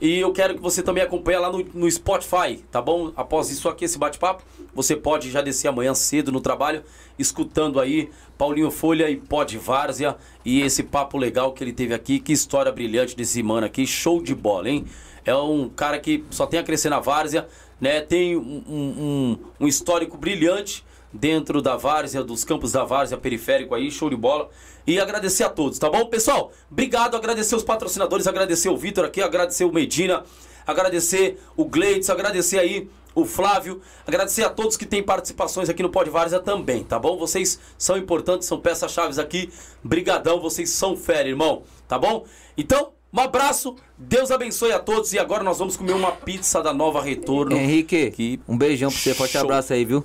[0.00, 3.12] E eu quero que você também acompanhe lá no, no Spotify, tá bom?
[3.16, 4.42] Após isso aqui, esse bate-papo,
[4.74, 6.82] você pode já descer amanhã cedo no trabalho,
[7.18, 12.20] escutando aí Paulinho Folha e Pod Várzea e esse papo legal que ele teve aqui.
[12.20, 14.84] Que história brilhante desse mano aqui, show de bola, hein?
[15.24, 17.48] É um cara que só tem a crescer na Várzea,
[17.80, 18.00] né?
[18.02, 20.84] Tem um, um, um histórico brilhante
[21.16, 24.48] dentro da Várzea, dos campos da Várzea, periférico aí, show de bola.
[24.86, 26.06] E agradecer a todos, tá bom?
[26.06, 30.22] Pessoal, obrigado, agradecer os patrocinadores, agradecer o Vitor aqui, agradecer o Medina,
[30.64, 35.88] agradecer o Gleides, agradecer aí o Flávio, agradecer a todos que têm participações aqui no
[35.88, 37.16] Pod Várzea também, tá bom?
[37.16, 39.50] Vocês são importantes, são peças-chaves aqui.
[39.82, 42.26] Brigadão, vocês são fera, irmão, tá bom?
[42.56, 46.74] Então, um abraço, Deus abençoe a todos e agora nós vamos comer uma pizza da
[46.74, 47.56] Nova Retorno.
[47.56, 48.38] Henrique, que...
[48.46, 50.04] um beijão pra você, forte abraço aí, viu?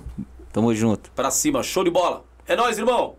[0.52, 1.10] Tamo junto.
[1.12, 2.24] Pra cima, show de bola.
[2.46, 3.16] É nóis, irmão.